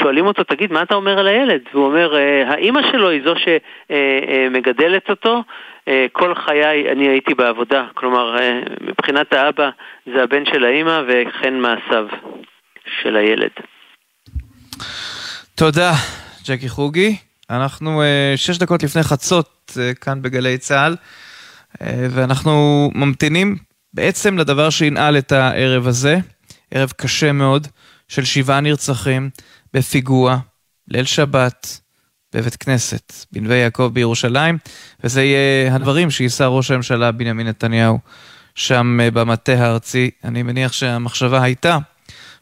שואלים 0.00 0.26
אותו, 0.26 0.44
תגיד, 0.44 0.72
מה 0.72 0.82
אתה 0.82 0.94
אומר 0.94 1.18
על 1.18 1.28
הילד? 1.28 1.60
והוא 1.72 1.86
אומר, 1.86 2.14
האימא 2.46 2.80
שלו 2.92 3.08
היא 3.08 3.22
זו 3.24 3.34
ש... 3.36 3.48
אה, 3.90 4.18
אה, 4.28 4.48
מגדלת 4.50 5.10
אותו. 5.10 5.42
אה, 5.88 6.06
כל 6.12 6.34
חיי 6.34 6.92
אני 6.92 7.08
הייתי 7.08 7.34
בעבודה, 7.34 7.86
כלומר 7.94 8.36
מבחינת 8.80 9.32
האבא 9.32 9.70
זה 10.06 10.22
הבן 10.22 10.44
של 10.46 10.64
האימא 10.64 11.02
וכן 11.08 11.54
מעשיו 11.54 12.06
של 13.02 13.16
הילד. 13.16 13.50
תודה, 15.54 15.92
ג'קי 16.48 16.68
חוגי. 16.68 17.29
אנחנו 17.50 18.02
שש 18.36 18.58
דקות 18.58 18.82
לפני 18.82 19.02
חצות 19.02 19.78
כאן 20.00 20.22
בגלי 20.22 20.58
צה"ל, 20.58 20.96
ואנחנו 21.80 22.90
ממתינים 22.94 23.56
בעצם 23.94 24.38
לדבר 24.38 24.70
שינעל 24.70 25.18
את 25.18 25.32
הערב 25.32 25.86
הזה, 25.86 26.18
ערב 26.70 26.92
קשה 26.96 27.32
מאוד, 27.32 27.66
של 28.08 28.24
שבעה 28.24 28.60
נרצחים 28.60 29.30
בפיגוע, 29.74 30.38
ליל 30.88 31.04
שבת, 31.04 31.80
בבית 32.34 32.56
כנסת, 32.56 33.12
בנווה 33.32 33.56
יעקב 33.56 33.90
בירושלים, 33.92 34.58
וזה 35.04 35.22
יהיה 35.22 35.74
הדברים 35.74 36.10
שיישא 36.10 36.42
ראש 36.42 36.70
הממשלה 36.70 37.12
בנימין 37.12 37.46
נתניהו 37.46 37.98
שם 38.54 38.98
אה, 39.02 39.10
במטה 39.10 39.52
הארצי. 39.52 40.10
אני 40.24 40.42
מניח 40.42 40.72
שהמחשבה 40.72 41.42
הייתה 41.42 41.78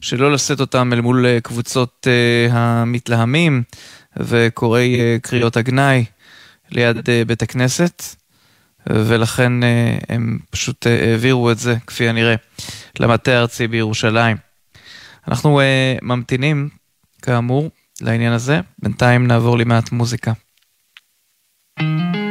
שלא 0.01 0.33
לשאת 0.33 0.61
אותם 0.61 0.93
אל 0.93 1.01
מול 1.01 1.27
אה, 1.27 1.41
קבוצות 1.41 2.07
uh, 2.07 2.53
המתלהמים 2.53 3.63
וקוראי 4.19 4.97
uh, 4.97 5.21
קריאות 5.21 5.57
הגנאי 5.57 6.05
ליד 6.71 6.97
uh, 6.97 7.03
בית 7.27 7.43
הכנסת, 7.43 8.03
ולכן 8.87 9.53
uh, 9.63 10.05
הם 10.09 10.39
פשוט 10.51 10.87
העבירו 10.87 11.51
את 11.51 11.59
זה, 11.59 11.75
כפי 11.87 12.09
הנראה, 12.09 12.35
למטה 13.01 13.31
הארצי 13.31 13.69
בירושלים. 13.69 14.37
אנחנו 15.29 15.61
ממתינים, 16.03 16.69
כאמור, 17.23 17.71
לעניין 18.01 18.33
הזה. 18.33 18.61
בינתיים 18.79 19.27
נעבור 19.27 19.59
למעט 19.59 19.93
מוזיקה. 19.93 20.33
ביום 21.81 22.28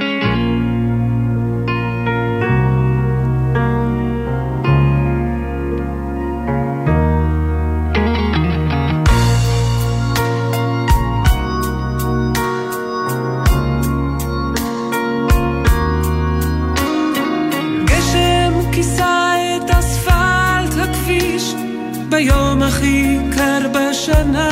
הכי 22.68 23.18
קר 23.36 23.60
בשנה 23.74 24.50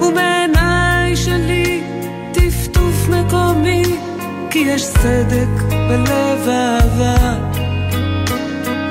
ובעיניי 0.00 1.16
שלי 1.16 1.82
טפטוף 2.32 3.08
מקומי, 3.08 3.82
כי 4.50 4.58
יש 4.58 4.84
סדק 4.84 5.62
בלב 5.70 6.48
אהבה. 6.48 7.34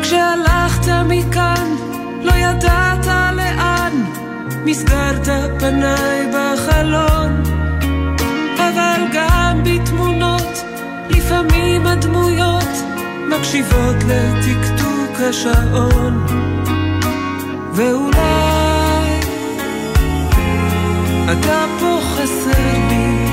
כשהלכת 0.02 0.88
מכאן, 1.06 1.76
לא 2.22 2.32
ידעת 2.32 3.06
לאן, 3.36 4.04
מסגרת 4.66 5.28
פניי 5.60 6.32
בחלון. 6.34 7.44
אבל 8.56 9.02
גם 9.14 9.62
בתמונות, 9.64 10.64
לפעמים 11.10 11.88
הדמויות 11.88 12.70
מקשיבות 13.30 13.96
לטקטוק 14.08 15.20
השעון. 15.30 16.49
ואולי 17.80 19.20
אתה 21.32 21.66
פה 21.80 22.00
חסר 22.02 22.78
לי. 22.90 23.26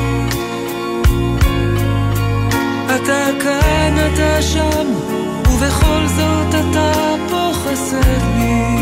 אתה 2.97 3.27
כאן, 3.43 3.95
אתה 4.15 4.43
שם, 4.43 4.87
ובכל 5.49 6.07
זאת 6.07 6.55
אתה 6.55 7.15
פה 7.31 7.51
חסר 7.55 8.19
לי. 8.39 8.76